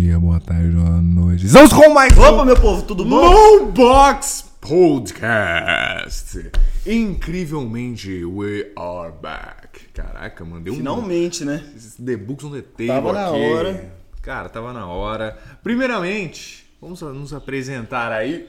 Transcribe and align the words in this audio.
dia, 0.00 0.18
boa 0.18 0.40
tarde, 0.40 0.70
boa 0.70 1.00
noite. 1.00 1.46
Estamos 1.46 1.72
com 1.72 1.88
mais 1.90 2.18
Opa, 2.18 2.42
um 2.42 2.44
meu 2.44 2.56
povo, 2.60 2.82
tudo 2.82 3.04
bom? 3.04 3.14
Low 3.14 3.70
Box 3.70 4.44
Podcast. 4.60 6.50
Incrivelmente, 6.84 8.24
we 8.24 8.72
are 8.76 9.12
back. 9.12 9.86
Caraca, 9.94 10.44
mandei 10.44 10.72
um. 10.72 10.76
Finalmente, 10.78 11.44
né? 11.44 11.62
The 12.04 12.16
Books 12.16 12.44
on 12.44 12.50
the 12.50 12.62
Table 12.62 12.88
Tava 12.88 13.12
na 13.12 13.28
aqui. 13.28 13.40
hora. 13.40 13.92
Cara, 14.20 14.48
tava 14.48 14.72
na 14.72 14.88
hora. 14.88 15.38
Primeiramente, 15.62 16.66
vamos 16.80 17.00
nos 17.00 17.32
apresentar 17.32 18.10
aí. 18.10 18.48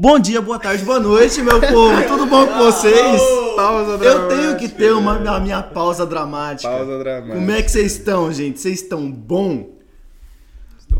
Bom 0.00 0.16
dia, 0.20 0.40
boa 0.40 0.60
tarde, 0.60 0.84
boa 0.84 1.00
noite, 1.00 1.42
meu 1.42 1.60
povo. 1.60 2.02
Tudo 2.06 2.26
bom 2.26 2.46
com 2.46 2.54
vocês? 2.58 3.20
Pausa 3.56 3.92
Eu 3.92 3.98
dramática. 3.98 4.36
tenho 4.36 4.56
que 4.56 4.68
ter 4.68 4.92
uma, 4.92 5.14
a 5.36 5.40
minha 5.40 5.60
pausa 5.60 6.06
dramática. 6.06 6.68
Pausa 6.70 6.98
dramática. 7.00 7.34
Como 7.34 7.50
é 7.50 7.60
que 7.62 7.68
vocês 7.68 7.92
estão, 7.96 8.32
gente? 8.32 8.60
Vocês 8.60 8.80
estão 8.80 9.10
bom? 9.10 9.70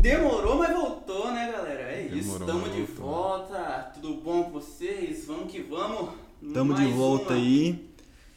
Demorou, 0.01 0.57
mas 0.57 0.73
voltou, 0.75 1.31
né, 1.31 1.49
galera? 1.49 1.81
É 1.93 2.09
isso, 2.13 2.39
Demorou, 2.39 2.61
mas 2.61 2.73
de 2.75 2.81
voltou. 2.81 3.05
volta. 3.05 3.91
Tudo 3.93 4.15
bom 4.15 4.43
com 4.43 4.51
vocês? 4.59 5.23
Vamos 5.25 5.49
que 5.49 5.61
vamos. 5.61 6.09
Tamo 6.53 6.73
de 6.73 6.85
volta 6.87 7.33
uma. 7.33 7.41
aí. 7.41 7.87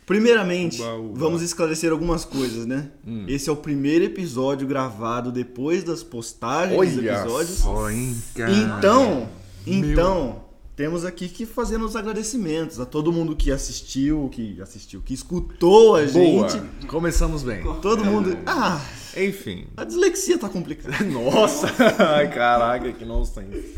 Primeiramente, 0.07 0.81
Uba, 0.81 0.95
uba. 0.95 1.19
vamos 1.19 1.43
esclarecer 1.43 1.91
algumas 1.91 2.25
coisas, 2.25 2.67
né? 2.67 2.89
Hum. 3.07 3.25
Esse 3.27 3.49
é 3.49 3.53
o 3.53 3.57
primeiro 3.57 4.05
episódio 4.05 4.67
gravado 4.69 5.33
depois 5.33 5.83
das 5.83 6.05
postagens 6.05 6.79
dos 6.95 6.99
Olha 6.99 7.19
episódios. 7.21 7.59
só, 7.59 7.91
hein, 7.91 8.17
cara. 8.35 8.53
Então, 8.53 9.29
então, 9.67 10.43
temos 10.75 11.05
aqui 11.05 11.29
que 11.29 11.45
fazer 11.45 11.81
os 11.81 11.95
agradecimentos 11.95 12.81
a 12.81 12.87
todo 12.87 13.13
mundo 13.13 13.37
que 13.37 13.53
assistiu, 13.53 14.29
que 14.33 14.61
assistiu, 14.61 15.03
que 15.03 15.13
escutou 15.13 15.97
a 15.97 16.05
Boa. 16.07 16.49
gente. 16.49 16.87
Começamos 16.87 17.43
bem. 17.43 17.63
Todo 17.83 18.05
mundo. 18.05 18.37
Ah, 18.47 18.81
Enfim. 19.17 19.67
a 19.77 19.85
dislexia 19.85 20.39
tá 20.39 20.49
complicada. 20.49 21.05
Nossa! 21.05 21.67
Ai, 21.99 22.31
caraca, 22.33 22.91
que 22.93 23.05
nonsense. 23.05 23.75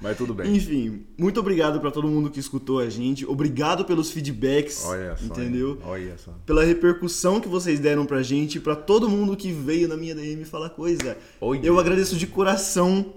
Mas 0.00 0.18
tudo 0.18 0.34
bem. 0.34 0.54
Enfim, 0.54 1.06
muito 1.16 1.40
obrigado 1.40 1.80
pra 1.80 1.90
todo 1.90 2.06
mundo 2.06 2.28
que 2.28 2.38
escutou 2.38 2.78
a 2.78 2.90
gente. 2.90 3.24
Obrigado 3.24 3.86
pelos 3.86 4.10
feedbacks, 4.10 4.84
Olha 4.84 5.16
só. 5.16 5.24
entendeu? 5.24 5.78
Olha 5.82 6.18
só. 6.18 6.32
Pela 6.44 6.62
repercussão 6.62 7.40
que 7.40 7.48
vocês 7.48 7.80
deram 7.80 8.04
pra 8.04 8.22
gente, 8.22 8.60
pra 8.60 8.76
todo 8.76 9.08
mundo 9.08 9.34
que 9.34 9.50
veio 9.50 9.88
na 9.88 9.96
minha 9.96 10.14
DM 10.14 10.44
falar 10.44 10.70
coisa. 10.70 11.16
Olha. 11.40 11.64
Eu 11.66 11.78
agradeço 11.78 12.16
de 12.16 12.26
coração. 12.26 13.14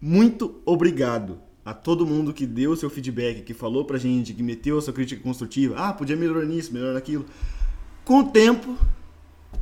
Muito 0.00 0.62
obrigado 0.64 1.38
a 1.64 1.74
todo 1.74 2.06
mundo 2.06 2.32
que 2.32 2.46
deu 2.46 2.72
o 2.72 2.76
seu 2.76 2.88
feedback, 2.88 3.42
que 3.42 3.54
falou 3.54 3.84
pra 3.84 3.98
gente, 3.98 4.32
que 4.32 4.42
meteu 4.42 4.78
a 4.78 4.82
sua 4.82 4.92
crítica 4.92 5.22
construtiva. 5.22 5.74
Ah, 5.76 5.92
podia 5.92 6.16
melhorar 6.16 6.44
nisso, 6.44 6.72
melhorar 6.72 6.94
naquilo. 6.94 7.26
Com 8.04 8.20
o 8.20 8.24
tempo, 8.30 8.76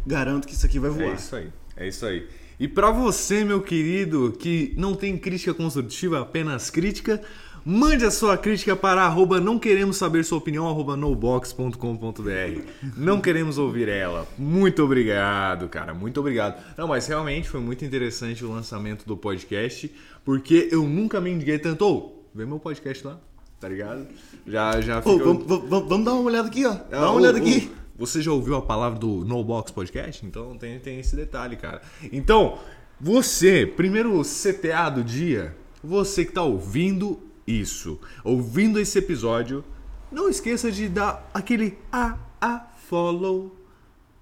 garanto 0.07 0.47
que 0.47 0.55
isso 0.55 0.65
aqui 0.65 0.79
vai 0.79 0.91
voar. 0.91 1.11
É 1.11 1.15
isso 1.15 1.37
aí. 1.37 1.49
É 1.77 1.89
isso 1.89 2.07
aí. 2.07 2.27
E 2.61 2.67
pra 2.67 2.91
você, 2.91 3.45
meu 3.45 3.61
querido, 3.61 4.33
que 4.33 4.75
não 4.77 4.95
tem 4.95 5.17
crítica 5.17 5.55
construtiva, 5.55 6.21
apenas 6.21 6.71
crítica, 6.71 7.23
mande 7.69 8.03
a 8.07 8.11
sua 8.11 8.39
crítica 8.39 8.75
para 8.75 9.03
arroba 9.03 9.39
não 9.39 9.59
queremos 9.59 9.99
saber 9.99 10.25
sua 10.25 10.39
opinião, 10.39 10.67
arroba 10.67 10.97
nobox.com.br. 10.97 12.63
Não 12.97 13.21
queremos 13.21 13.59
ouvir 13.59 13.91
ela. 13.91 14.27
Muito 14.39 14.83
obrigado, 14.83 15.69
cara. 15.69 15.93
Muito 15.93 16.19
obrigado. 16.19 16.65
Não, 16.79 16.89
mas 16.89 17.07
realmente 17.07 17.47
foi 17.47 17.61
muito 17.61 17.85
interessante 17.85 18.43
o 18.43 18.51
lançamento 18.51 19.05
do 19.05 19.19
podcast, 19.19 19.95
porque 20.25 20.71
eu 20.73 20.83
nunca 20.85 21.21
me 21.21 21.31
indiquei 21.31 21.59
tanto. 21.59 21.85
Ô, 21.85 22.23
vê 22.35 22.47
meu 22.47 22.59
podcast 22.59 23.07
lá, 23.07 23.21
tá 23.61 23.69
ligado? 23.69 24.07
Já, 24.47 24.81
já 24.81 25.03
ficou- 25.03 25.19
vamos, 25.19 25.45
vamos- 25.47 25.89
vamos 25.91 26.05
dar 26.07 26.15
uma 26.15 26.23
olhada 26.23 26.49
aqui, 26.49 26.65
ó. 26.65 26.73
Dá 26.73 26.87
ah, 26.93 27.01
uma 27.01 27.13
ô, 27.13 27.17
olhada 27.17 27.39
ô, 27.39 27.43
aqui. 27.43 27.71
Você 27.99 28.23
já 28.23 28.33
ouviu 28.33 28.55
a 28.55 28.63
palavra 28.63 28.99
do 28.99 29.27
No 29.27 29.45
Box 29.45 29.71
Podcast? 29.73 30.25
Então 30.25 30.57
tem, 30.57 30.79
tem 30.81 31.01
esse 31.01 31.15
detalhe, 31.15 31.57
cara. 31.57 31.83
Então, 32.11 32.59
você, 32.99 33.67
primeiro 33.67 34.23
CTA 34.23 34.89
do 34.89 35.05
dia, 35.05 35.55
você 35.85 36.25
que 36.25 36.33
tá 36.33 36.43
ouvindo 36.43 37.28
isso, 37.49 37.99
ouvindo 38.23 38.79
esse 38.79 38.99
episódio, 38.99 39.65
não 40.13 40.29
esqueça 40.29 40.71
de 40.71 40.89
dar 40.89 41.29
aquele 41.33 41.79
a 41.91 42.17
a 42.41 42.67
follow 42.89 43.57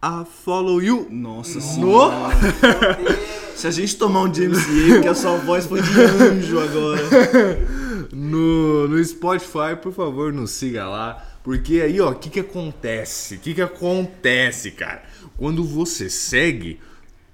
a 0.00 0.24
follow 0.24 0.80
you 0.80 1.08
Nossa 1.10 1.56
no 1.56 1.60
senhora. 1.60 2.34
Se 3.56 3.66
a 3.66 3.70
gente 3.70 3.96
tomar 3.96 4.22
um 4.22 4.32
James 4.32 4.58
E, 4.68 4.92
porque 4.92 5.08
a 5.08 5.14
sua 5.14 5.38
voz 5.38 5.66
foi 5.66 5.82
de 5.82 6.00
anjo 6.00 6.60
agora. 6.60 7.02
no, 8.12 8.86
no 8.86 9.02
Spotify, 9.02 9.74
por 9.80 9.92
favor, 9.92 10.32
nos 10.32 10.50
siga 10.50 10.86
lá. 10.86 11.24
Porque 11.42 11.80
aí, 11.80 12.00
ó, 12.00 12.10
o 12.10 12.14
que 12.14 12.28
que 12.28 12.40
acontece? 12.40 13.36
O 13.36 13.38
que 13.38 13.54
que 13.54 13.62
acontece, 13.62 14.72
cara? 14.72 15.02
Quando 15.36 15.64
você 15.64 16.10
segue, 16.10 16.78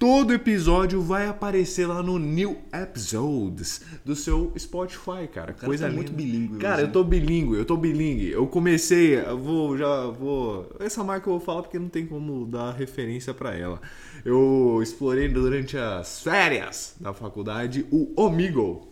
todo 0.02 0.34
episódio 0.34 1.00
vai 1.00 1.28
aparecer 1.28 1.86
lá 1.86 2.02
no 2.02 2.18
New 2.18 2.58
Episodes 2.72 3.82
do 4.04 4.16
seu 4.16 4.52
Spotify, 4.58 5.28
cara. 5.32 5.52
Coisa 5.52 5.86
tá 5.86 5.92
muito 5.92 6.12
bilíngue 6.12 6.58
Cara, 6.58 6.80
eu 6.80 6.90
tô 6.90 7.04
bilíngue, 7.04 7.56
eu 7.56 7.64
tô 7.64 7.76
bilíngue. 7.76 8.32
Eu 8.32 8.48
comecei, 8.48 9.14
eu 9.20 9.38
vou, 9.38 9.78
já 9.78 10.06
vou... 10.06 10.74
Essa 10.80 11.04
marca 11.04 11.28
eu 11.28 11.34
vou 11.34 11.40
falar 11.40 11.62
porque 11.62 11.78
não 11.78 11.88
tem 11.88 12.04
como 12.04 12.44
dar 12.46 12.72
referência 12.72 13.32
pra 13.32 13.54
ela. 13.54 13.80
Eu 14.24 14.80
explorei 14.82 15.28
durante 15.28 15.78
as 15.78 16.20
férias 16.20 16.96
da 16.98 17.14
faculdade 17.14 17.86
o 17.92 18.12
Omigo. 18.16 18.88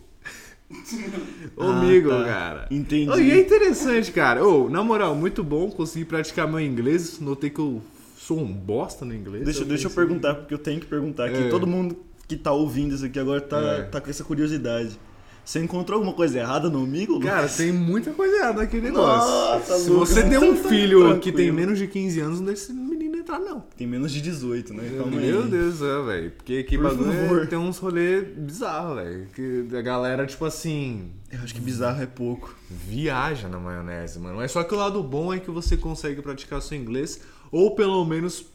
Omigo, 1.57 2.09
tá. 2.09 2.23
cara. 2.23 2.67
Entendi. 2.71 3.11
Oh, 3.11 3.19
e 3.19 3.31
é 3.31 3.37
interessante, 3.37 4.13
cara. 4.13 4.47
Ô, 4.47 4.69
na 4.69 4.81
moral, 4.81 5.13
muito 5.13 5.43
bom. 5.43 5.69
Consegui 5.69 6.05
praticar 6.05 6.47
meu 6.47 6.61
inglês. 6.61 7.19
Notei 7.19 7.49
que 7.49 7.59
eu 7.59 7.81
sou 8.25 8.39
um 8.39 8.51
bosta 8.53 9.03
no 9.05 9.13
inglês. 9.15 9.43
Deixa, 9.45 9.65
deixa 9.65 9.87
eu 9.87 9.91
perguntar, 9.91 10.35
porque 10.35 10.53
eu 10.53 10.59
tenho 10.59 10.79
que 10.79 10.85
perguntar 10.85 11.25
aqui. 11.25 11.43
É. 11.43 11.49
Todo 11.49 11.65
mundo 11.65 11.97
que 12.27 12.35
tá 12.37 12.51
ouvindo 12.51 12.93
isso 12.95 13.05
aqui 13.05 13.19
agora 13.19 13.41
tá, 13.41 13.59
É. 13.59 13.81
tá 13.83 13.99
com 13.99 14.09
essa 14.09 14.23
curiosidade. 14.23 14.99
Você 15.43 15.59
encontrou 15.59 15.97
alguma 15.97 16.13
coisa 16.15 16.37
errada 16.39 16.69
no 16.69 16.83
amigo? 16.83 17.13
Lu? 17.13 17.21
Cara, 17.21 17.47
tem 17.49 17.71
muita 17.73 18.11
coisa 18.11 18.35
errada 18.37 18.59
naquele 18.59 18.83
negócio. 18.83 19.27
Nossa, 19.27 19.79
Se 19.79 19.89
Lucas, 19.89 20.09
você 20.09 20.21
tem 20.29 20.37
um 20.37 20.55
tá 20.55 20.69
filho 20.69 20.99
que 20.99 21.31
tranquilo. 21.31 21.37
tem 21.37 21.51
menos 21.51 21.79
de 21.79 21.87
15 21.87 22.19
anos, 22.19 22.39
não 22.39 22.45
deixa 22.45 22.61
esse 22.65 22.73
menino 22.73 23.17
entrar, 23.17 23.39
não. 23.39 23.59
Tem 23.75 23.87
menos 23.87 24.11
de 24.11 24.21
18, 24.21 24.71
né? 24.71 24.83
Calma 24.95 25.19
aí. 25.19 25.31
Meu 25.31 25.41
Deus 25.47 25.73
do 25.79 25.79
céu, 25.85 26.05
velho. 26.05 26.31
Porque 26.31 26.61
que 26.63 26.77
Por 26.77 26.95
bagulho 26.95 27.41
é- 27.41 27.45
tem 27.47 27.57
uns 27.57 27.79
rolês 27.79 28.27
bizarros, 28.37 28.97
velho. 29.03 29.27
Que 29.33 29.75
a 29.75 29.81
galera, 29.81 30.27
tipo 30.27 30.45
assim, 30.45 31.09
Eu 31.31 31.39
acho 31.39 31.55
que 31.55 31.59
bizarro 31.59 32.01
é 32.03 32.05
pouco. 32.05 32.55
viaja 32.69 33.49
na 33.49 33.59
maionese, 33.59 34.19
mano. 34.19 34.37
Mas 34.37 34.51
só 34.51 34.63
que 34.63 34.73
o 34.75 34.77
lado 34.77 35.01
bom 35.01 35.33
é 35.33 35.39
que 35.39 35.49
você 35.49 35.75
consegue 35.75 36.21
praticar 36.21 36.61
seu 36.61 36.77
inglês, 36.77 37.19
ou 37.51 37.75
pelo 37.75 38.03
menos 38.05 38.45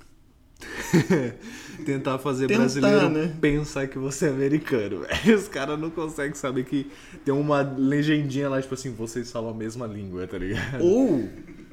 tentar 1.85 2.19
fazer 2.19 2.47
Tentar, 2.47 2.61
brasileiro 2.61 3.09
né? 3.11 3.35
pensar 3.41 3.87
que 3.89 3.99
você 3.99 4.27
é 4.27 4.31
americano. 4.31 5.03
Os 5.37 5.49
caras 5.49 5.79
não 5.79 5.91
conseguem 5.91 6.35
saber 6.35 6.65
que 6.65 6.91
tem 7.25 7.35
uma 7.35 7.61
legendinha 7.61 8.49
lá, 8.49 8.61
tipo 8.61 8.75
assim, 8.75 8.93
vocês 8.93 9.31
falam 9.31 9.51
a 9.51 9.55
mesma 9.55 9.87
língua, 9.87 10.27
tá 10.27 10.39
ligado? 10.39 10.83
Ou 10.83 11.29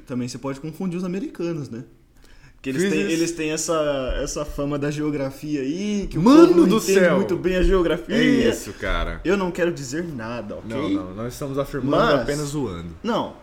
também 0.06 0.28
você 0.28 0.38
pode 0.38 0.60
confundir 0.60 0.98
os 0.98 1.04
americanos, 1.04 1.68
né? 1.70 1.84
Que 2.60 2.70
eles 2.70 2.90
têm, 2.90 3.00
eles 3.00 3.32
têm 3.32 3.50
essa, 3.50 3.74
essa 4.22 4.42
fama 4.42 4.78
da 4.78 4.90
geografia 4.90 5.60
aí, 5.60 6.06
que 6.10 6.18
o 6.18 6.22
Mano 6.22 6.48
povo 6.48 6.60
não 6.60 6.68
do 6.68 6.76
entende 6.78 6.98
céu! 7.00 7.16
muito 7.16 7.36
bem 7.36 7.56
a 7.56 7.62
geografia. 7.62 8.16
É 8.16 8.22
isso, 8.24 8.72
cara. 8.74 9.20
Eu 9.22 9.36
não 9.36 9.50
quero 9.50 9.70
dizer 9.70 10.02
nada, 10.02 10.56
ok? 10.56 10.70
Não, 10.74 10.88
não, 10.88 11.14
nós 11.14 11.34
estamos 11.34 11.58
afirmando 11.58 11.96
Mas- 12.12 12.20
apenas 12.22 12.46
zoando. 12.48 12.88
Não. 13.02 13.36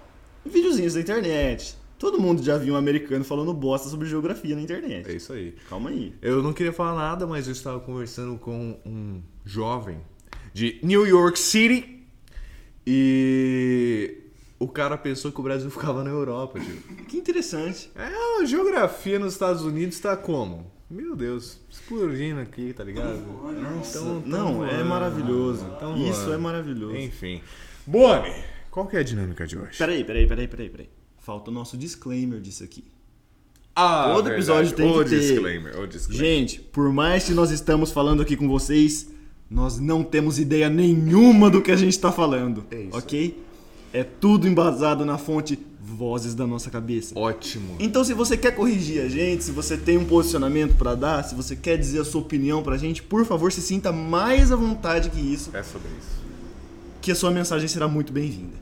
Videozinhos 0.43 0.95
da 0.95 1.01
internet. 1.01 1.77
Todo 2.01 2.19
mundo 2.19 2.41
já 2.41 2.57
viu 2.57 2.73
um 2.73 2.77
americano 2.77 3.23
falando 3.23 3.53
bosta 3.53 3.87
sobre 3.87 4.07
geografia 4.09 4.55
na 4.55 4.61
internet. 4.63 5.07
É 5.07 5.13
isso 5.15 5.31
aí. 5.33 5.53
Calma 5.69 5.91
aí. 5.91 6.15
Eu 6.19 6.41
não 6.41 6.51
queria 6.51 6.73
falar 6.73 6.95
nada, 6.95 7.27
mas 7.27 7.45
eu 7.45 7.51
estava 7.53 7.79
conversando 7.79 8.39
com 8.39 8.75
um 8.83 9.21
jovem 9.45 9.99
de 10.51 10.79
New 10.81 11.05
York 11.05 11.37
City 11.37 12.03
e 12.87 14.17
o 14.57 14.67
cara 14.67 14.97
pensou 14.97 15.31
que 15.31 15.39
o 15.39 15.43
Brasil 15.43 15.69
ficava 15.71 16.03
na 16.03 16.09
Europa, 16.09 16.59
tipo. 16.59 17.05
Que 17.05 17.17
interessante. 17.17 17.91
É, 17.95 18.41
a 18.41 18.45
geografia 18.45 19.19
nos 19.19 19.33
Estados 19.33 19.61
Unidos 19.61 19.99
tá 19.99 20.17
como? 20.17 20.71
Meu 20.89 21.15
Deus, 21.15 21.59
explodindo 21.69 22.41
aqui, 22.41 22.73
tá 22.73 22.83
ligado? 22.83 23.15
Nossa, 23.61 23.99
Tão- 23.99 24.21
tão 24.21 24.29
não, 24.55 24.65
é 24.67 24.83
maravilhoso. 24.83 25.65
tão 25.79 25.95
Isso 25.95 26.21
voando. 26.21 26.33
é 26.33 26.37
maravilhoso. 26.37 26.97
Enfim. 26.97 27.41
Boni, 27.85 28.33
qual 28.71 28.87
que 28.87 28.97
é 28.97 29.01
a 29.01 29.03
dinâmica 29.03 29.45
de 29.45 29.55
hoje? 29.57 29.77
Peraí, 29.77 30.03
peraí, 30.03 30.27
peraí, 30.27 30.47
peraí, 30.47 30.69
peraí. 30.69 30.89
Falta 31.21 31.49
o 31.51 31.53
nosso 31.53 31.77
disclaimer 31.77 32.41
disso 32.41 32.63
aqui. 32.63 32.83
Ah, 33.75 34.11
Todo 34.13 34.29
episódio 34.29 34.73
tem 34.73 34.89
o 34.89 35.03
que 35.03 35.09
ter. 35.11 35.19
disclaimer, 35.19 35.79
o 35.79 35.87
disclaimer. 35.87 36.25
Gente, 36.27 36.59
por 36.59 36.91
mais 36.91 37.23
que 37.23 37.33
nós 37.33 37.51
estamos 37.51 37.89
falando 37.91 38.21
aqui 38.21 38.35
com 38.35 38.47
vocês, 38.49 39.07
nós 39.49 39.79
não 39.79 40.03
temos 40.03 40.39
ideia 40.39 40.69
nenhuma 40.69 41.49
do 41.49 41.61
que 41.61 41.71
a 41.71 41.75
gente 41.77 41.91
está 41.93 42.11
falando. 42.11 42.65
É 42.71 42.81
isso. 42.81 42.97
Ok? 42.97 43.41
É 43.93 44.03
tudo 44.03 44.47
embasado 44.47 45.05
na 45.05 45.17
fonte 45.17 45.57
Vozes 45.83 46.33
da 46.35 46.47
nossa 46.47 46.69
cabeça. 46.69 47.17
Ótimo. 47.17 47.75
Então, 47.79 48.03
se 48.03 48.13
você 48.13 48.37
quer 48.37 48.55
corrigir 48.55 49.01
a 49.03 49.09
gente, 49.09 49.43
se 49.43 49.51
você 49.51 49.75
tem 49.77 49.97
um 49.97 50.05
posicionamento 50.05 50.75
pra 50.75 50.95
dar, 50.95 51.23
se 51.23 51.35
você 51.35 51.55
quer 51.55 51.77
dizer 51.77 51.99
a 51.99 52.05
sua 52.05 52.21
opinião 52.21 52.63
pra 52.63 52.77
gente, 52.77 53.03
por 53.03 53.25
favor, 53.25 53.51
se 53.51 53.61
sinta 53.61 53.91
mais 53.91 54.51
à 54.51 54.55
vontade 54.55 55.09
que 55.09 55.19
isso, 55.19 55.49
É 55.55 55.61
sobre 55.63 55.89
isso. 55.99 56.21
que 57.01 57.11
a 57.11 57.15
sua 57.15 57.29
mensagem 57.31 57.67
será 57.67 57.87
muito 57.87 58.13
bem-vinda. 58.13 58.55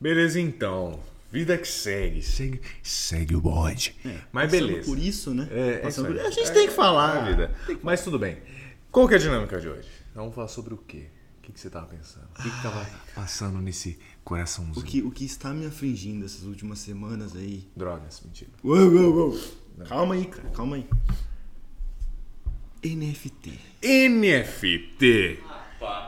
Beleza, 0.00 0.40
então. 0.40 1.00
Vida 1.30 1.58
que 1.58 1.68
segue, 1.68 2.22
segue, 2.22 2.60
segue 2.82 3.36
o 3.36 3.40
bonde. 3.40 3.94
Mas 4.32 4.50
Passando 4.50 4.66
beleza. 4.68 4.86
por 4.88 4.98
isso, 4.98 5.34
né? 5.34 5.46
É, 5.50 5.82
é 5.84 5.88
isso 5.88 6.02
por-. 6.04 6.18
A 6.20 6.30
gente 6.30 6.48
É, 6.48 6.52
tem 6.52 6.68
que 6.68 6.72
falar. 6.74 7.26
é 7.26 7.30
vida. 7.30 7.54
Mas 7.82 8.02
tudo 8.02 8.18
bem. 8.18 8.38
Qual 8.90 9.06
que 9.06 9.12
é 9.14 9.16
a 9.18 9.20
dinâmica 9.20 9.60
de 9.60 9.68
hoje? 9.68 9.88
Vamos 10.14 10.34
falar 10.34 10.48
sobre 10.48 10.72
o 10.72 10.78
quê? 10.78 11.08
O 11.38 11.42
que, 11.42 11.52
que 11.52 11.60
você 11.60 11.68
tava 11.68 11.86
pensando? 11.86 12.24
O 12.38 12.42
que, 12.42 12.50
que 12.50 12.62
tava 12.62 12.86
passando 13.14 13.58
nesse 13.58 13.98
coraçãozinho? 14.24 14.78
O 14.78 14.82
que, 14.82 15.02
o 15.02 15.10
que 15.10 15.24
está 15.26 15.52
me 15.52 15.66
afligindo 15.66 16.24
essas 16.24 16.44
últimas 16.44 16.78
semanas 16.78 17.36
aí. 17.36 17.66
Drogas, 17.76 18.22
mentira. 18.24 18.50
Uou, 18.64 18.76
uou, 18.90 19.14
uou. 19.30 19.40
Calma 19.86 20.14
aí, 20.14 20.24
cara, 20.26 20.48
calma 20.50 20.76
aí. 20.76 20.86
NFT. 22.84 23.52
NFT. 23.82 25.38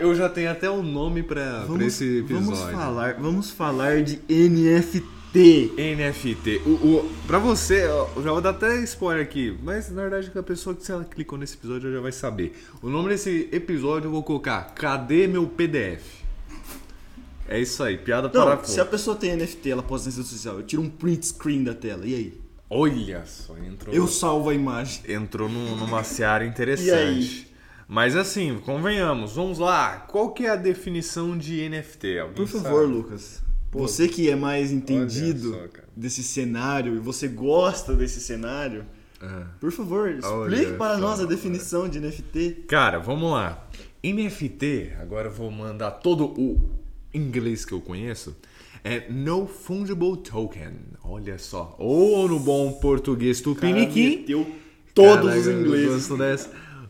Eu 0.00 0.14
já 0.14 0.28
tenho 0.28 0.50
até 0.50 0.69
o 0.70 0.82
nome 0.82 1.22
pra, 1.22 1.64
pra 1.67 1.84
esse 1.84 2.19
episódio. 2.20 2.46
vamos 2.56 2.70
falar, 2.72 3.14
vamos 3.14 3.50
falar 3.50 4.02
de 4.02 4.19
NFT. 4.28 5.72
NFT. 5.96 6.62
O, 6.67 6.70
o, 6.70 7.12
pra 7.26 7.38
você, 7.38 7.84
eu 7.84 8.22
já 8.22 8.32
vou 8.32 8.40
dar 8.40 8.50
até 8.50 8.82
spoiler 8.82 9.22
aqui, 9.25 9.56
mas 9.62 9.90
na 9.90 10.02
verdade 10.02 10.31
a 10.34 10.43
pessoa 10.43 10.75
que 10.75 10.84
se 10.84 10.90
ela 10.90 11.05
clicou 11.05 11.38
nesse 11.38 11.55
episódio 11.56 11.93
já 11.93 12.00
vai 12.00 12.12
saber. 12.12 12.58
O 12.82 12.88
nome 12.88 13.11
desse 13.11 13.49
episódio 13.52 14.08
eu 14.08 14.11
vou 14.11 14.22
colocar 14.22 14.62
Cadê 14.75 15.26
meu 15.28 15.46
PDF? 15.46 16.02
É 17.49 17.58
isso 17.61 17.82
aí, 17.82 17.96
piada 17.99 18.28
para 18.28 18.56
Não, 18.56 18.64
se 18.64 18.81
a 18.81 18.84
pessoa 18.84 19.16
tem 19.16 19.37
NFT, 19.37 19.70
ela 19.70 19.82
posta 19.82 20.08
na 20.08 20.16
rede 20.16 20.28
social. 20.28 20.56
Eu 20.56 20.62
tiro 20.62 20.82
um 20.82 20.88
print 20.88 21.26
screen 21.26 21.64
da 21.64 21.75
tela. 21.75 22.06
E 22.06 22.14
aí? 22.14 22.40
Olha 22.69 23.25
só, 23.26 23.56
entrou, 23.58 23.93
Eu 23.94 24.06
salvo 24.06 24.50
a 24.50 24.55
imagem. 24.55 25.02
entrou 25.08 25.49
num- 25.49 25.75
numa 25.76 26.05
seara 26.05 26.44
E 26.44 26.49
interessante. 26.49 26.90
aí? 26.93 27.50
Mas 27.92 28.14
assim, 28.14 28.56
convenhamos, 28.64 29.34
vamos 29.34 29.58
lá. 29.58 29.96
Qual 30.08 30.31
que 30.32 30.46
é 30.46 30.50
a 30.50 30.54
definição 30.54 31.37
de 31.37 31.69
NFT? 31.69 32.20
Alguém 32.20 32.34
Por 32.37 32.46
favor, 32.46 32.82
sabe? 32.82 32.92
Lucas. 32.92 33.42
Você 33.72 34.06
que 34.06 34.31
é 34.31 34.37
mais 34.37 34.70
entendido 34.70 35.50
só, 35.50 35.66
cara. 35.66 35.88
desse 35.96 36.22
cenário 36.22 36.94
e 36.94 36.98
você 37.00 37.26
gosta 37.26 37.92
desse 37.96 38.20
cenário, 38.20 38.84
por 39.58 39.72
favor, 39.72 40.08
Olha 40.22 40.54
explique 40.54 40.78
para 40.78 40.94
só, 40.94 41.00
nós 41.00 41.14
a 41.14 41.25
cara. 41.25 41.28
definição 41.28 41.88
de 41.88 41.98
NFT. 41.98 42.64
Cara, 42.69 43.00
vamos 43.00 43.32
lá. 43.32 43.69
NFT, 44.04 44.92
agora 45.00 45.26
eu 45.26 45.32
vou 45.32 45.50
mandar 45.50 45.90
todo 45.90 46.26
o 46.26 46.60
inglês 47.12 47.64
que 47.64 47.72
eu 47.72 47.81
conheço. 47.81 48.37
É 48.84 49.10
No 49.10 49.48
Fungible 49.48 50.16
Token. 50.19 50.75
Olha 51.02 51.38
só. 51.38 51.75
Ou 51.76 52.28
no 52.28 52.38
bom 52.38 52.72
português 52.75 53.40
tupiniquim. 53.40 54.19
meteu 54.19 54.46
todos 54.94 55.31
Caraca, 55.31 55.38
os 55.40 55.46
ingleses. 55.48 56.08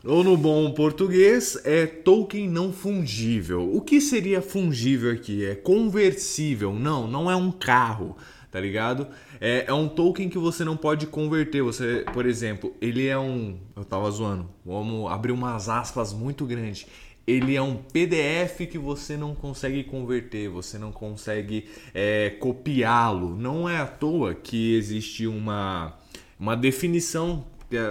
Ou 0.03 0.23
no 0.23 0.35
bom 0.35 0.71
português 0.71 1.59
é 1.63 1.85
token 1.85 2.49
não 2.49 2.73
fungível. 2.73 3.71
O 3.71 3.81
que 3.81 4.01
seria 4.01 4.41
fungível 4.41 5.11
aqui? 5.11 5.45
É 5.45 5.53
conversível. 5.53 6.73
Não, 6.73 7.07
não 7.07 7.29
é 7.29 7.35
um 7.35 7.51
carro, 7.51 8.17
tá 8.49 8.59
ligado? 8.59 9.07
É, 9.39 9.65
é 9.67 9.73
um 9.73 9.87
token 9.87 10.27
que 10.27 10.39
você 10.39 10.65
não 10.65 10.75
pode 10.75 11.05
converter. 11.05 11.61
Você, 11.61 12.03
por 12.13 12.25
exemplo, 12.25 12.73
ele 12.81 13.05
é 13.05 13.17
um. 13.17 13.59
Eu 13.75 13.85
tava 13.85 14.09
zoando. 14.09 14.49
Vamos 14.65 15.11
abrir 15.11 15.33
umas 15.33 15.69
aspas 15.69 16.11
muito 16.11 16.47
grandes. 16.47 16.87
Ele 17.27 17.55
é 17.55 17.61
um 17.61 17.75
PDF 17.75 18.67
que 18.71 18.79
você 18.79 19.15
não 19.15 19.35
consegue 19.35 19.83
converter, 19.83 20.49
você 20.49 20.79
não 20.79 20.91
consegue 20.91 21.69
é, 21.93 22.31
copiá-lo. 22.39 23.35
Não 23.35 23.69
é 23.69 23.77
à 23.77 23.85
toa 23.85 24.33
que 24.33 24.73
existe 24.75 25.27
uma, 25.27 25.95
uma 26.39 26.57
definição 26.57 27.45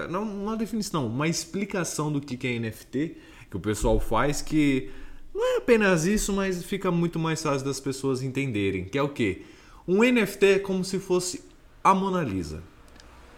não 0.09 0.23
uma 0.23 0.56
definição, 0.56 1.06
uma 1.06 1.29
explicação 1.29 2.12
do 2.12 2.21
que 2.21 2.47
é 2.47 2.59
NFT 2.59 3.17
que 3.50 3.56
o 3.56 3.61
pessoal 3.61 3.99
faz 3.99 4.41
que 4.41 4.91
não 5.35 5.55
é 5.55 5.56
apenas 5.59 6.06
isso, 6.06 6.32
mas 6.32 6.62
fica 6.62 6.91
muito 6.91 7.19
mais 7.19 7.43
fácil 7.43 7.67
das 7.67 7.81
pessoas 7.81 8.23
entenderem, 8.23 8.85
que 8.85 8.99
é 8.99 9.03
o 9.03 9.09
que 9.09 9.44
um 9.87 10.03
NFT 10.05 10.47
é 10.47 10.59
como 10.59 10.85
se 10.85 10.99
fosse 10.99 11.43
a 11.82 11.94
Mona 11.94 12.23
Lisa. 12.23 12.62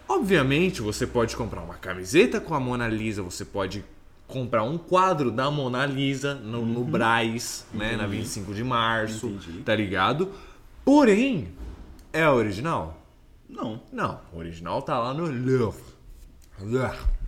Obviamente, 0.07 0.81
você 0.81 1.07
pode 1.07 1.35
comprar 1.35 1.61
uma 1.61 1.75
camiseta 1.75 2.39
com 2.39 2.53
a 2.53 2.59
Mona 2.59 2.87
Lisa, 2.87 3.23
você 3.23 3.45
pode 3.45 3.83
comprar 4.27 4.63
um 4.63 4.77
quadro 4.77 5.31
da 5.31 5.49
Mona 5.49 5.85
Lisa 5.85 6.35
no, 6.35 6.65
no 6.65 6.83
Braz, 6.83 7.65
né, 7.73 7.95
na 7.95 8.05
25 8.05 8.53
de 8.53 8.63
março, 8.63 9.27
Entendi. 9.27 9.61
tá 9.63 9.75
ligado? 9.75 10.31
Porém, 10.83 11.49
é 12.11 12.23
a 12.23 12.33
original? 12.33 13.01
Não. 13.49 13.81
Não, 13.91 14.19
o 14.33 14.39
original 14.39 14.81
tá 14.81 14.99
lá 14.99 15.13
no 15.13 15.25
Louvre, 15.25 15.81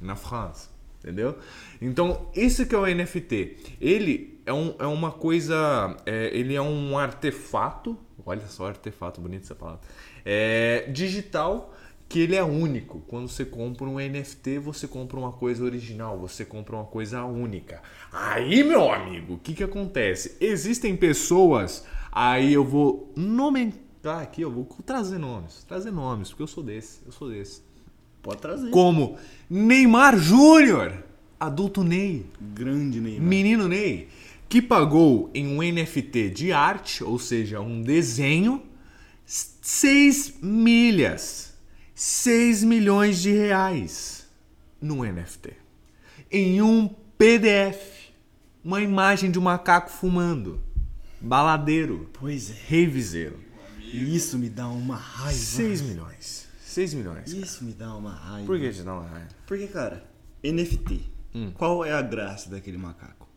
na 0.02 0.16
França, 0.16 0.70
entendeu? 1.00 1.38
Então, 1.82 2.30
esse 2.36 2.66
que 2.66 2.76
é 2.76 2.78
o 2.78 2.86
NFT. 2.86 3.58
Ele 3.82 4.40
é, 4.46 4.54
um, 4.54 4.76
é 4.80 4.86
uma 4.86 5.12
coisa, 5.12 5.98
é, 6.06 6.30
ele 6.38 6.56
é 6.56 6.62
um 6.62 6.98
artefato, 6.98 7.98
olha 8.26 8.48
só, 8.48 8.68
artefato, 8.68 9.20
bonito 9.20 9.44
essa 9.44 9.56
palavra, 9.56 9.82
é, 10.24 10.90
digital 10.92 11.74
que 12.08 12.20
ele 12.20 12.36
é 12.36 12.44
único. 12.44 13.00
Quando 13.08 13.28
você 13.28 13.44
compra 13.44 13.86
um 13.86 13.96
NFT, 13.96 14.60
você 14.60 14.88
compra 14.88 15.18
uma 15.18 15.32
coisa 15.32 15.64
original, 15.64 16.18
você 16.20 16.46
compra 16.46 16.76
uma 16.76 16.86
coisa 16.86 17.24
única. 17.26 17.82
Aí, 18.12 18.64
meu 18.64 18.92
amigo, 18.92 19.34
o 19.34 19.40
que 19.40 19.54
que 19.54 19.64
acontece? 19.64 20.38
Existem 20.40 20.96
pessoas, 20.96 21.86
aí 22.12 22.54
eu 22.54 22.64
vou 22.64 23.12
nomenclar 23.16 24.22
aqui, 24.22 24.42
eu 24.42 24.52
vou 24.52 24.66
trazer 24.86 25.18
nomes, 25.18 25.64
trazer 25.64 25.92
nomes, 25.92 26.30
porque 26.30 26.44
eu 26.44 26.48
sou 26.48 26.64
desse, 26.64 27.02
eu 27.06 27.12
sou 27.12 27.30
desse. 27.30 27.65
Pode 28.26 28.42
trazer. 28.42 28.72
Como 28.72 29.20
Neymar 29.48 30.18
Júnior, 30.18 30.92
adulto 31.40 31.84
Ney, 31.84 32.26
Grande 32.42 33.00
Neymar. 33.00 33.22
menino 33.22 33.68
Ney, 33.68 34.08
que 34.50 34.64
pagou 34.64 35.30
em 35.32 35.46
um 35.48 35.62
NFT 35.62 36.32
de 36.32 36.52
arte, 36.52 37.04
ou 37.04 37.20
seja, 37.20 37.62
um 37.62 37.84
desenho, 37.84 38.64
6 39.28 40.40
milhas, 40.42 41.54
6 41.94 42.64
milhões 42.64 43.22
de 43.22 43.32
reais 43.32 44.28
no 44.82 45.04
NFT. 45.04 45.52
Em 46.32 46.64
um 46.64 46.90
PDF, 47.20 48.10
uma 48.64 48.82
imagem 48.82 49.30
de 49.30 49.38
um 49.38 49.44
macaco 49.44 49.92
fumando, 49.92 50.60
baladeiro, 51.22 52.10
Pois 52.14 52.50
é. 52.50 52.56
reviseiro. 52.68 53.40
Isso 53.94 54.40
me 54.40 54.50
dá 54.50 54.68
uma 54.68 54.96
raiva. 54.96 55.38
6 55.40 55.82
milhões. 55.82 56.45
6 56.76 56.94
milhões. 56.94 57.32
Isso 57.32 57.64
me 57.64 57.72
dá 57.72 57.96
uma 57.96 58.12
raiva. 58.14 58.46
Por 58.46 58.60
que 58.60 58.70
te 58.70 58.82
dá 58.84 58.94
uma 58.96 59.08
raiva? 59.08 59.30
Porque, 59.48 59.66
cara, 59.68 60.04
NFT. 60.44 61.02
Hum. 61.34 61.52
Qual 61.54 61.86
é 61.86 61.94
a 61.94 62.02
graça 62.02 62.50
daquele 62.50 62.78
macaco? 62.78 63.30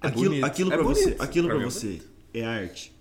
É 0.00 0.06
aquilo 0.06 0.28
bonito. 0.30 0.44
aquilo 0.46 0.72
É 0.72 0.76
pra 0.76 0.84
você, 0.84 1.02
bonito. 1.04 1.22
aquilo 1.22 1.48
Pra 1.48 1.56
pra 1.56 1.64
é 1.66 1.70
você 1.70 2.02
é 2.32 2.44
arte? 2.44 2.96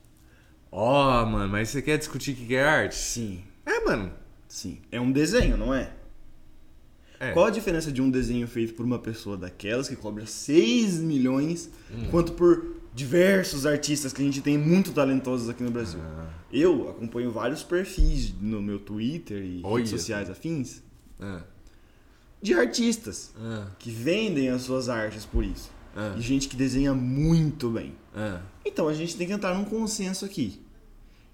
Ó, 0.71 1.23
mano, 1.27 1.51
mas 1.51 1.69
você 1.69 1.83
quer 1.83 1.99
discutir 1.99 2.31
o 2.31 2.35
que 2.35 2.47
que 2.47 2.55
é 2.55 2.63
arte? 2.63 2.95
Sim. 2.95 3.43
É, 3.63 3.79
mano. 3.85 4.11
Sim. 4.47 4.81
É 4.91 4.99
um 4.99 5.11
desenho, 5.11 5.55
não 5.55 5.71
é? 5.71 5.91
É. 7.19 7.31
Qual 7.31 7.45
a 7.45 7.51
diferença 7.51 7.91
de 7.91 8.01
um 8.01 8.09
desenho 8.09 8.47
feito 8.47 8.73
por 8.73 8.85
uma 8.87 8.97
pessoa 8.97 9.37
daquelas 9.37 9.87
que 9.87 9.95
cobra 9.95 10.25
6 10.25 10.97
milhões, 10.97 11.69
Hum. 11.91 12.07
quanto 12.09 12.33
por 12.33 12.65
diversos 12.97 13.67
artistas 13.67 14.11
que 14.11 14.23
a 14.23 14.25
gente 14.25 14.41
tem 14.41 14.57
muito 14.57 14.91
talentosos 14.91 15.47
aqui 15.47 15.61
no 15.61 15.69
Brasil? 15.69 15.99
Ah. 16.01 16.29
Eu 16.51 16.89
acompanho 16.89 17.31
vários 17.31 17.61
perfis 17.61 18.33
no 18.41 18.59
meu 18.59 18.79
Twitter 18.79 19.37
e 19.37 19.61
Olha 19.63 19.77
redes 19.77 19.91
sociais 19.91 20.31
afins 20.31 20.81
Ah, 21.19 21.43
de 22.41 22.55
artistas 22.55 23.35
ah, 23.37 23.67
que 23.77 23.91
vendem 23.91 24.49
as 24.49 24.63
suas 24.63 24.89
artes 24.89 25.25
por 25.25 25.45
isso. 25.45 25.69
Ah. 25.95 26.15
E 26.17 26.21
gente 26.21 26.47
que 26.47 26.55
desenha 26.55 26.95
muito 26.95 27.69
bem. 27.69 27.95
Então 28.65 28.87
a 28.87 28.93
gente 28.95 29.15
tem 29.15 29.27
que 29.27 29.33
entrar 29.33 29.53
num 29.53 29.65
consenso 29.65 30.25
aqui. 30.25 30.59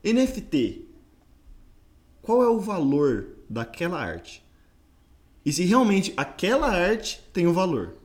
NFT. 0.04 0.86
Qual 2.22 2.44
é 2.44 2.50
o 2.50 2.60
valor 2.60 3.28
daquela 3.50 4.02
arte? 4.02 4.44
E 5.46 5.54
se 5.54 5.64
realmente 5.64 6.14
aquela 6.18 6.68
arte 6.68 7.24
tem 7.32 7.48
o 7.48 7.54
valor? 7.54 7.96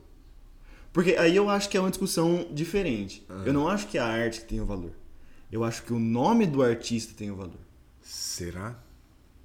Porque 0.91 1.15
aí 1.15 1.35
eu 1.35 1.49
acho 1.49 1.69
que 1.69 1.77
é 1.77 1.79
uma 1.79 1.89
discussão 1.89 2.47
diferente. 2.51 3.25
Eu 3.45 3.53
não 3.53 3.67
acho 3.67 3.87
que 3.87 3.97
é 3.97 4.01
a 4.01 4.07
arte 4.07 4.41
que 4.41 4.47
tem 4.47 4.61
o 4.61 4.65
valor. 4.65 4.91
Eu 5.51 5.63
acho 5.63 5.83
que 5.83 5.93
o 5.93 5.99
nome 5.99 6.45
do 6.45 6.61
artista 6.61 7.13
tem 7.15 7.31
o 7.31 7.35
valor. 7.35 7.59
Será? 8.01 8.75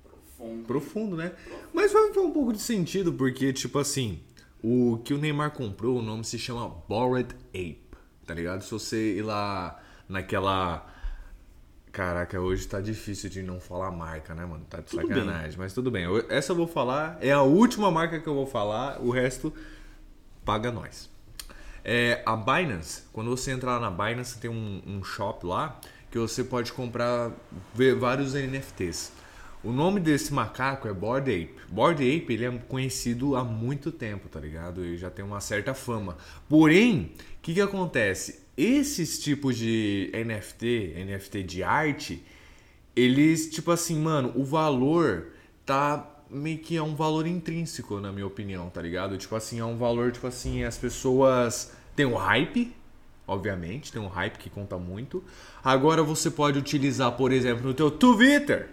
Profundo. 0.02 0.64
Profundo, 0.64 1.16
né? 1.16 1.32
Mas 1.72 1.92
vai 1.92 2.12
faz 2.12 2.26
um 2.26 2.30
pouco 2.30 2.52
de 2.52 2.60
sentido, 2.60 3.12
porque, 3.12 3.52
tipo 3.52 3.78
assim, 3.78 4.20
o 4.62 4.98
que 5.04 5.12
o 5.12 5.18
Neymar 5.18 5.50
comprou, 5.50 5.98
o 5.98 6.02
nome 6.02 6.24
se 6.24 6.38
chama 6.38 6.68
Bored 6.88 7.34
Ape, 7.48 7.82
tá 8.26 8.34
ligado? 8.34 8.62
Se 8.62 8.70
você 8.70 9.16
ir 9.16 9.22
lá 9.22 9.80
naquela. 10.08 10.90
Caraca, 11.92 12.40
hoje 12.40 12.66
tá 12.66 12.80
difícil 12.80 13.30
de 13.30 13.42
não 13.42 13.60
falar 13.60 13.90
marca, 13.90 14.34
né, 14.34 14.44
mano? 14.44 14.64
Tá 14.68 14.78
de 14.78 14.86
Tudo 14.86 15.06
sacanagem, 15.06 15.58
mas 15.58 15.72
tudo 15.72 15.90
bem. 15.90 16.06
Essa 16.28 16.52
eu 16.52 16.56
vou 16.56 16.66
falar, 16.66 17.18
é 17.20 17.30
a 17.30 17.42
última 17.42 17.90
marca 17.90 18.18
que 18.18 18.26
eu 18.26 18.34
vou 18.34 18.46
falar, 18.46 19.00
o 19.00 19.10
resto 19.10 19.52
paga 20.44 20.72
nós. 20.72 21.13
É, 21.84 22.22
a 22.24 22.34
Binance, 22.34 23.02
quando 23.12 23.28
você 23.28 23.50
entrar 23.50 23.78
na 23.78 23.90
Binance, 23.90 24.38
tem 24.38 24.50
um, 24.50 24.80
um 24.86 25.04
shop 25.04 25.44
lá 25.44 25.78
que 26.10 26.18
você 26.18 26.42
pode 26.42 26.72
comprar 26.72 27.30
ver 27.74 27.94
vários 27.94 28.34
NFTs. 28.34 29.12
O 29.64 29.72
nome 29.72 29.98
desse 29.98 30.32
macaco 30.32 30.86
é 30.86 30.92
Bored 30.92 31.30
Ape. 31.30 31.54
Bored 31.70 32.00
Ape 32.02 32.32
ele 32.32 32.44
é 32.44 32.50
conhecido 32.68 33.34
há 33.34 33.42
muito 33.42 33.90
tempo, 33.90 34.28
tá 34.28 34.38
ligado? 34.38 34.84
Ele 34.84 34.96
já 34.96 35.10
tem 35.10 35.24
uma 35.24 35.40
certa 35.40 35.74
fama. 35.74 36.16
Porém, 36.48 37.12
o 37.38 37.42
que, 37.42 37.54
que 37.54 37.60
acontece? 37.60 38.42
Esses 38.56 39.18
tipos 39.18 39.56
de 39.56 40.12
NFT, 40.14 41.04
NFT 41.04 41.42
de 41.42 41.62
arte, 41.62 42.22
eles, 42.94 43.50
tipo 43.50 43.70
assim, 43.70 43.98
mano, 43.98 44.32
o 44.36 44.44
valor 44.44 45.32
tá 45.66 46.13
meio 46.34 46.58
que 46.58 46.76
é 46.76 46.82
um 46.82 46.94
valor 46.94 47.26
intrínseco, 47.26 48.00
na 48.00 48.12
minha 48.12 48.26
opinião, 48.26 48.68
tá 48.68 48.82
ligado? 48.82 49.16
Tipo 49.16 49.36
assim, 49.36 49.60
é 49.60 49.64
um 49.64 49.76
valor, 49.76 50.12
tipo 50.12 50.26
assim, 50.26 50.64
as 50.64 50.76
pessoas 50.76 51.72
têm 51.94 52.04
um 52.04 52.16
hype, 52.16 52.74
obviamente, 53.26 53.92
tem 53.92 54.02
um 54.02 54.08
hype 54.08 54.36
que 54.38 54.50
conta 54.50 54.76
muito. 54.76 55.22
Agora 55.62 56.02
você 56.02 56.30
pode 56.30 56.58
utilizar, 56.58 57.12
por 57.12 57.32
exemplo, 57.32 57.64
no 57.64 57.72
teu 57.72 57.90
Twitter, 57.90 58.68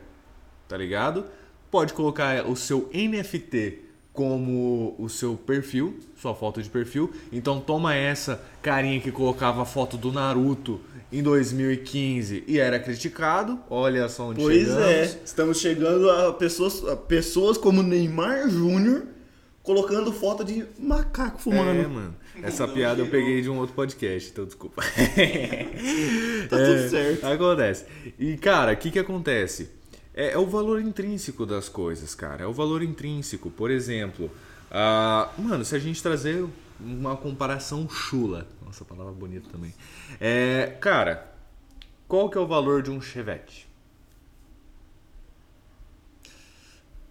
tá 0.68 0.76
ligado? 0.76 1.26
Pode 1.70 1.94
colocar 1.94 2.46
o 2.48 2.56
seu 2.56 2.90
NFT 2.94 3.91
como 4.14 4.96
o 5.00 5.08
seu 5.08 5.36
perfil, 5.36 5.98
sua 6.16 6.36
foto 6.36 6.62
de 6.62 6.70
perfil. 6.70 7.12
Então 7.32 7.60
toma 7.62 7.96
essa 7.96 8.44
carinha 8.62 9.00
que 9.00 9.12
colocava 9.12 9.62
a 9.62 9.66
foto 9.66 9.96
do 9.98 10.12
Naruto 10.12 10.82
em 11.12 11.24
2015 11.24 12.44
e 12.48 12.60
era 12.60 12.80
criticado. 12.80 13.60
Olha 13.70 14.08
só 14.10 14.30
onde 14.30 14.42
Pois 14.42 14.60
chegamos. 14.68 14.86
é, 14.86 15.20
estamos 15.26 15.60
chegando 15.60 16.10
a 16.10 16.34
pessoas, 16.34 16.84
a 16.88 16.96
pessoas 16.96 17.58
como 17.58 17.82
Neymar 17.82 18.50
Júnior 18.50 19.04
colocando 19.64 20.12
foto 20.12 20.44
de 20.44 20.66
macaco 20.80 21.38
É, 21.38 21.42
fumando. 21.42 21.90
mano. 21.90 22.16
Essa 22.44 22.68
piada 22.68 23.02
eu 23.02 23.08
peguei 23.08 23.42
de 23.42 23.50
um 23.50 23.58
outro 23.60 23.76
podcast, 23.76 24.30
então 24.32 24.46
desculpa. 24.46 24.82
Tá 26.50 26.58
tudo 26.58 26.90
certo. 26.90 27.26
Acontece. 27.26 27.86
E, 28.20 28.36
cara, 28.38 28.74
o 28.74 28.78
que 28.78 28.92
que 28.92 29.00
acontece? 29.00 29.70
É, 30.22 30.34
é 30.34 30.38
o 30.38 30.46
valor 30.46 30.80
intrínseco 30.80 31.48
das 31.48 31.68
coisas, 31.68 32.14
cara. 32.14 32.44
É 32.44 32.48
o 32.48 32.54
valor 32.54 32.84
intrínseco. 32.84 33.50
Por 33.50 33.72
exemplo, 33.72 34.30
ah, 34.70 35.32
mano, 35.36 35.66
se 35.66 35.76
a 35.76 35.80
gente 35.80 36.02
trazer 36.04 36.46
uma 36.80 37.18
comparação 37.18 37.90
chula. 37.90 38.48
Nossa, 38.64 38.86
palavra 38.86 39.14
bonita 39.14 39.50
também. 39.52 39.74
É, 40.20 40.78
cara, 40.80 41.34
qual 42.08 42.30
que 42.30 42.38
é 42.38 42.42
o 42.42 42.46
valor 42.46 42.84
de 42.84 42.92
um 42.92 43.02
Chevette? 43.02 43.68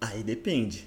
Aí 0.00 0.22
depende. 0.22 0.86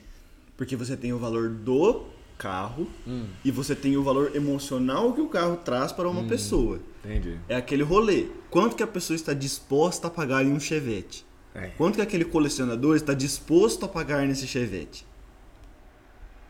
Porque 0.56 0.75
você 0.77 0.96
tem 0.96 1.12
o 1.12 1.20
valor 1.20 1.50
do 1.50 2.06
carro 2.38 2.88
Hum. 3.06 3.25
e 3.44 3.51
você 3.51 3.75
tem 3.75 3.98
o 3.98 4.03
valor 4.03 4.34
emocional 4.36 5.12
que 5.13 5.20
o 5.22 5.27
carro 5.27 5.58
traz 5.58 5.92
para 5.92 6.08
Hum. 6.08 6.12
uma 6.20 6.24
pessoa. 6.27 6.80
Entendi. 7.03 7.38
É 7.50 7.56
aquele 7.58 7.84
rolê. 7.84 8.27
Quanto 8.50 8.75
que 8.77 8.84
a 8.84 8.88
pessoa 8.88 9.15
está 9.15 9.34
disposta 9.34 10.08
a 10.08 10.10
pagar 10.10 10.44
em 10.46 10.51
um 10.53 10.60
Chevette? 10.60 11.25
É. 11.55 11.67
Quanto 11.77 11.95
que 11.95 12.01
aquele 12.01 12.25
colecionador 12.25 12.95
está 12.95 13.13
disposto 13.13 13.86
a 13.86 13.88
pagar 13.88 14.25
nesse 14.27 14.48
Chevette? 14.48 15.05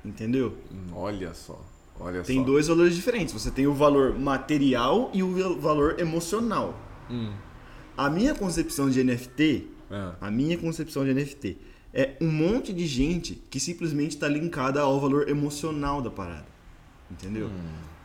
Entendeu? 0.04 0.58
Hum, 0.72 0.94
Olha 0.94 1.34
só. 1.34 1.60
Olha 2.00 2.22
Tem 2.24 2.40
só. 2.40 2.44
dois 2.46 2.68
valores 2.68 2.96
diferentes. 2.96 3.34
Você 3.34 3.52
tem 3.52 3.68
o 3.68 3.74
valor 3.74 4.18
material 4.18 5.10
e 5.14 5.22
o 5.24 5.60
valor 5.60 6.00
emocional. 6.00 6.78
Hum. 7.10 7.32
A 7.98 8.10
minha 8.10 8.34
concepção 8.34 8.90
de 8.90 9.04
NFT, 9.04 9.68
Ah. 9.92 10.16
a 10.20 10.32
minha 10.32 10.58
concepção 10.58 11.06
de 11.06 11.14
NFT 11.14 11.58
é 11.94 12.16
um 12.20 12.32
monte 12.32 12.74
de 12.74 12.88
gente 12.88 13.36
que 13.50 13.60
simplesmente 13.60 14.12
está 14.16 14.28
linkada 14.28 14.82
ao 14.82 15.00
valor 15.00 15.30
emocional 15.30 16.02
da 16.02 16.10
parada. 16.10 16.48
Entendeu? 17.12 17.50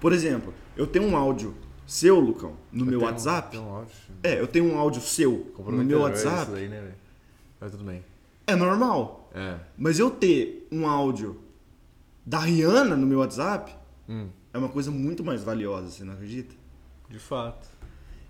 Por 0.00 0.12
exemplo, 0.12 0.52
eu 0.76 0.86
tenho 0.86 1.06
um 1.06 1.16
áudio 1.16 1.54
seu, 1.88 2.20
Lucão, 2.20 2.52
no 2.70 2.84
meu 2.84 2.98
Tem 3.00 3.08
um- 3.08 3.10
WhatsApp. 3.10 3.56
um 3.56 3.70
áudio. 3.70 3.92
É, 4.22 4.38
eu 4.40 4.46
tenho 4.46 4.66
um 4.72 4.78
áudio 4.78 5.00
seu 5.00 5.52
no 5.58 5.72
meu 5.84 5.98
isso 5.98 6.26
WhatsApp. 6.28 6.52
daí, 6.52 6.68
né, 6.68 6.80
velho? 6.80 6.94
Mas 7.60 7.70
tudo 7.72 7.82
bem. 7.84 8.04
É 8.46 8.54
normal. 8.54 9.30
É. 9.34 9.56
Mas 9.76 9.98
eu 9.98 10.10
ter 10.10 10.66
um 10.70 10.86
áudio 10.86 11.40
da 12.24 12.38
Rihanna 12.40 12.94
no 12.96 13.06
meu 13.06 13.20
WhatsApp 13.20 13.74
Hum. 14.08 14.28
é 14.52 14.58
uma 14.58 14.68
coisa 14.68 14.90
muito 14.90 15.24
mais 15.24 15.42
valiosa, 15.42 15.88
você 15.90 16.04
não 16.04 16.12
acredita? 16.12 16.54
De 17.10 17.18
fato. 17.18 17.66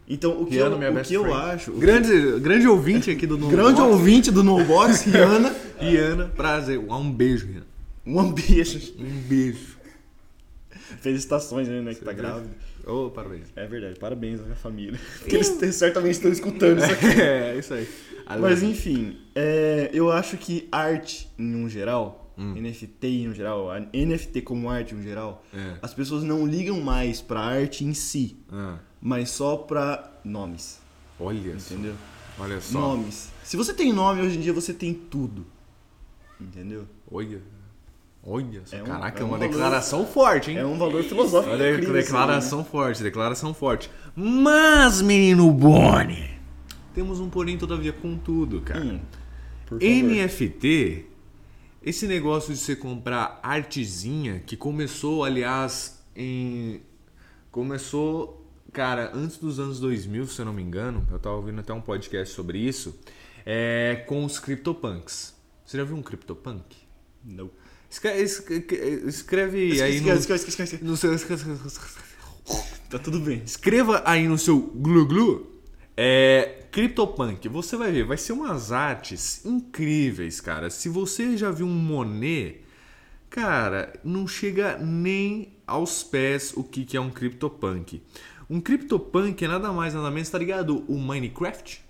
Então, 0.09 0.41
o 0.41 0.47
que, 0.47 0.53
Rihanna, 0.55 0.85
eu, 0.87 0.95
o 0.97 1.03
que 1.03 1.15
eu 1.15 1.35
acho. 1.35 1.73
Grande, 1.73 2.41
grande 2.41 2.67
ouvinte 2.67 3.11
aqui 3.11 3.27
do 3.27 3.37
No 3.39 3.49
grande 3.51 3.81
Box. 3.81 3.93
ouvinte 3.93 4.31
do 4.31 4.43
No 4.43 4.65
Box, 4.65 5.03
Rihanna. 5.11 5.55
Rihanna, 5.79 6.27
prazer. 6.35 6.79
Um 6.79 7.13
beijo, 7.13 7.47
Rihanna. 7.47 7.67
Um 8.07 8.33
beijo. 8.33 8.95
Um 8.99 9.21
beijo. 9.29 9.78
Felicitações, 11.01 11.69
né, 11.69 11.95
que 11.95 12.05
tá 12.05 12.13
grávida. 12.13 12.51
Ô, 12.87 13.11
parabéns. 13.11 13.49
É 13.57 13.67
verdade, 13.67 13.99
parabéns 13.99 14.41
à 14.41 14.45
minha 14.45 14.57
família. 14.57 14.99
Porque 15.21 15.37
eles 15.37 15.57
te- 15.59 15.73
certamente 15.73 16.15
estão 16.15 16.31
escutando 16.33 16.79
isso 16.79 16.93
aqui. 16.93 17.07
É, 17.21 17.57
isso 17.59 17.75
aí. 17.75 17.89
Mas 18.41 18.63
enfim, 18.63 19.19
é, 19.35 19.91
eu 19.93 20.11
acho 20.13 20.37
que 20.37 20.69
arte 20.71 21.31
em 21.39 21.55
um 21.55 21.69
geral, 21.69 22.25
Hum. 22.41 22.55
NFT 22.55 23.07
em 23.09 23.29
um 23.31 23.35
geral, 23.35 23.69
NFT 23.93 24.43
como 24.43 24.71
arte 24.71 24.95
em 24.95 24.99
um 24.99 25.03
geral, 25.03 25.45
É. 25.53 25.77
as 25.83 25.93
pessoas 25.93 26.23
não 26.23 26.47
ligam 26.47 26.81
mais 26.81 27.21
pra 27.21 27.41
arte 27.41 27.85
em 27.85 27.93
si, 27.95 28.37
Ah, 28.53 28.79
mas 29.01 29.31
só 29.31 29.57
pra 29.57 30.21
nomes. 30.25 30.79
olha 31.19 31.59
só. 31.59 31.75
Entendeu? 31.75 31.95
Olha 32.39 32.61
só. 32.61 32.79
Nomes. 32.79 33.31
Se 33.43 33.57
você 33.57 33.75
tem 33.75 33.93
nome 33.93 34.21
hoje 34.23 34.39
em 34.39 34.41
dia, 34.41 34.53
você 34.53 34.73
tem 34.73 34.95
tudo. 34.95 35.45
Entendeu? 36.41 36.87
Olha. 37.11 37.41
Olha 38.31 38.63
só. 38.65 38.77
É 38.77 38.83
um- 38.83 38.87
Caraca, 38.87 39.19
é 39.19 39.23
é 39.23 39.25
um 39.25 39.29
uma 39.29 39.39
valor- 39.39 39.51
declaração 39.51 40.07
forte, 40.07 40.51
hein? 40.51 40.59
É 40.59 40.67
um 40.67 40.77
valor 40.79 41.03
filosófico. 41.03 41.55
Incrível, 41.55 41.79
assim, 41.79 41.93
declaração 41.93 42.65
forte, 42.65 43.03
declaração 43.03 43.55
forte. 43.55 43.91
Mas, 44.15 45.01
menino 45.01 45.51
Boni, 45.51 46.31
temos 46.95 47.21
um 47.21 47.31
porém 47.31 47.57
todavia 47.57 47.93
contudo, 47.93 48.61
cara. 48.61 48.85
né? 48.85 49.01
Hum. 49.71 49.79
NFT, 49.81 51.07
esse 51.83 52.07
negócio 52.07 52.53
de 52.53 52.59
você 52.59 52.75
comprar 52.77 53.39
artezinha, 53.43 54.41
que 54.47 54.57
começou, 54.57 55.25
aliás, 55.25 56.03
em. 56.17 56.81
Começou, 57.51 58.47
cara, 58.73 59.11
antes 59.15 59.39
dos 59.39 59.59
anos 59.59 59.81
2000, 59.81 60.27
se 60.27 60.41
eu 60.41 60.45
não 60.45 60.53
me 60.53 60.63
engano. 60.63 61.07
Eu 61.11 61.19
tava 61.19 61.37
ouvindo 61.37 61.61
até 61.61 61.73
um 61.73 61.81
podcast 61.81 62.35
sobre 62.35 62.59
isso. 62.59 62.99
É, 63.45 64.05
com 64.07 64.25
os 64.25 64.39
CryptoPunks. 64.39 65.35
Você 65.65 65.79
já 65.79 65.85
viu 65.85 65.97
um 65.97 66.03
CryptoPunk? 66.03 66.77
Não. 67.25 67.51
Escreve, 67.91 69.83
aí 69.83 70.01
no, 70.01 70.13
esquece, 70.13 70.49
esquece, 70.49 70.77
esquece, 70.77 70.77
esquece. 70.77 70.85
no 70.85 70.97
seu. 70.97 71.81
Tá 72.91 72.99
tudo 72.99 73.21
bem. 73.21 73.43
Escreva 73.45 74.03
aí 74.05 74.27
no 74.27 74.39
seu 74.39 74.59
glu 74.59 75.07
glu 75.07 75.59
é 75.97 76.65
CryptoPunk. 76.71 77.49
Você 77.49 77.77
vai 77.77 77.91
ver, 77.91 78.05
vai 78.05 78.17
ser 78.17 78.33
umas 78.33 78.71
artes 78.71 79.45
incríveis, 79.45 80.41
cara. 80.41 80.71
Se 80.71 80.89
você 80.89 81.37
já 81.37 81.51
viu 81.51 81.67
um 81.67 81.75
Monet, 81.75 82.61
cara, 83.29 83.93
não 84.05 84.29
chega 84.29 84.79
nem 84.79 85.57
aos 85.67 86.05
pés 86.05 86.53
o 86.57 86.63
que, 86.63 86.85
que 86.85 86.97
é 86.97 87.01
um 87.01 87.11
CryptoPunk. 87.11 88.01
Um 88.49 88.61
CryptoPunk 88.61 89.45
é 89.45 89.49
nada 89.49 89.73
mais 89.73 89.93
nada 89.93 90.11
menos, 90.11 90.31
tá 90.31 90.39
ligado? 90.39 90.85
O 90.89 90.99
Minecraft 90.99 91.83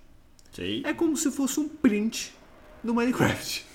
Sei. 0.52 0.82
é 0.84 0.94
como 0.94 1.16
se 1.16 1.30
fosse 1.30 1.60
um 1.60 1.68
print 1.68 2.34
do 2.82 2.94
Minecraft. 2.94 3.67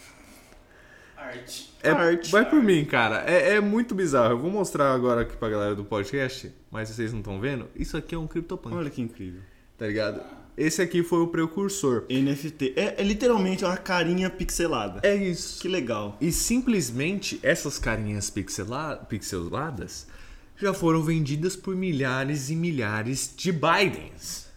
Arte. 1.24 1.74
É, 1.82 1.90
Arte. 1.90 2.32
Vai 2.32 2.50
por 2.50 2.62
mim, 2.62 2.86
cara. 2.86 3.24
É, 3.28 3.56
é 3.56 3.60
muito 3.62 3.94
bizarro. 3.96 4.34
Eu 4.34 4.40
vou 4.40 4.52
mostrar 4.52 4.94
agora 4.94 5.22
aqui 5.22 5.36
pra 5.36 5.50
galera 5.50 5.76
do 5.76 5.84
podcast, 5.84 6.52
mas 6.72 6.90
vocês 6.90 7.12
não 7.12 7.20
estão 7.20 7.40
vendo. 7.40 7.68
Isso 7.76 7.96
aqui 7.98 8.16
é 8.16 8.18
um 8.18 8.28
CryptoPunk. 8.28 8.76
Olha 8.76 8.90
que 8.90 9.02
incrível. 9.02 9.42
Tá 9.78 9.88
ligado? 9.88 10.22
Esse 10.56 10.82
aqui 10.82 11.02
foi 11.02 11.20
o 11.20 11.28
precursor. 11.28 12.06
NFT. 12.10 12.74
É, 12.76 13.02
é 13.02 13.04
literalmente 13.04 13.66
uma 13.66 13.76
carinha 13.76 14.30
pixelada. 14.30 15.00
É 15.04 15.16
isso. 15.16 15.60
Que 15.62 15.68
legal. 15.68 16.16
E 16.22 16.32
simplesmente 16.32 17.40
essas 17.42 17.80
carinhas 17.80 18.30
pixela- 18.30 18.98
pixeladas 19.10 20.08
já 20.56 20.74
foram 20.74 21.02
vendidas 21.02 21.56
por 21.56 21.76
milhares 21.76 22.50
e 22.52 22.56
milhares 22.56 23.34
de 23.36 23.52
Bidens. 23.52 24.48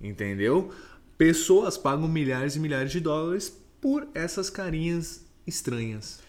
Entendeu? 0.00 0.72
Pessoas 1.18 1.76
pagam 1.76 2.08
milhares 2.08 2.56
e 2.56 2.58
milhares 2.58 2.90
de 2.90 2.98
dólares 3.00 3.56
por 3.80 4.08
essas 4.14 4.48
carinhas 4.48 5.24
estranhas. 5.46 6.20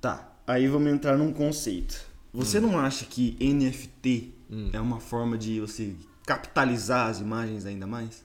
Tá, 0.00 0.32
aí 0.46 0.66
vamos 0.66 0.92
entrar 0.92 1.16
num 1.16 1.32
conceito. 1.32 2.08
Você 2.32 2.60
não 2.60 2.78
acha 2.78 3.04
que 3.04 3.36
NFT 3.40 4.32
é 4.72 4.80
uma 4.80 5.00
forma 5.00 5.36
de 5.36 5.60
você 5.60 5.94
capitalizar 6.24 7.08
as 7.08 7.20
imagens 7.20 7.66
ainda 7.66 7.86
mais? 7.86 8.24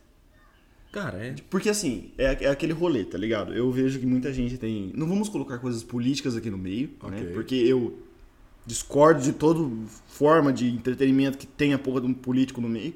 Cara, 0.92 1.18
é. 1.18 1.36
Porque 1.50 1.70
assim, 1.70 2.12
é, 2.18 2.46
é 2.46 2.50
aquele 2.50 2.72
rolê, 2.72 3.04
tá 3.04 3.18
ligado? 3.18 3.54
Eu 3.54 3.70
vejo 3.72 4.00
que 4.00 4.06
muita 4.06 4.32
gente 4.32 4.58
tem. 4.58 4.92
Não 4.96 5.08
vamos 5.08 5.28
colocar 5.28 5.58
coisas 5.58 5.84
políticas 5.84 6.38
aqui 6.38 6.50
no 6.50 6.58
meio, 6.58 6.90
né? 7.04 7.22
Ok. 7.22 7.34
Porque 7.34 7.56
eu 7.56 8.00
discordo 8.66 9.22
de 9.22 9.34
toda 9.34 9.70
forma 10.08 10.54
de 10.54 10.70
entretenimento 10.70 11.38
que 11.38 11.46
tenha 11.46 11.78
porra 11.78 12.00
de 12.00 12.08
um 12.08 12.14
político 12.14 12.62
no 12.62 12.70
meio. 12.70 12.94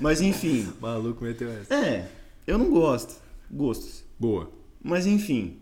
Mas 0.00 0.20
enfim. 0.20 0.68
Maluco 0.80 1.22
meteu 1.22 1.48
essa. 1.52 1.72
é, 1.72 2.10
eu 2.44 2.58
não 2.58 2.70
gosto. 2.70 3.14
Gostos. 3.48 4.02
Boa. 4.18 4.50
Mas 4.82 5.06
enfim, 5.06 5.58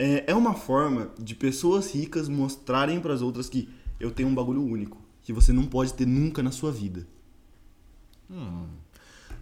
é, 0.00 0.24
é 0.28 0.34
uma 0.34 0.54
forma 0.54 1.12
de 1.18 1.34
pessoas 1.34 1.94
ricas 1.94 2.26
mostrarem 2.26 2.98
para 3.00 3.12
as 3.12 3.20
outras 3.20 3.50
que 3.50 3.68
eu 4.00 4.10
tenho 4.10 4.30
um 4.30 4.34
bagulho 4.34 4.64
único, 4.64 4.96
que 5.22 5.30
você 5.30 5.52
não 5.52 5.66
pode 5.66 5.92
ter 5.92 6.06
nunca 6.06 6.42
na 6.42 6.50
sua 6.50 6.72
vida. 6.72 7.06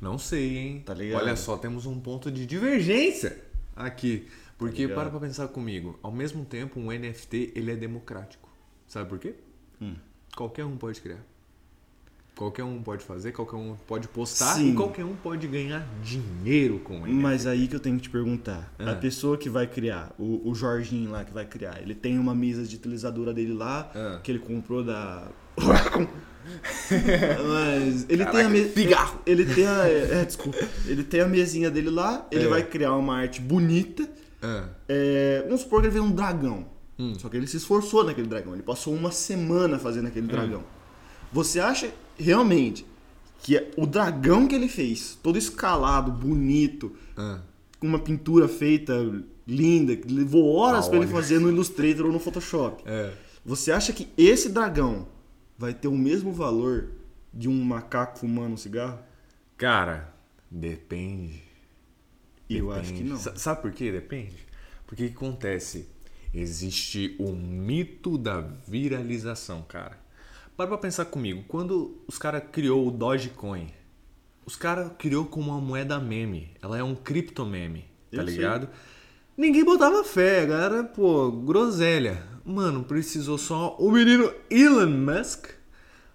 Não 0.00 0.18
sei, 0.18 0.58
hein? 0.58 0.82
Tá 0.84 0.92
ligado? 0.94 1.22
Olha 1.22 1.36
só, 1.36 1.56
temos 1.56 1.86
um 1.86 2.00
ponto 2.00 2.28
de 2.28 2.44
divergência 2.44 3.40
aqui. 3.76 4.26
Porque, 4.58 4.82
ligado? 4.82 4.96
para 4.96 5.10
pra 5.10 5.20
pensar 5.20 5.46
comigo, 5.46 5.96
ao 6.02 6.10
mesmo 6.10 6.44
tempo, 6.44 6.80
um 6.80 6.86
NFT, 6.90 7.52
ele 7.54 7.70
é 7.70 7.76
democrático. 7.76 8.48
Sabe 8.88 9.08
por 9.08 9.20
quê? 9.20 9.36
Hum. 9.80 9.94
Qualquer 10.36 10.64
um 10.64 10.76
pode 10.76 11.00
criar. 11.00 11.24
Qualquer 12.38 12.62
um 12.62 12.80
pode 12.80 13.04
fazer, 13.04 13.32
qualquer 13.32 13.56
um 13.56 13.74
pode 13.84 14.06
postar 14.06 14.54
Sim. 14.54 14.70
e 14.70 14.74
qualquer 14.76 15.04
um 15.04 15.16
pode 15.16 15.48
ganhar 15.48 15.84
dinheiro 16.04 16.78
com 16.78 17.04
ele. 17.04 17.12
Mas 17.12 17.48
aí 17.48 17.66
que 17.66 17.74
eu 17.74 17.80
tenho 17.80 17.96
que 17.96 18.02
te 18.02 18.10
perguntar. 18.10 18.72
Ah. 18.78 18.92
A 18.92 18.94
pessoa 18.94 19.36
que 19.36 19.50
vai 19.50 19.66
criar, 19.66 20.12
o, 20.16 20.48
o 20.48 20.54
Jorginho 20.54 21.10
lá 21.10 21.24
que 21.24 21.32
vai 21.32 21.44
criar, 21.44 21.82
ele 21.82 21.96
tem 21.96 22.16
uma 22.16 22.36
mesa 22.36 22.62
de 22.64 22.76
utilizadora 22.76 23.34
dele 23.34 23.52
lá, 23.52 23.90
Ah. 23.92 24.20
que 24.22 24.30
ele 24.30 24.38
comprou 24.38 24.84
da. 24.84 25.26
Mas 27.48 28.06
ele 28.08 28.24
tem 28.24 28.24
a 28.24 28.32
Caraca, 28.32 28.48
mesa. 28.48 28.68
pigarro. 28.70 29.20
Ele 29.26 29.44
tem 29.44 29.66
a. 29.66 29.88
É, 29.88 30.24
desculpa. 30.24 30.58
Ele 30.86 31.02
tem 31.02 31.20
a 31.20 31.26
mesinha 31.26 31.70
dele 31.70 31.90
lá, 31.90 32.24
ele 32.30 32.44
É. 32.44 32.48
vai 32.48 32.62
criar 32.62 32.94
uma 32.94 33.16
arte 33.16 33.40
bonita. 33.40 34.08
Ah, 34.40 34.68
É, 34.88 35.42
vamos 35.44 35.62
supor 35.62 35.80
que 35.82 35.88
ele 35.88 35.98
um 35.98 36.10
dragão. 36.12 36.66
Hum. 36.98 37.14
Só 37.18 37.28
que 37.28 37.36
ele 37.36 37.48
se 37.48 37.56
esforçou 37.56 38.04
naquele 38.04 38.28
dragão. 38.28 38.54
Ele 38.54 38.62
passou 38.62 38.94
uma 38.94 39.10
semana 39.10 39.76
fazendo 39.78 40.06
aquele 40.06 40.28
dragão. 40.28 40.62
Você 41.32 41.58
acha 41.60 41.90
realmente 42.18 42.84
que 43.40 43.56
é 43.56 43.70
o 43.76 43.86
dragão 43.86 44.48
que 44.48 44.54
ele 44.54 44.68
fez, 44.68 45.18
todo 45.22 45.38
escalado, 45.38 46.10
bonito, 46.10 46.94
ah. 47.16 47.40
com 47.78 47.86
uma 47.86 47.98
pintura 47.98 48.48
feita 48.48 48.92
linda, 49.46 49.96
que 49.96 50.12
levou 50.12 50.54
horas 50.56 50.88
pra 50.88 50.98
ele 50.98 51.06
fazer 51.06 51.38
no 51.38 51.48
Illustrator 51.48 52.06
ou 52.06 52.12
no 52.12 52.18
Photoshop. 52.18 52.82
É. 52.84 53.12
Você 53.44 53.72
acha 53.72 53.92
que 53.92 54.08
esse 54.16 54.50
dragão 54.50 55.06
vai 55.56 55.72
ter 55.72 55.88
o 55.88 55.96
mesmo 55.96 56.32
valor 56.32 56.90
de 57.32 57.48
um 57.48 57.64
macaco 57.64 58.18
fumando 58.18 58.54
um 58.54 58.56
cigarro? 58.56 58.98
Cara, 59.56 60.12
depende. 60.50 61.42
Eu 62.50 62.72
acho 62.72 62.92
que 62.92 63.04
não. 63.04 63.16
Sa- 63.16 63.36
Sabe 63.36 63.62
por 63.62 63.72
quê? 63.72 63.92
Depende. 63.92 64.36
Porque 64.86 65.04
o 65.04 65.08
que 65.08 65.14
acontece? 65.14 65.88
Existe 66.34 67.16
o 67.18 67.32
mito 67.32 68.18
da 68.18 68.40
viralização, 68.66 69.62
cara. 69.62 69.98
Para 70.58 70.66
pra 70.66 70.78
pensar 70.78 71.04
comigo. 71.04 71.44
Quando 71.46 71.98
os 72.08 72.18
caras 72.18 72.42
criou 72.50 72.88
o 72.88 72.90
Dogecoin, 72.90 73.68
os 74.44 74.56
caras 74.56 74.90
criou 74.98 75.24
como 75.24 75.52
uma 75.52 75.60
moeda 75.60 76.00
meme. 76.00 76.50
Ela 76.60 76.76
é 76.76 76.82
um 76.82 76.96
criptomeme, 76.96 77.84
tá 78.10 78.22
Eu 78.22 78.24
sei. 78.26 78.34
ligado? 78.34 78.68
Ninguém 79.36 79.64
botava 79.64 80.02
fé, 80.02 80.40
a 80.42 80.46
galera, 80.46 80.82
pô, 80.82 81.30
groselha. 81.30 82.20
Mano, 82.44 82.82
precisou 82.82 83.38
só 83.38 83.76
o 83.78 83.92
menino 83.92 84.32
Elon 84.50 84.88
Musk 84.90 85.46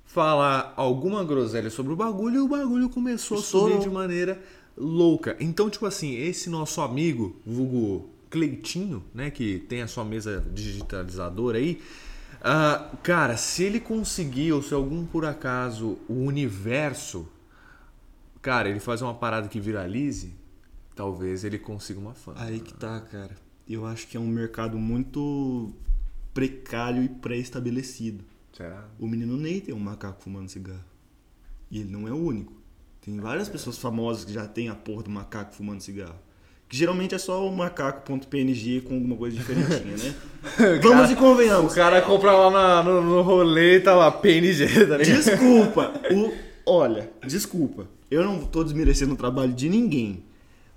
falar 0.03 0.73
alguma 0.75 1.23
groselha 1.23 1.69
sobre 1.69 1.93
o 1.93 1.95
bagulho 1.95 2.35
e 2.35 2.39
o 2.39 2.47
bagulho 2.49 2.89
começou 2.89 3.37
a 3.37 3.39
Estourou. 3.39 3.69
subir 3.77 3.83
de 3.87 3.89
maneira 3.89 4.41
louca. 4.75 5.37
Então, 5.39 5.69
tipo 5.69 5.85
assim, 5.85 6.17
esse 6.17 6.49
nosso 6.49 6.81
amigo, 6.81 7.33
vulgo 7.45 8.09
Cleitinho, 8.29 9.05
né, 9.13 9.31
que 9.31 9.59
tem 9.69 9.83
a 9.83 9.87
sua 9.87 10.03
mesa 10.03 10.45
digitalizadora 10.53 11.59
aí, 11.59 11.79
ah, 12.43 12.91
cara, 13.01 13.37
se 13.37 13.63
ele 13.63 13.79
conseguir, 13.79 14.51
ou 14.51 14.61
se 14.61 14.73
algum 14.73 15.05
por 15.05 15.25
acaso 15.25 15.97
o 16.09 16.25
universo, 16.25 17.25
cara, 18.41 18.69
ele 18.69 18.81
faz 18.81 19.01
uma 19.01 19.13
parada 19.13 19.47
que 19.47 19.61
viralize, 19.61 20.35
talvez 20.93 21.45
ele 21.45 21.57
consiga 21.57 21.99
uma 22.01 22.13
fã. 22.13 22.33
Aí 22.35 22.59
que 22.59 22.73
tá, 22.73 22.99
cara. 22.99 23.35
Eu 23.67 23.85
acho 23.85 24.07
que 24.07 24.17
é 24.17 24.19
um 24.19 24.27
mercado 24.27 24.77
muito 24.77 25.71
precário 26.33 27.01
e 27.01 27.07
pré-estabelecido. 27.07 28.25
Será? 28.51 28.89
O 28.99 29.07
menino 29.07 29.37
Ney 29.37 29.61
tem 29.61 29.73
um 29.73 29.79
macaco 29.79 30.21
fumando 30.21 30.49
cigarro. 30.49 30.83
E 31.71 31.79
ele 31.79 31.89
não 31.89 32.07
é 32.07 32.11
o 32.11 32.17
único. 32.17 32.53
Tem 32.99 33.17
várias 33.19 33.47
pessoas 33.47 33.77
famosas 33.77 34.25
que 34.25 34.33
já 34.33 34.45
tem 34.47 34.67
a 34.67 34.75
porra 34.75 35.03
do 35.03 35.09
macaco 35.09 35.53
fumando 35.53 35.79
cigarro. 35.79 36.19
Que 36.69 36.77
geralmente 36.77 37.13
é 37.13 37.17
só 37.17 37.47
o 37.47 37.55
macaco.png 37.55 38.81
com 38.81 38.95
alguma 38.95 39.15
coisa 39.15 39.35
diferentinha, 39.37 39.95
né? 39.97 40.13
Vamos 40.81 41.11
e 41.11 41.15
convenhamos. 41.15 41.71
O 41.71 41.75
cara 41.75 42.01
compra 42.01 42.31
lá 42.31 42.49
na- 42.51 42.83
no, 42.83 43.01
no 43.01 43.21
rolê 43.21 43.77
e 43.77 43.79
tá 43.79 43.93
lá, 43.95 44.11
PNG, 44.11 44.65
tá 44.87 44.97
ligado? 44.97 45.03
Desculpa. 45.23 45.93
O, 46.11 46.33
olha, 46.65 47.09
desculpa. 47.27 47.87
Eu 48.09 48.23
não 48.23 48.39
tô 48.39 48.63
desmerecendo 48.63 49.13
o 49.13 49.17
trabalho 49.17 49.53
de 49.53 49.69
ninguém. 49.69 50.23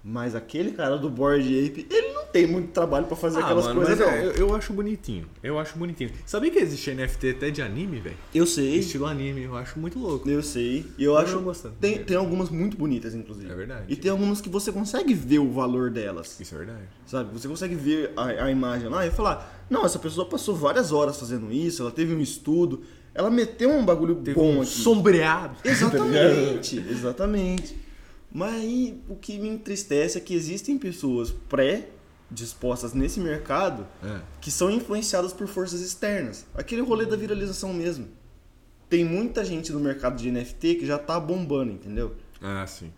Mas 0.08 0.36
aquele 0.36 0.70
cara 0.70 0.96
do 0.96 1.10
Board 1.10 1.42
Ape, 1.66 1.84
ele 1.90 2.12
não 2.12 2.26
tem 2.26 2.46
muito 2.46 2.68
trabalho 2.68 3.06
pra 3.06 3.16
fazer 3.16 3.40
Ah, 3.40 3.44
aquelas 3.44 3.64
mano, 3.64 3.80
coisas, 3.80 3.98
mas 3.98 4.08
não. 4.08 4.16
eu, 4.22 4.32
eu 4.34 4.54
acho 4.54 4.72
bonitinho. 4.72 5.26
Eu 5.42 5.58
acho 5.58 5.76
bonitinho. 5.76 6.10
Sabia 6.24 6.48
que 6.48 6.60
existe 6.60 6.92
NFT 6.94 7.30
até 7.30 7.50
de 7.50 7.60
anime, 7.60 7.98
velho? 7.98 8.16
Eu 8.32 8.46
sei. 8.46 8.76
Estilo 8.76 9.04
anime, 9.06 9.42
eu 9.42 9.56
acho 9.56 9.80
muito 9.80 9.98
louco. 9.98 10.28
Eu 10.30 10.44
sei. 10.44 10.86
E 10.96 11.02
eu 11.02 11.10
Eu 11.14 11.18
acho. 11.18 11.40
gostando. 11.40 11.74
Tem, 11.80 12.04
tem 12.04 12.16
algumas 12.16 12.50
muito 12.50 12.76
bonitas, 12.76 13.16
inclusive. 13.16 13.50
É 13.50 13.54
verdade. 13.56 13.82
E 13.88 13.96
tem 13.96 14.08
algumas 14.08 14.40
que 14.40 14.48
você 14.48 14.70
consegue 14.70 15.12
ver 15.12 15.40
o 15.40 15.50
valor 15.50 15.90
delas. 15.90 16.38
Isso 16.38 16.54
é 16.54 16.58
verdade. 16.58 16.84
Sabe? 17.04 17.32
Você 17.32 17.48
consegue 17.48 17.74
ver 17.74 18.12
a, 18.16 18.44
a 18.44 18.50
imagem 18.50 18.88
lá 18.88 19.04
e 19.04 19.10
falar: 19.10 19.66
não, 19.68 19.84
essa 19.84 19.98
pessoa 19.98 20.28
passou 20.28 20.54
várias 20.54 20.92
horas 20.92 21.18
fazendo 21.18 21.50
isso, 21.52 21.82
ela 21.82 21.90
teve 21.90 22.14
um 22.14 22.20
estudo, 22.20 22.82
ela 23.12 23.28
meteu 23.28 23.70
um 23.70 23.84
bagulho 23.84 24.14
bom 24.14 24.58
um 24.58 24.62
aqui. 24.62 24.70
sombreado. 24.70 25.56
Exatamente, 25.64 26.78
exatamente. 26.88 27.85
Mas 28.32 28.54
aí 28.54 29.00
o 29.08 29.16
que 29.16 29.38
me 29.38 29.48
entristece 29.48 30.18
é 30.18 30.20
que 30.20 30.34
existem 30.34 30.76
pessoas 30.78 31.30
pré-dispostas 32.30 32.92
nesse 32.92 33.20
mercado 33.20 33.86
É. 34.02 34.20
que 34.40 34.50
são 34.50 34.70
influenciadas 34.70 35.32
por 35.32 35.46
forças 35.46 35.80
externas. 35.80 36.46
Aquele 36.54 36.82
rolê 36.82 37.06
da 37.06 37.16
viralização 37.16 37.72
mesmo. 37.72 38.08
Tem 38.88 39.04
muita 39.04 39.44
gente 39.44 39.72
no 39.72 39.80
mercado 39.80 40.16
de 40.16 40.30
NFT 40.30 40.76
que 40.76 40.86
já 40.86 40.98
tá 40.98 41.18
bombando, 41.18 41.72
entendeu? 41.72 42.14
Ah, 42.40 42.64
sim. 42.66 42.92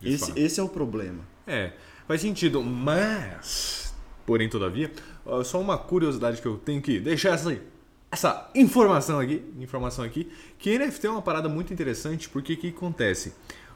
De 0.00 0.10
Esse, 0.12 0.26
fato. 0.26 0.38
esse 0.38 0.60
é 0.60 0.62
o 0.62 0.68
problema. 0.68 1.20
É, 1.46 1.72
faz 2.06 2.20
sentido, 2.20 2.62
mas. 2.62 3.94
Porém, 4.26 4.48
todavia, 4.48 4.92
só 5.44 5.60
uma 5.60 5.76
curiosidade 5.78 6.40
que 6.40 6.46
eu 6.46 6.56
tenho 6.58 6.80
que 6.82 7.00
deixar 7.00 7.30
essa, 7.30 7.58
essa 8.10 8.50
informação 8.54 9.18
aqui, 9.18 9.42
informação 9.58 10.04
aqui, 10.04 10.30
que 10.58 10.78
NFT 10.78 11.06
é 11.06 11.10
uma 11.10 11.22
parada 11.22 11.48
muito 11.48 11.72
interessante, 11.72 12.28
porque 12.28 12.52
o 12.52 12.56
que 12.56 12.68
acontece? 12.68 13.32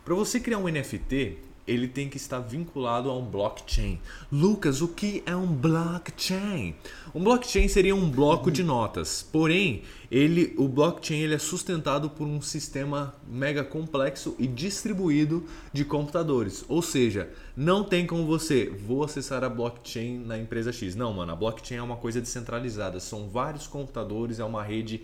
Para 0.06 0.14
você 0.14 0.38
criar 0.38 0.58
um 0.58 0.68
NFT, 0.68 1.36
ele 1.66 1.88
tem 1.88 2.08
que 2.08 2.16
estar 2.16 2.38
vinculado 2.38 3.10
a 3.10 3.18
um 3.18 3.24
blockchain. 3.24 3.98
Lucas, 4.30 4.80
o 4.80 4.86
que 4.86 5.20
é 5.26 5.34
um 5.34 5.48
blockchain? 5.48 6.76
Um 7.12 7.24
blockchain 7.24 7.66
seria 7.66 7.92
um 7.92 8.08
bloco 8.08 8.48
de 8.48 8.62
notas. 8.62 9.28
Porém, 9.32 9.82
ele, 10.08 10.54
o 10.56 10.68
blockchain 10.68 11.22
ele 11.22 11.34
é 11.34 11.40
sustentado 11.40 12.08
por 12.08 12.24
um 12.24 12.40
sistema 12.40 13.16
mega 13.26 13.64
complexo 13.64 14.36
e 14.38 14.46
distribuído 14.46 15.42
de 15.72 15.84
computadores. 15.84 16.64
Ou 16.68 16.80
seja, 16.82 17.28
não 17.56 17.82
tem 17.82 18.06
como 18.06 18.24
você 18.24 18.66
vou 18.86 19.02
acessar 19.02 19.42
a 19.42 19.48
blockchain 19.48 20.20
na 20.20 20.38
empresa 20.38 20.72
X. 20.72 20.94
Não, 20.94 21.12
mano, 21.12 21.32
a 21.32 21.34
blockchain 21.34 21.78
é 21.78 21.82
uma 21.82 21.96
coisa 21.96 22.20
descentralizada. 22.20 23.00
São 23.00 23.28
vários 23.28 23.66
computadores, 23.66 24.38
é 24.38 24.44
uma 24.44 24.62
rede 24.62 25.02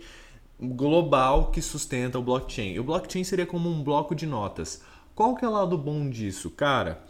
global 0.61 1.51
que 1.51 1.61
sustenta 1.61 2.17
o 2.17 2.23
blockchain. 2.23 2.73
E 2.73 2.79
o 2.79 2.83
blockchain 2.83 3.23
seria 3.23 3.45
como 3.45 3.69
um 3.69 3.83
bloco 3.83 4.15
de 4.15 4.25
notas. 4.25 4.81
Qual 5.15 5.35
que 5.35 5.45
é 5.45 5.47
o 5.47 5.51
lado 5.51 5.77
bom 5.77 6.09
disso? 6.09 6.49
Cara, 6.49 7.03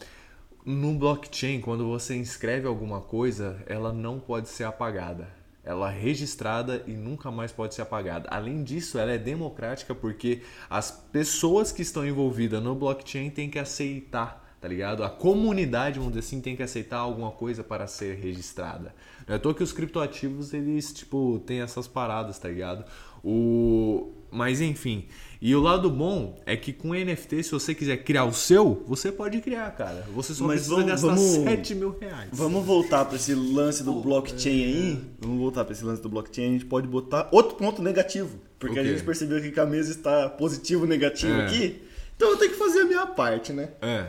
no 0.66 0.94
blockchain, 0.94 1.62
quando 1.62 1.88
você 1.88 2.14
inscreve 2.18 2.68
alguma 2.68 3.00
coisa, 3.00 3.64
ela 3.66 3.94
não 3.94 4.20
pode 4.20 4.50
ser 4.50 4.66
apagada. 4.66 5.30
Ela 5.64 5.90
é 5.90 5.98
registrada 5.98 6.84
e 6.86 6.92
nunca 6.92 7.32
mais 7.32 7.54
pode 7.54 7.74
ser 7.74 7.82
apagada. 7.84 8.28
Além 8.30 8.62
disso, 8.62 9.00
ela 9.00 9.14
é 9.14 9.18
democrática 9.18 9.96
porque 9.96 10.42
as 10.70 10.92
pessoas 10.92 11.72
que 11.72 11.82
estão 11.82 12.06
envolvidas 12.06 12.62
no 12.62 12.76
blockchain 12.76 13.30
têm 13.30 13.50
que 13.50 13.58
aceitar, 13.58 14.43
tá 14.64 14.70
ligado? 14.70 15.04
A 15.04 15.10
comunidade, 15.10 16.00
vamos 16.00 16.14
dizer 16.14 16.26
assim, 16.26 16.40
tem 16.40 16.56
que 16.56 16.64
aceitar 16.64 16.96
alguma 17.00 17.32
coisa 17.32 17.62
para 17.66 17.86
ser 17.86 18.16
registrada. 18.16 18.96
Não 19.28 19.34
é 19.34 19.36
à 19.36 19.40
toa 19.40 19.54
que 19.54 19.62
os 19.62 19.74
criptoativos, 19.74 20.54
eles, 20.54 20.94
tipo, 20.94 21.44
têm 21.46 21.60
essas 21.60 21.86
paradas, 21.86 22.40
tá 22.40 22.48
ligado? 22.48 22.86
O... 23.22 24.14
Mas 24.32 24.62
enfim, 24.62 25.06
e 25.42 25.54
o 25.54 25.60
lado 25.60 25.90
bom 25.92 26.42
é 26.46 26.56
que 26.56 26.72
com 26.72 26.94
NFT, 26.94 27.44
se 27.44 27.52
você 27.52 27.76
quiser 27.76 27.98
criar 28.06 28.24
o 28.24 28.34
seu, 28.34 28.84
você 28.88 29.12
pode 29.12 29.42
criar, 29.42 29.70
cara. 29.76 30.08
Você 30.16 30.34
só 30.34 30.46
Mas 30.46 30.62
precisa 30.62 30.76
vamos- 30.78 30.90
gastar 30.92 31.08
vamos- 31.08 31.44
7 31.44 31.76
mil 31.76 31.98
reais. 32.00 32.30
Vamos 32.32 32.66
voltar 32.66 33.04
para 33.04 33.18
esse 33.18 33.36
lance 33.36 33.84
do 33.84 33.94
blockchain 34.02 34.64
aí. 34.64 35.02
Vamos 35.20 35.40
voltar 35.40 35.66
para 35.66 35.74
esse 35.74 35.84
lance 35.84 36.02
do 36.02 36.08
blockchain. 36.10 36.48
A 36.48 36.52
gente 36.54 36.66
pode 36.66 36.88
botar 36.88 37.28
outro 37.34 37.58
ponto 37.58 37.82
negativo. 37.82 38.40
Porque 38.58 38.80
O 38.80 38.82
a 38.82 38.86
gente 38.86 39.04
percebeu 39.04 39.42
que 39.52 39.60
a 39.60 39.66
mesa 39.66 39.92
está 39.92 40.30
positivo 40.30 40.86
negativo 40.88 41.34
É. 41.34 41.46
aqui. 41.48 41.84
Então 42.16 42.30
eu 42.32 42.38
tenho 42.38 42.52
que 42.52 42.58
fazer 42.58 42.80
a 42.82 42.86
minha 42.86 43.06
parte, 43.08 43.52
né? 43.52 43.70
É, 43.82 44.08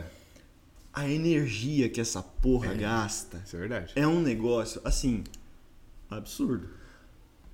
A 0.95 1.09
energia 1.09 1.89
que 1.89 1.99
essa 1.99 2.21
porra 2.23 2.73
gasta 2.73 3.41
isso 3.45 3.55
é 3.55 3.59
verdade. 3.59 3.93
é 3.95 4.07
um 4.07 4.21
negócio, 4.21 4.79
assim, 4.85 5.23
absurdo. 6.09 6.69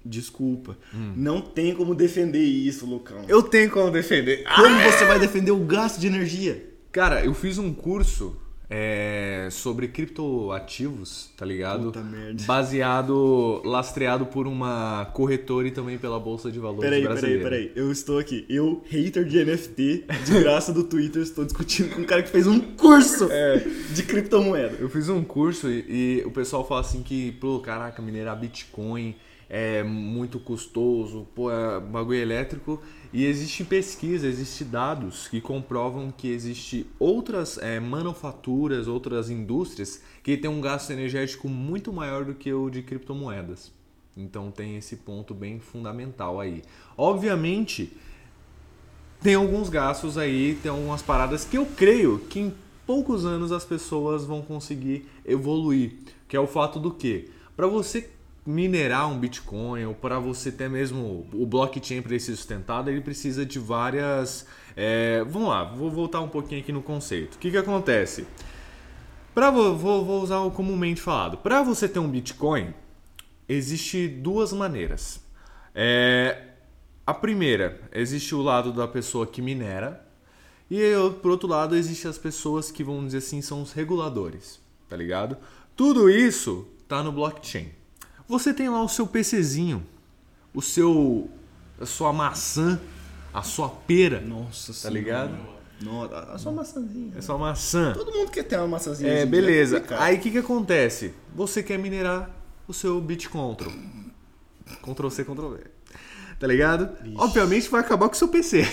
Desculpa. 0.04 0.78
Não 1.16 1.42
tem 1.42 1.76
como 1.76 1.94
defender 1.94 2.44
isso, 2.44 2.86
Lucão. 2.86 3.24
Eu 3.28 3.44
tenho 3.44 3.70
como 3.70 3.92
defender. 3.92 4.44
Como 4.56 4.76
você 4.80 5.06
vai 5.06 5.20
defender 5.20 5.52
o 5.52 5.60
gasto 5.66 6.00
de 6.00 6.08
energia? 6.08 6.70
Cara, 6.92 7.24
eu 7.24 7.34
fiz 7.34 7.58
um 7.58 7.74
curso 7.74 8.36
é, 8.74 9.50
sobre 9.52 9.90
criptoativos, 9.90 11.30
tá 11.36 11.46
ligado? 11.46 11.88
Puta 11.88 12.02
merda. 12.02 12.42
Baseado, 12.46 13.62
lastreado 13.66 14.26
por 14.26 14.48
uma 14.48 15.12
corretora 15.14 15.68
e 15.68 15.72
também 15.72 15.98
pela 15.98 16.18
Bolsa 16.18 16.50
de 16.50 16.58
Valores 16.58 16.90
Peraí, 16.90 17.02
peraí, 17.02 17.20
brasileira. 17.20 17.44
peraí. 17.44 17.72
Eu 17.76 17.92
estou 17.92 18.18
aqui. 18.18 18.46
Eu, 18.48 18.82
hater 18.88 19.26
de 19.26 19.44
NFT, 19.44 20.06
de 20.26 20.40
graça 20.40 20.72
do 20.72 20.86
Twitter, 20.86 21.22
estou 21.22 21.44
discutindo 21.44 21.94
com 21.94 22.02
um 22.02 22.06
cara 22.06 22.24
que 22.24 22.30
fez 22.30 22.48
um 22.48 22.62
curso 22.62 23.28
de 23.94 24.04
criptomoeda. 24.04 24.78
Eu 24.80 24.90
fiz 24.90 25.10
um 25.10 25.22
curso 25.22 25.70
e, 25.70 26.22
e 26.22 26.24
o 26.26 26.32
pessoal 26.32 26.66
fala 26.66 26.80
assim 26.80 27.04
que, 27.04 27.34
pô, 27.34 27.60
caraca, 27.60 28.02
minerar 28.02 28.40
Bitcoin 28.40 29.14
é 29.50 29.84
muito 29.84 30.40
custoso, 30.40 31.28
pô, 31.36 31.52
é 31.52 31.78
bagulho 31.78 32.20
elétrico. 32.20 32.82
E 33.14 33.26
existe 33.26 33.66
pesquisa, 33.66 34.26
existe 34.26 34.64
dados 34.64 35.28
que 35.28 35.42
comprovam 35.42 36.12
que 36.12 36.30
existe 36.30 36.88
outras 36.98 37.58
é, 37.58 37.78
manufaturas, 37.78 38.88
outras 38.88 39.30
indústrias 39.30 40.02
que 40.24 40.38
têm 40.38 40.50
um 40.50 40.62
gasto 40.62 40.92
energético 40.92 41.50
muito 41.50 41.92
maior 41.92 42.24
do 42.24 42.34
que 42.34 42.54
o 42.54 42.70
de 42.70 42.82
criptomoedas. 42.82 43.72
Então 44.16 44.50
tem 44.50 44.78
esse 44.78 44.98
ponto 44.98 45.34
bem 45.34 45.60
fundamental 45.60 46.40
aí. 46.40 46.62
Obviamente, 46.98 47.92
tem 49.22 49.36
alguns 49.36 49.68
gastos 49.68 50.18
aí, 50.18 50.58
tem 50.64 50.72
algumas 50.72 51.02
paradas 51.02 51.44
que 51.44 51.58
eu 51.58 51.66
creio 51.66 52.20
que 52.30 52.40
em 52.40 52.54
poucos 52.86 53.26
anos 53.26 53.52
as 53.52 53.66
pessoas 53.66 54.26
vão 54.26 54.42
conseguir 54.42 55.06
evoluir. 55.26 55.94
Que 56.30 56.38
é 56.38 56.40
o 56.40 56.48
fato 56.48 56.80
do 56.80 56.92
que? 56.92 57.30
Para 57.58 57.68
você 57.68 58.10
minerar 58.46 59.10
um 59.10 59.20
Bitcoin 59.20 59.86
ou 59.86 59.94
para 59.94 60.20
você 60.20 60.52
ter 60.52 60.70
mesmo 60.70 61.28
o 61.34 61.46
blockchain 61.46 62.02
para 62.02 62.18
ser 62.18 62.36
sustentado, 62.36 62.90
ele 62.90 63.02
precisa 63.02 63.46
de 63.46 63.60
várias. 63.60 64.46
É, 64.76 65.24
vamos 65.26 65.50
lá, 65.50 65.64
vou 65.64 65.92
voltar 65.92 66.22
um 66.22 66.28
pouquinho 66.28 66.62
aqui 66.62 66.72
no 66.72 66.82
conceito. 66.82 67.36
O 67.36 67.38
que, 67.38 67.52
que 67.52 67.58
acontece? 67.58 68.26
Pra, 69.34 69.50
vou, 69.50 69.76
vou 69.76 70.22
usar 70.22 70.40
o 70.40 70.52
comumente 70.52 71.02
falado. 71.02 71.38
Para 71.38 71.62
você 71.62 71.88
ter 71.88 72.00
um 72.00 72.10
Bitcoin, 72.10 72.74
existe 73.48 74.08
duas 74.08 74.52
maneiras. 74.52 75.24
É, 75.74 76.48
a 77.06 77.14
primeira, 77.14 77.80
existe 77.94 78.36
o 78.36 78.42
lado 78.42 78.74
da 78.74 78.88
pessoa 78.88 79.26
que 79.26 79.42
minera, 79.42 80.06
e 80.70 80.82
por 81.22 81.32
outro 81.32 81.50
lado, 81.50 81.76
existe 81.76 82.08
as 82.08 82.18
pessoas 82.18 82.72
que, 82.72 82.84
vamos 82.84 83.08
dizer 83.08 83.18
assim, 83.18 83.42
são 83.42 83.62
os 83.62 83.74
reguladores, 83.74 84.60
tá 84.88 84.96
ligado? 84.96 85.38
Tudo 85.76 86.10
isso 86.10 86.66
tá 86.88 87.04
no 87.04 87.12
blockchain. 87.12 87.81
Você 88.32 88.54
tem 88.54 88.70
lá 88.70 88.82
o 88.82 88.88
seu 88.88 89.06
PCzinho, 89.06 89.86
o 90.54 90.62
seu 90.62 91.30
a 91.78 91.86
sua 91.86 92.14
maçã, 92.14 92.80
a 93.34 93.44
sua 93.44 93.68
pera. 93.68 94.22
Nossa 94.22 94.68
Tá 94.72 94.80
senhora. 94.80 94.98
ligado? 95.00 95.38
Nossa, 95.82 96.16
a 96.32 96.38
sua 96.38 96.52
maçãzinha. 96.54 97.12
É 97.18 97.22
sua 97.22 97.38
maçã. 97.38 97.92
Todo 97.94 98.10
mundo 98.14 98.32
quer 98.32 98.44
ter 98.44 98.56
uma 98.56 98.70
maçãzinha. 98.70 99.10
É, 99.12 99.14
em 99.14 99.18
dia, 99.18 99.26
beleza. 99.26 99.76
complicado. 99.82 100.02
Aí 100.02 100.16
o 100.16 100.20
que, 100.22 100.32
que 100.32 100.38
acontece? 100.38 101.14
Você 101.36 101.62
quer 101.62 101.78
minerar 101.78 102.30
o 102.70 102.74
seu 102.74 103.02
Bitcontrol. 103.02 103.74
Ctrl 104.82 105.10
C, 105.10 105.26
Ctrl 105.26 105.50
V. 105.50 105.60
Tá 106.40 106.48
ligado? 106.48 106.90
Obviamente 107.18 107.68
vai 107.70 107.82
acabar 107.82 108.08
com 108.08 108.16
o 108.16 108.18
seu 108.18 108.30
PC. 108.30 108.64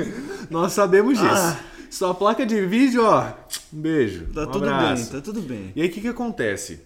Nós 0.50 0.72
sabemos 0.72 1.18
disso. 1.18 1.28
Ah. 1.30 1.60
Sua 1.90 2.14
placa 2.14 2.46
de 2.46 2.64
vídeo, 2.64 3.04
ó. 3.04 3.30
Um 3.74 3.78
beijo. 3.82 4.26
Tá 4.32 4.44
um 4.44 4.50
tudo 4.50 4.64
abraço. 4.70 5.02
bem, 5.02 5.12
tá 5.12 5.20
tudo 5.20 5.42
bem. 5.42 5.70
E 5.76 5.82
aí 5.82 5.88
o 5.88 5.92
que, 5.92 6.00
que 6.00 6.08
acontece? 6.08 6.80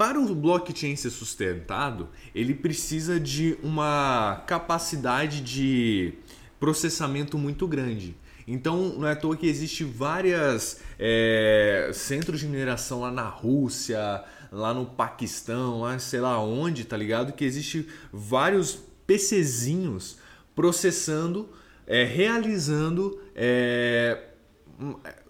Para 0.00 0.18
o 0.18 0.34
blockchain 0.34 0.96
ser 0.96 1.10
sustentado, 1.10 2.08
ele 2.34 2.54
precisa 2.54 3.20
de 3.20 3.58
uma 3.62 4.42
capacidade 4.46 5.42
de 5.42 6.14
processamento 6.58 7.36
muito 7.36 7.68
grande. 7.68 8.16
Então 8.48 8.94
não 8.96 9.06
é 9.06 9.12
à 9.12 9.14
toa 9.14 9.36
que 9.36 9.46
existe 9.46 9.84
várias 9.84 10.80
é, 10.98 11.90
centros 11.92 12.40
de 12.40 12.46
mineração 12.46 13.02
lá 13.02 13.10
na 13.10 13.28
Rússia, 13.28 14.24
lá 14.50 14.72
no 14.72 14.86
Paquistão, 14.86 15.82
lá 15.82 15.98
sei 15.98 16.20
lá 16.20 16.42
onde, 16.42 16.86
tá 16.86 16.96
ligado? 16.96 17.34
Que 17.34 17.44
existe 17.44 17.86
vários 18.10 18.78
PCzinhos 19.06 20.16
processando, 20.56 21.46
é, 21.86 22.04
realizando 22.04 23.20
é, 23.34 24.29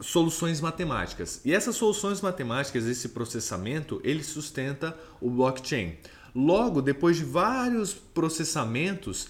soluções 0.01 0.61
matemáticas. 0.61 1.41
E 1.45 1.53
essas 1.53 1.77
soluções 1.77 2.21
matemáticas, 2.21 2.87
esse 2.87 3.09
processamento, 3.11 4.01
ele 4.05 4.23
sustenta 4.23 4.97
o 5.21 5.31
blockchain. 5.31 5.97
Logo, 6.35 6.81
depois 6.81 7.17
de 7.17 7.25
vários 7.25 7.93
processamentos, 7.93 9.29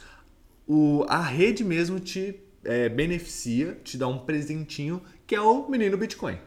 o, 0.66 1.04
a 1.08 1.22
rede 1.22 1.64
mesmo 1.64 1.98
te 1.98 2.40
é, 2.62 2.88
beneficia, 2.88 3.80
te 3.82 3.96
dá 3.96 4.06
um 4.06 4.18
presentinho, 4.18 5.02
que 5.26 5.34
é 5.34 5.40
o 5.40 5.68
menino 5.68 5.96
Bitcoin. 5.96 6.38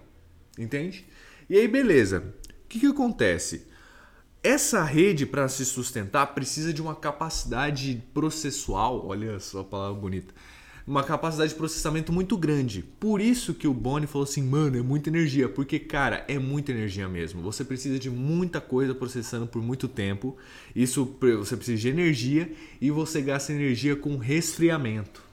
Entende? 0.58 1.06
E 1.50 1.58
aí, 1.58 1.68
beleza. 1.68 2.34
O 2.66 2.68
que, 2.70 2.80
que 2.80 2.88
acontece? 2.88 3.68
Essa 4.44 4.84
rede, 4.84 5.26
para 5.26 5.48
se 5.48 5.66
sustentar, 5.66 6.28
precisa 6.34 6.74
de 6.74 6.82
uma 6.82 6.96
capacidade 6.96 8.04
processual, 8.14 9.08
olha 9.08 9.40
só 9.40 9.62
a 9.62 9.64
palavra 9.64 10.00
bonita, 10.00 10.34
uma 10.86 11.04
capacidade 11.04 11.52
de 11.52 11.56
processamento 11.56 12.12
muito 12.12 12.38
grande. 12.38 12.84
Por 13.00 13.22
isso 13.22 13.54
que 13.54 13.68
o 13.68 13.74
Boni 13.74 14.06
falou 14.06 14.24
assim, 14.24 14.44
mano, 14.44 14.78
é 14.78 14.82
muita 14.82 15.10
energia, 15.10 15.48
porque, 15.48 15.80
cara, 15.80 16.26
é 16.28 16.38
muita 16.38 16.72
energia 16.72 17.08
mesmo. 17.08 17.42
Você 17.42 17.64
precisa 17.64 17.98
de 17.98 18.10
muita 18.10 18.60
coisa 18.60 18.94
processando 18.94 19.48
por 19.48 19.62
muito 19.62 19.88
tempo. 19.88 20.36
Isso 20.76 21.16
você 21.40 21.56
precisa 21.56 21.82
de 21.82 21.90
energia 21.90 22.52
e 22.82 22.92
você 22.92 23.22
gasta 23.22 23.54
energia 23.54 23.96
com 23.96 24.18
resfriamento. 24.18 25.24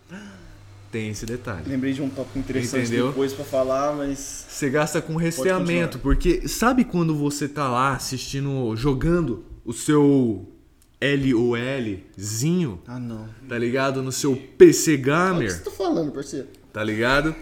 Tem 0.90 1.10
esse 1.10 1.24
detalhe. 1.24 1.68
Lembrei 1.68 1.92
de 1.92 2.02
um 2.02 2.08
tópico 2.08 2.38
interessante 2.38 2.86
Entendeu? 2.86 3.08
depois 3.08 3.32
pra 3.32 3.44
falar, 3.44 3.94
mas. 3.96 4.46
Você 4.48 4.68
gasta 4.68 5.00
com 5.00 5.14
resfriamento, 5.14 6.00
porque 6.00 6.48
sabe 6.48 6.84
quando 6.84 7.14
você 7.14 7.48
tá 7.48 7.68
lá 7.68 7.94
assistindo, 7.94 8.74
jogando 8.74 9.44
o 9.64 9.72
seu 9.72 10.48
LOLzinho, 11.02 12.80
Ah, 12.86 12.98
não. 12.98 13.28
tá 13.48 13.56
ligado? 13.58 14.02
No 14.02 14.12
seu 14.12 14.36
PC 14.36 14.92
Olha 14.92 14.98
o 14.98 15.02
que 15.02 15.04
Gamer, 15.10 15.50
você 15.52 15.64
tá 15.64 15.70
falando, 15.70 16.12
parceiro? 16.12 16.48
tá 16.72 16.84
ligado? 16.84 17.34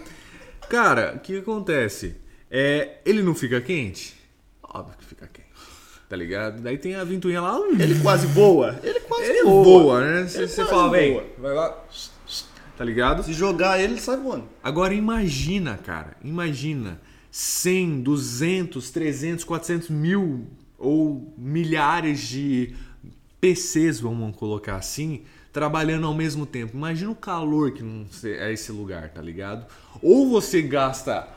Cara, 0.69 1.13
o 1.15 1.19
que 1.19 1.37
acontece? 1.37 2.15
É, 2.49 2.99
ele 3.05 3.21
não 3.21 3.35
fica 3.35 3.59
quente? 3.61 4.15
Óbvio 4.63 4.95
que 4.97 5.05
fica 5.05 5.27
quente, 5.27 5.49
tá 6.07 6.15
ligado? 6.15 6.61
Daí 6.61 6.77
tem 6.77 6.95
a 6.95 7.03
ventoinha 7.03 7.41
lá, 7.41 7.59
Ele 7.79 7.99
quase 8.01 8.27
voa. 8.27 8.79
Ele 8.83 8.99
quase 9.01 9.23
ele 9.29 9.43
voa. 9.43 9.63
voa, 9.63 10.01
né? 10.05 10.27
Você 10.27 10.37
Ele 10.39 10.47
você 10.47 10.55
quase 10.63 10.69
fala, 10.69 10.91
vem, 10.91 11.23
vai 11.37 11.53
lá, 11.53 11.85
tá 12.77 12.85
ligado? 12.85 13.23
Se 13.23 13.33
jogar 13.33 13.79
ele, 13.79 13.93
ele 13.93 14.01
sai 14.01 14.17
voando. 14.17 14.47
Agora 14.63 14.93
imagina, 14.93 15.77
cara, 15.77 16.15
imagina 16.23 17.01
100, 17.31 18.01
200, 18.01 18.89
300, 18.91 19.43
400 19.43 19.89
mil 19.89 20.47
ou 20.77 21.33
milhares 21.37 22.21
de 22.21 22.73
PCs, 23.39 23.99
vamos 23.99 24.35
colocar 24.35 24.75
assim, 24.75 25.21
trabalhando 25.51 26.07
ao 26.07 26.13
mesmo 26.13 26.45
tempo. 26.45 26.75
Imagina 26.75 27.11
o 27.11 27.15
calor 27.15 27.71
que 27.71 27.83
não 27.83 28.05
é 28.23 28.51
esse 28.51 28.71
lugar, 28.71 29.09
tá 29.09 29.21
ligado? 29.21 29.65
Ou 30.01 30.29
você 30.29 30.61
gasta 30.61 31.27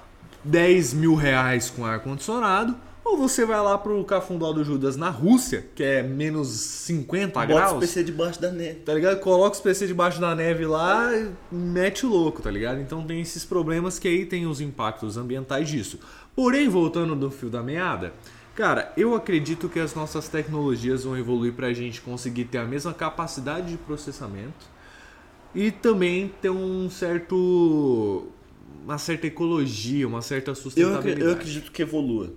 10 0.45 0.95
mil 0.95 1.15
reais 1.15 1.71
com 1.71 1.85
ar-condicionado, 1.85 2.77
ou 3.05 3.17
você 3.17 3.45
vai 3.45 3.61
lá 3.61 3.77
pro 3.77 4.03
Cafundó 4.05 4.53
do 4.53 4.65
Judas 4.65 4.97
na 4.97 5.11
Rússia, 5.11 5.67
que 5.75 5.83
é 5.83 6.03
menos 6.03 6.49
50 6.49 7.33
Bota 7.33 7.47
graus 7.47 7.73
os 7.73 7.79
PC 7.81 8.05
debaixo 8.05 8.41
da 8.41 8.51
neve. 8.51 8.81
tá 8.81 8.95
ligado? 8.95 9.19
Coloca 9.21 9.57
os 9.57 9.61
PC 9.61 9.89
debaixo 9.89 10.21
da 10.21 10.35
neve 10.37 10.65
lá 10.65 11.11
e 11.17 11.31
mete 11.51 12.07
o 12.07 12.09
louco, 12.09 12.41
tá 12.41 12.51
ligado? 12.51 12.81
Então 12.81 13.05
tem 13.05 13.21
esses 13.21 13.45
problemas 13.45 13.99
que 13.99 14.07
aí 14.07 14.25
tem 14.25 14.47
os 14.47 14.61
impactos 14.61 15.17
ambientais 15.17 15.69
disso. 15.69 15.99
Porém, 16.35 16.69
voltando 16.69 17.17
do 17.17 17.31
fio 17.31 17.51
da 17.51 17.63
meada, 17.63 18.13
cara, 18.55 18.93
eu 18.97 19.15
acredito 19.15 19.69
que 19.69 19.79
as 19.81 19.95
nossas 19.95 20.29
tecnologias 20.29 21.05
vão 21.05 21.17
evoluir 21.17 21.53
pra 21.53 21.73
gente 21.73 22.01
conseguir 22.01 22.45
ter 22.47 22.59
a 22.59 22.65
mesma 22.65 22.93
capacidade 22.93 23.71
de 23.71 23.77
processamento 23.79 24.67
e 25.55 25.71
também 25.71 26.31
ter 26.41 26.51
um 26.51 26.89
certo 26.91 28.27
uma 28.85 28.99
certa 28.99 29.27
ecologia, 29.29 30.09
uma 30.09 30.23
certa 30.23 30.51
Eu, 30.51 30.55
sustentabilidade. 30.57 31.25
eu 31.25 31.33
acredito 31.33 31.71
que 31.71 31.83
evolua. 31.83 32.33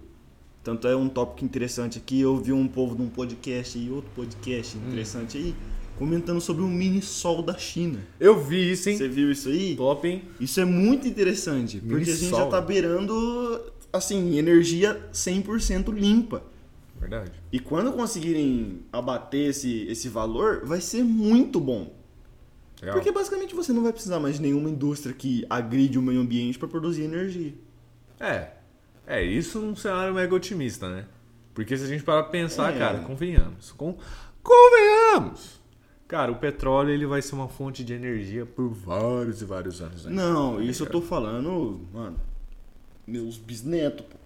Tanto 0.64 0.88
é 0.88 0.96
um 0.96 1.08
tópico 1.10 1.44
interessante 1.46 1.98
aqui. 1.98 2.20
Eu 2.22 2.38
vi 2.38 2.52
um 2.52 2.68
povo 2.68 2.96
num 2.96 3.08
podcast 3.10 3.78
e 3.78 3.90
outro 3.90 4.10
podcast 4.16 4.78
interessante 4.78 5.38
aí, 5.38 5.56
comentando 5.98 6.40
sobre 6.42 6.64
o 6.64 6.68
mini 6.68 7.02
sol 7.02 7.42
da 7.42 7.58
China. 7.58 8.00
Eu 8.20 8.40
vi 8.44 8.72
isso, 8.72 8.90
hein? 8.90 8.98
Você 8.98 9.08
viu 9.08 9.32
isso 9.32 9.50
aí? 9.50 9.76
Top, 9.76 10.08
hein? 10.08 10.24
Isso 10.40 10.60
é 10.60 10.66
muito 10.66 11.08
interessante, 11.08 11.78
porque 11.80 11.96
a 12.12 12.14
gente 12.16 12.20
já 12.20 12.26
Mini-sol. 12.26 12.50
tá 12.50 12.62
beirando, 12.62 13.62
assim, 13.98 14.38
energia 14.38 15.08
100% 15.14 15.92
limpa. 15.94 16.44
Verdade. 17.00 17.32
E 17.52 17.60
quando 17.60 17.92
conseguirem 17.94 18.82
abater 18.92 19.50
esse, 19.50 19.84
esse 19.88 20.08
valor, 20.10 20.66
vai 20.66 20.80
ser 20.82 21.04
muito 21.04 21.60
bom. 21.60 21.94
Legal. 22.82 22.96
Porque 22.96 23.12
basicamente 23.12 23.54
você 23.56 23.72
não 23.74 23.84
vai 23.84 23.92
precisar 23.94 24.20
mais 24.20 24.36
de 24.36 24.42
nenhuma 24.42 24.70
indústria 24.70 25.14
que 25.14 25.46
agride 25.50 25.98
o 26.00 26.02
meio 26.02 26.22
ambiente 26.22 26.58
para 26.58 26.68
produzir 26.68 27.04
energia. 27.04 27.54
É. 28.20 28.52
É, 29.08 29.24
isso 29.24 29.60
num 29.60 29.76
cenário 29.76 30.14
mega 30.14 30.34
otimista, 30.34 30.90
né? 30.90 31.06
Porque 31.54 31.78
se 31.78 31.84
a 31.84 31.88
gente 31.88 32.04
parar 32.04 32.24
pra 32.24 32.32
pensar, 32.32 32.74
É. 32.74 32.78
cara, 32.80 33.00
convenhamos. 33.00 33.72
con- 33.72 33.98
convenhamos! 34.44 35.62
Cara, 36.08 36.32
o 36.32 36.36
petróleo 36.36 36.92
ele 36.92 37.06
vai 37.06 37.22
ser 37.22 37.34
uma 37.36 37.48
fonte 37.48 37.84
de 37.84 37.94
energia 37.94 38.46
por 38.46 38.70
vários 38.70 39.42
e 39.42 39.46
vários 39.46 39.82
anos. 39.82 40.06
Né? 40.06 40.12
Não, 40.12 40.62
isso 40.62 40.84
eu 40.84 40.90
tô 40.90 41.02
falando, 41.02 41.82
mano, 41.94 42.18
meus 43.08 43.38
bisnetos, 43.38 44.06
pô. 44.06 44.18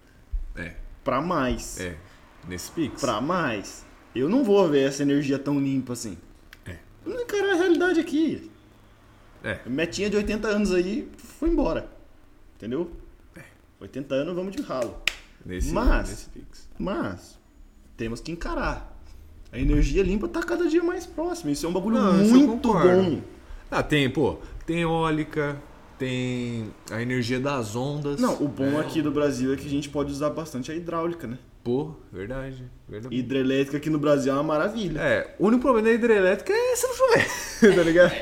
É, 0.60 0.74
Pra 1.04 1.20
mais. 1.20 1.78
é. 1.80 1.96
Nesse 2.48 2.70
Pix. 2.70 3.00
Pra 3.00 3.20
mais. 3.20 3.84
Eu 4.14 4.28
não 4.28 4.42
vou 4.42 4.66
ver 4.68 4.88
essa 4.88 5.02
energia 5.02 5.38
tão 5.38 5.60
limpa 5.60 5.92
assim. 5.92 6.16
É. 6.66 6.76
Eu 7.06 7.14
não 7.14 7.20
encarar 7.22 7.52
a 7.52 7.56
realidade 7.56 8.00
aqui. 8.00 8.50
É. 9.44 9.58
Metinha 9.66 10.10
de 10.10 10.16
80 10.16 10.48
anos 10.48 10.72
aí 10.72 11.08
foi 11.16 11.48
embora. 11.48 11.90
Entendeu? 12.56 12.90
É. 13.36 13.42
80 13.80 14.14
anos 14.14 14.34
vamos 14.34 14.54
de 14.56 14.62
ralo. 14.62 15.00
Nesse, 15.44 15.72
Mas- 15.72 16.08
nesse 16.10 16.28
Pix. 16.30 16.68
Mas 16.78 17.38
temos 17.96 18.20
que 18.20 18.32
encarar. 18.32 18.98
A 19.52 19.58
energia 19.58 20.02
limpa 20.02 20.28
tá 20.28 20.42
cada 20.42 20.68
dia 20.68 20.82
mais 20.82 21.06
próxima. 21.06 21.50
Isso 21.50 21.64
é 21.66 21.68
um 21.68 21.72
bagulho 21.72 21.96
Não, 21.96 22.12
muito 22.24 22.68
bom. 22.72 23.20
Ah, 23.70 23.82
tem, 23.82 24.08
pô, 24.10 24.38
tem 24.66 24.80
eólica, 24.82 25.56
tem 26.00 26.72
a 26.90 27.00
energia 27.02 27.38
das 27.38 27.76
ondas. 27.76 28.18
Não, 28.18 28.42
o 28.42 28.48
bom 28.48 28.78
É. 28.78 28.80
aqui 28.80 29.02
do 29.02 29.10
Brasil 29.10 29.52
é 29.52 29.56
que 29.56 29.66
a 29.66 29.70
gente 29.70 29.88
pode 29.90 30.10
usar 30.10 30.30
bastante 30.30 30.72
a 30.72 30.74
hidráulica, 30.74 31.26
né? 31.26 31.36
Pô, 31.62 31.94
verdade, 32.10 32.64
verdade. 32.88 33.14
Hidrelétrica 33.14 33.76
aqui 33.76 33.90
no 33.90 33.98
Brasil 33.98 34.32
é 34.32 34.34
uma 34.34 34.42
maravilha. 34.42 34.98
É, 34.98 35.34
o 35.38 35.46
único 35.46 35.60
problema 35.62 35.86
da 35.88 35.94
hidrelétrica 35.94 36.54
é 36.54 36.74
se 36.74 36.86
não 36.86 36.94
chover, 36.96 37.76
tá 37.76 37.82
ligado? 37.82 38.12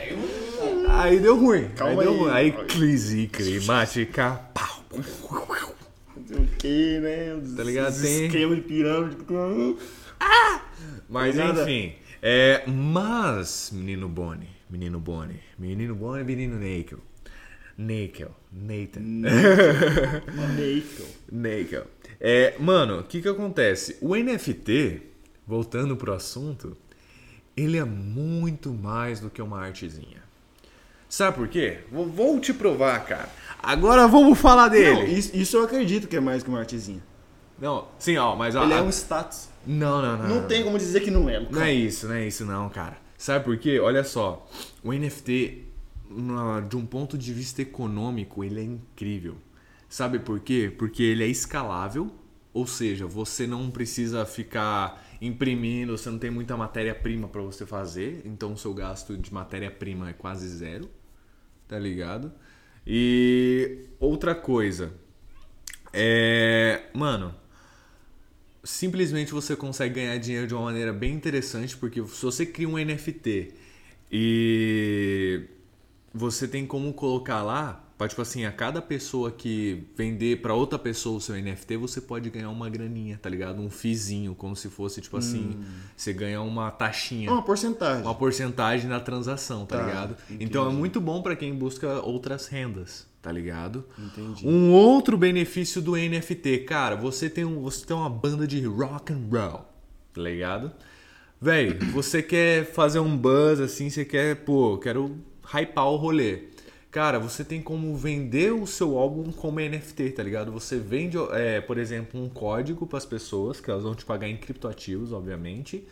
Aí 0.89 1.21
deu 1.21 1.39
ruim. 1.39 1.69
Calma 1.77 2.03
aí 2.03 2.09
deu 2.09 2.13
aí. 2.15 2.19
ruim. 2.19 2.31
Aí 2.33 2.53
crise 2.67 3.29
climática, 3.29 4.41
pau. 4.53 4.83
Não 4.93 6.27
sei 6.27 6.37
o 6.37 6.49
que, 6.59 6.99
né? 6.99 7.35
Os- 7.35 7.55
Tá 7.55 7.63
ligado? 7.63 7.93
os 7.93 8.01
Tem- 8.01 8.27
Esquema 8.27 8.55
de 8.57 8.61
pirâmide. 8.63 9.17
Mas 11.09 11.37
Nada. 11.37 11.63
enfim. 11.63 11.95
É, 12.21 12.65
mas, 12.67 13.71
menino 13.73 14.09
Bonnie, 14.09 14.49
menino 14.69 14.99
Bonnie, 14.99 15.39
menino 15.57 15.95
Bonnie, 15.95 16.25
menino 16.25 16.59
Nickel. 16.59 16.99
Nickel, 17.79 18.33
Nathan. 18.53 19.01
Nickel. 20.57 21.07
Nickel. 21.31 21.87
É, 22.21 22.57
mano, 22.59 22.99
o 22.99 23.05
que 23.05 23.23
que 23.23 23.29
acontece? 23.29 23.97
O 24.01 24.17
NFT, 24.17 25.03
voltando 25.47 25.97
pro 25.97 26.13
assunto, 26.13 26.77
ele 27.57 27.79
é 27.79 27.85
muito 27.85 28.73
mais 28.73 29.21
do 29.21 29.31
que 29.31 29.41
uma 29.41 29.61
artezinha. 29.61 30.27
Sabe 31.09 31.37
por 31.37 31.47
quê? 31.49 31.79
Vou, 31.91 32.07
vou 32.07 32.41
te 32.41 32.53
provar, 32.53 32.99
cara. 33.05 33.29
Agora 33.63 34.09
vamos 34.09 34.39
falar 34.39 34.65
Não, 34.65 34.71
dele. 34.73 35.13
isso, 35.13 35.35
isso 35.35 35.57
eu 35.57 35.63
acredito 35.63 36.09
que 36.09 36.17
é 36.17 36.21
mais 36.21 36.43
que 36.43 36.49
uma 36.49 36.59
artezinha. 36.59 37.03
Não, 37.61 37.89
sim, 37.99 38.17
ó, 38.17 38.35
mas 38.35 38.57
ó. 38.57 38.65
Ele 38.65 38.75
é 38.75 38.83
um 38.83 38.91
status. 38.91 39.49
Não, 39.65 40.03
não, 40.03 40.17
não. 40.19 40.29
Não 40.29 40.47
tem 40.49 40.65
como 40.65 40.77
dizer 40.79 41.01
que 41.01 41.11
não 41.11 41.31
é. 41.31 41.41
Não 41.49 41.63
é 41.63 41.73
isso, 41.73 42.09
não 42.09 42.15
é 42.17 42.27
isso 42.27 42.45
não, 42.45 42.69
cara. 42.69 42.99
Sabe 43.17 43.45
por 43.45 43.57
quê? 43.57 43.79
Olha 43.81 44.05
só, 44.05 44.47
o 44.83 44.93
NFT, 44.93 45.68
na- 46.11 46.61
de 46.61 46.77
um 46.77 46.87
ponto 46.87 47.17
de 47.19 47.33
vista 47.33 47.63
econômico, 47.63 48.45
ele 48.45 48.61
é 48.61 48.65
incrível. 48.65 49.37
Sabe 49.89 50.19
por 50.19 50.41
quê? 50.41 50.73
Porque 50.77 51.03
ele 51.03 51.25
é 51.25 51.27
escalável, 51.29 52.11
ou 52.53 52.67
seja, 52.67 53.07
você 53.07 53.47
não 53.47 53.71
precisa 53.71 54.25
ficar 54.27 55.05
imprimindo, 55.21 55.97
você 55.97 56.11
não 56.11 56.19
tem 56.19 56.31
muita 56.31 56.57
matéria-prima 56.57 57.29
para 57.29 57.41
você 57.43 57.67
fazer, 57.67 58.23
então 58.25 58.53
o 58.53 58.57
seu 58.59 58.75
gasto 58.75 59.17
de 59.17 59.33
matéria-prima 59.33 60.11
é 60.11 60.13
quase 60.13 60.49
zero, 60.49 60.89
tá 61.67 61.79
ligado? 61.79 62.33
E 62.87 63.87
outra 63.99 64.35
coisa, 64.35 64.93
é, 65.93 66.85
mano, 66.95 67.35
simplesmente 68.63 69.33
você 69.33 69.57
consegue 69.57 69.97
ganhar 69.97 70.17
dinheiro 70.19 70.47
de 70.47 70.55
uma 70.55 70.65
maneira 70.65 70.93
bem 70.93 71.15
interessante, 71.15 71.77
porque 71.77 72.05
se 72.07 72.23
você 72.23 72.45
cria 72.47 72.69
um 72.69 72.79
NFT 72.79 73.55
e 74.11 75.45
você 76.19 76.49
tem 76.49 76.67
como 76.67 76.93
colocar 76.93 77.43
lá, 77.43 77.85
pra, 77.97 78.07
tipo 78.09 78.21
assim, 78.23 78.45
a 78.45 78.53
cada 78.53 78.81
pessoa 78.83 79.31
que 79.31 79.85
vender 79.97 80.41
pra 80.41 80.55
outra 80.55 80.79
pessoa 80.79 81.17
o 81.19 81.21
seu 81.21 81.35
NFT, 81.37 81.77
você 81.77 82.01
pode 82.01 82.29
ganhar 82.31 82.49
uma 82.51 82.69
graninha, 82.71 83.19
tá 83.21 83.29
ligado? 83.29 83.61
Um 83.63 83.71
fizinho, 83.71 84.35
como 84.35 84.55
se 84.55 84.69
fosse, 84.69 85.01
tipo 85.01 85.17
assim, 85.17 85.59
você 85.97 86.13
ganha 86.13 86.41
uma 86.41 86.71
taxinha. 86.71 87.31
Uma 87.33 87.43
porcentagem. 87.43 88.03
Uma 88.05 88.15
porcentagem 88.15 88.89
na 88.89 89.01
transação, 89.01 89.67
tá, 89.67 89.79
Tá, 89.79 89.85
ligado? 89.87 90.17
entendi. 90.31 90.45
Então 90.45 90.69
é 90.69 90.73
muito 90.73 91.01
bom 91.01 91.23
pra 91.23 91.35
quem 91.35 91.55
busca 91.55 92.01
outras 92.01 92.47
rendas, 92.47 93.07
tá 93.21 93.33
ligado? 93.33 93.85
Entendi. 93.99 94.47
Um 94.47 94.71
outro 94.73 95.17
benefício 95.19 95.83
do 95.83 95.97
NFT, 95.97 96.59
cara, 96.59 96.95
você 96.97 97.29
tem, 97.29 97.45
um, 97.45 97.61
você 97.63 97.85
tem 97.85 97.97
uma 97.97 98.11
banda 98.11 98.47
de 98.47 98.61
rock 98.65 99.13
and 99.13 99.23
roll, 99.31 99.65
tá 100.15 100.21
ligado? 100.23 100.71
Véi, 101.41 101.73
você 101.93 102.21
quer 102.23 102.65
fazer 102.65 102.99
um 102.99 103.17
buzz 103.17 103.61
assim, 103.61 103.89
você 103.91 104.05
quer, 104.05 104.37
pô, 104.45 104.77
quero 104.79 105.17
hypar 105.53 105.89
o 105.89 105.97
rolê. 105.97 106.45
Cara, 106.91 107.19
você 107.19 107.45
tem 107.45 107.61
como 107.61 107.95
vender 107.97 108.53
o 108.53 108.67
seu 108.67 108.97
álbum 108.97 109.31
como 109.31 109.61
NFT, 109.61 110.13
tá 110.13 110.23
ligado? 110.23 110.51
Você 110.53 110.79
vende, 110.79 111.19
é, 111.33 111.61
por 111.61 111.77
exemplo, 111.77 112.21
um 112.21 112.29
código 112.29 112.87
para 112.87 112.97
as 112.97 113.05
pessoas, 113.05 113.61
que 113.61 113.71
elas 113.71 113.83
vão 113.83 113.95
te 113.95 114.07
pagar 114.07 114.27
em 114.27 114.37
criptoativos, 114.37 115.13
obviamente. 115.13 115.87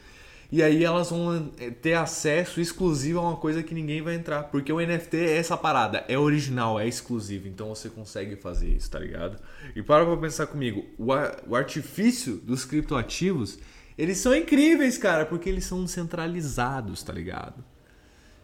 E 0.51 0.63
aí 0.63 0.85
elas 0.85 1.11
vão 1.11 1.51
é, 1.59 1.71
ter 1.71 1.95
acesso 1.95 2.61
exclusivo 2.61 3.19
a 3.19 3.23
uma 3.23 3.37
coisa 3.37 3.63
que 3.63 3.75
ninguém 3.75 4.01
vai 4.01 4.15
entrar. 4.15 4.45
Porque 4.45 4.73
o 4.73 4.81
NFT 4.81 5.17
é 5.19 5.37
essa 5.37 5.57
parada, 5.57 6.05
é 6.09 6.19
original, 6.19 6.81
é 6.81 6.89
exclusivo. 6.89 7.47
Então 7.47 7.69
você 7.75 7.91
consegue 7.91 8.35
fazer 8.37 8.69
isso, 8.69 8.91
tá 8.91 8.99
ligado? 8.99 9.39
E 9.75 9.83
para 9.83 10.05
pra 10.07 10.17
pensar 10.17 10.47
comigo, 10.47 10.87
o, 10.99 11.09
o 11.49 11.55
artifício 11.55 12.37
dos 12.37 12.65
criptoativos, 12.65 13.59
eles 13.99 14.17
são 14.19 14.35
incríveis, 14.35 14.97
cara, 14.97 15.27
porque 15.27 15.49
eles 15.49 15.65
são 15.65 15.87
centralizados, 15.87 17.03
tá 17.03 17.13
ligado? 17.13 17.63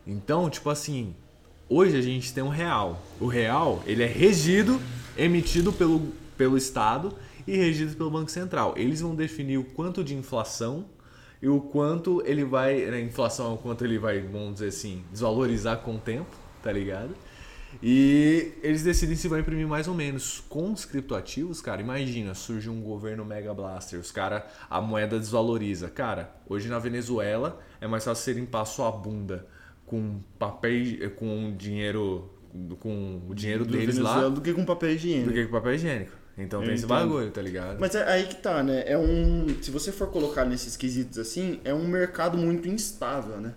Então, 0.06 0.50
tipo 0.50 0.68
assim, 0.68 1.14
hoje 1.68 1.96
a 1.96 2.00
gente 2.00 2.32
tem 2.34 2.42
um 2.42 2.48
real. 2.48 3.00
O 3.20 3.26
real, 3.26 3.82
ele 3.86 4.02
é 4.02 4.06
regido, 4.06 4.80
emitido 5.16 5.72
pelo, 5.72 6.00
pelo 6.36 6.56
Estado 6.56 7.16
e 7.46 7.56
regido 7.56 7.96
pelo 7.96 8.10
Banco 8.10 8.30
Central. 8.30 8.74
Eles 8.76 9.00
vão 9.00 9.14
definir 9.14 9.58
o 9.58 9.64
quanto 9.64 10.02
de 10.02 10.14
inflação 10.14 10.86
e 11.40 11.48
o 11.48 11.60
quanto 11.60 12.22
ele 12.24 12.44
vai, 12.44 12.84
né, 12.86 13.00
inflação 13.00 13.50
é 13.50 13.54
o 13.54 13.58
quanto 13.58 13.84
ele 13.84 13.98
vai, 13.98 14.20
vamos 14.20 14.54
dizer 14.54 14.68
assim, 14.68 15.02
desvalorizar 15.10 15.78
com 15.78 15.96
o 15.96 15.98
tempo, 15.98 16.30
tá 16.62 16.70
ligado? 16.70 17.14
E 17.82 18.52
eles 18.62 18.82
decidem 18.82 19.16
se 19.16 19.28
vai 19.28 19.40
imprimir 19.40 19.66
mais 19.66 19.88
ou 19.88 19.94
menos. 19.94 20.42
Com 20.48 20.72
os 20.72 20.84
criptoativos, 20.84 21.60
cara, 21.60 21.80
imagina, 21.80 22.34
surge 22.34 22.68
um 22.68 22.80
governo 22.80 23.24
mega 23.24 23.54
blaster, 23.54 23.98
os 23.98 24.12
cara, 24.12 24.46
a 24.68 24.80
moeda 24.80 25.18
desvaloriza. 25.18 25.88
Cara, 25.88 26.30
hoje 26.48 26.68
na 26.68 26.78
Venezuela 26.78 27.60
é 27.80 27.86
mais 27.86 28.04
fácil 28.04 28.24
você 28.24 28.32
limpar 28.34 28.60
a 28.60 28.66
sua 28.66 28.90
bunda 28.90 29.46
com 29.92 30.20
papel, 30.38 31.10
com 31.16 31.54
dinheiro, 31.54 32.30
com 32.80 33.20
o 33.28 33.34
dinheiro 33.34 33.66
Do 33.66 33.72
deles 33.72 33.98
lá, 33.98 34.26
do 34.30 34.40
que 34.40 34.54
com 34.54 34.64
papel 34.64 34.92
higiênico. 34.92 35.28
do 35.28 35.34
que 35.34 35.44
com 35.44 35.52
papel 35.52 35.74
higiênico. 35.74 36.12
Então 36.38 36.60
Eu 36.60 36.66
tem 36.66 36.74
esse 36.76 36.86
entendo. 36.86 36.98
bagulho, 36.98 37.30
tá 37.30 37.42
ligado? 37.42 37.78
Mas 37.78 37.94
é 37.94 38.02
aí 38.10 38.26
que 38.26 38.36
tá, 38.36 38.62
né? 38.62 38.84
É 38.86 38.96
um. 38.96 39.46
Se 39.60 39.70
você 39.70 39.92
for 39.92 40.08
colocar 40.10 40.46
nesses 40.46 40.78
quesitos 40.78 41.18
assim, 41.18 41.60
é 41.62 41.74
um 41.74 41.86
mercado 41.86 42.38
muito 42.38 42.66
instável, 42.70 43.36
né? 43.38 43.52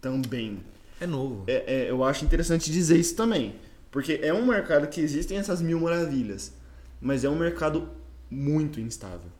Também. 0.00 0.60
É 0.98 1.06
novo. 1.06 1.44
É, 1.46 1.84
é, 1.84 1.90
eu 1.90 2.02
acho 2.02 2.24
interessante 2.24 2.72
dizer 2.72 2.96
isso 2.96 3.14
também. 3.14 3.56
Porque 3.90 4.18
é 4.22 4.32
um 4.32 4.46
mercado 4.46 4.86
que 4.88 4.98
existem 5.02 5.36
essas 5.36 5.60
mil 5.60 5.78
maravilhas. 5.78 6.54
Mas 7.02 7.22
é 7.22 7.28
um 7.28 7.36
mercado 7.38 7.90
muito 8.30 8.80
instável. 8.80 9.30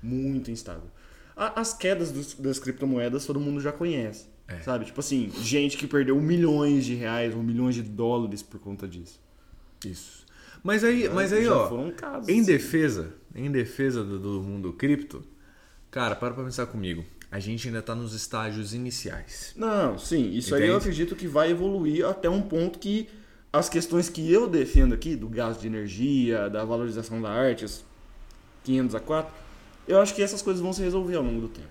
Muito 0.00 0.52
instável. 0.52 0.88
As 1.36 1.74
quedas 1.74 2.12
dos- 2.12 2.34
das 2.34 2.60
criptomoedas 2.60 3.26
todo 3.26 3.40
mundo 3.40 3.60
já 3.60 3.72
conhece. 3.72 4.26
É. 4.48 4.60
Sabe? 4.60 4.86
Tipo 4.86 5.00
assim, 5.00 5.30
gente 5.42 5.76
que 5.76 5.86
perdeu 5.86 6.18
milhões 6.20 6.84
de 6.86 6.94
reais 6.94 7.34
ou 7.34 7.42
milhões 7.42 7.74
de 7.74 7.82
dólares 7.82 8.42
por 8.42 8.58
conta 8.58 8.88
disso. 8.88 9.20
Isso. 9.84 10.26
Mas 10.62 10.82
aí, 10.82 11.08
mas 11.08 11.32
aí 11.32 11.44
Já 11.44 11.54
ó, 11.54 11.68
foram 11.68 11.90
casos. 11.92 12.28
em 12.28 12.40
assim. 12.40 12.44
defesa, 12.46 13.14
em 13.34 13.50
defesa 13.50 14.02
do, 14.02 14.18
do 14.18 14.42
mundo 14.42 14.72
cripto, 14.72 15.22
cara, 15.90 16.16
para 16.16 16.34
pra 16.34 16.44
pensar 16.44 16.66
comigo. 16.66 17.04
A 17.30 17.38
gente 17.38 17.68
ainda 17.68 17.82
tá 17.82 17.94
nos 17.94 18.14
estágios 18.14 18.72
iniciais. 18.72 19.52
Não, 19.54 19.98
sim, 19.98 20.30
isso 20.32 20.54
aí 20.54 20.62
eu 20.62 20.68
Entende? 20.68 20.78
acredito 20.80 21.14
que 21.14 21.28
vai 21.28 21.50
evoluir 21.50 22.04
até 22.06 22.28
um 22.28 22.40
ponto 22.40 22.78
que 22.78 23.06
as 23.52 23.68
questões 23.68 24.08
que 24.08 24.32
eu 24.32 24.48
defendo 24.48 24.94
aqui, 24.94 25.14
do 25.14 25.28
gasto 25.28 25.60
de 25.60 25.66
energia, 25.66 26.48
da 26.48 26.64
valorização 26.64 27.20
da 27.20 27.30
arte, 27.30 27.66
os 27.66 27.84
500 28.64 28.94
a 28.94 29.00
4, 29.00 29.32
eu 29.86 30.00
acho 30.00 30.14
que 30.14 30.22
essas 30.22 30.40
coisas 30.40 30.62
vão 30.62 30.72
se 30.72 30.82
resolver 30.82 31.16
ao 31.16 31.22
longo 31.22 31.42
do 31.42 31.48
tempo. 31.48 31.68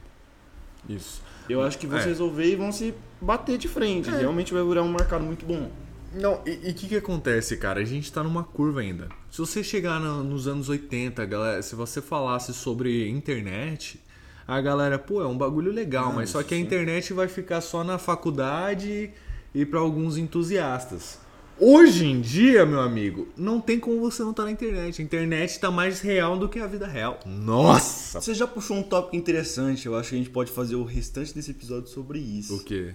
Isso. 0.88 1.22
Eu 1.50 1.62
acho 1.62 1.78
que 1.78 1.88
vão 1.88 1.98
É. 1.98 2.02
se 2.02 2.08
resolver 2.10 2.46
e 2.46 2.56
vão 2.56 2.72
se 2.72 2.94
bater 3.22 3.58
de 3.58 3.68
frente. 3.68 4.10
Realmente 4.10 4.54
vai 4.54 4.64
virar 4.64 4.84
um 4.84 4.92
mercado 4.92 5.24
muito 5.24 5.46
bom. 5.46 5.70
Não, 6.14 6.42
e 6.46 6.70
o 6.72 6.74
que, 6.74 6.88
que 6.88 6.96
acontece, 6.96 7.58
cara? 7.58 7.82
A 7.82 7.86
gente 7.86 8.12
tá 8.12 8.24
numa 8.24 8.44
curva 8.44 8.80
ainda. 8.82 9.10
Se 9.30 9.40
você 9.40 9.64
chegar 9.64 10.00
no- 10.00 10.24
nos 10.24 10.48
anos 10.48 10.70
80, 10.70 11.26
galera, 11.26 11.62
se 11.62 11.76
você 11.76 12.02
falasse 12.02 12.54
sobre 12.54 13.10
internet, 13.10 14.02
a 14.48 14.60
galera, 14.62 14.98
pô, 14.98 15.22
é 15.22 15.28
um 15.28 15.38
bagulho 15.38 15.72
legal, 15.72 16.10
Ah, 16.12 16.14
mas 16.16 16.30
só 16.30 16.42
que 16.42 16.56
a 16.56 16.58
internet 16.58 17.12
vai 17.14 17.28
ficar 17.28 17.60
só 17.62 17.84
na 17.84 17.98
faculdade 17.98 19.12
e 19.54 19.66
pra 19.66 19.80
alguns 19.80 20.18
entusiastas. 20.18 21.20
Hoje 21.60 22.06
em 22.06 22.22
dia, 22.22 22.68
meu 22.68 22.80
amigo, 22.80 23.30
não 23.36 23.60
tem 23.60 23.80
como 23.80 24.00
você 24.00 24.22
não 24.22 24.30
estar 24.30 24.44
na 24.44 24.52
internet. 24.52 25.02
A 25.02 25.04
internet 25.04 25.60
tá 25.60 25.72
mais 25.72 26.02
real 26.02 26.38
do 26.38 26.48
que 26.48 26.60
a 26.60 26.68
vida 26.68 26.86
real. 26.86 27.20
Nossa! 27.26 28.22
Você 28.22 28.36
já 28.36 28.46
puxou 28.46 28.78
um 28.78 28.84
tópico 28.84 29.16
interessante, 29.16 29.88
eu 29.88 29.96
acho 29.96 30.10
que 30.10 30.16
a 30.16 30.18
gente 30.20 30.30
pode 30.30 30.52
fazer 30.52 30.76
o 30.76 30.84
restante 30.84 31.34
desse 31.34 31.50
episódio 31.50 31.90
sobre 31.90 32.20
isso. 32.20 32.58
O 32.58 32.64
quê? 32.64 32.94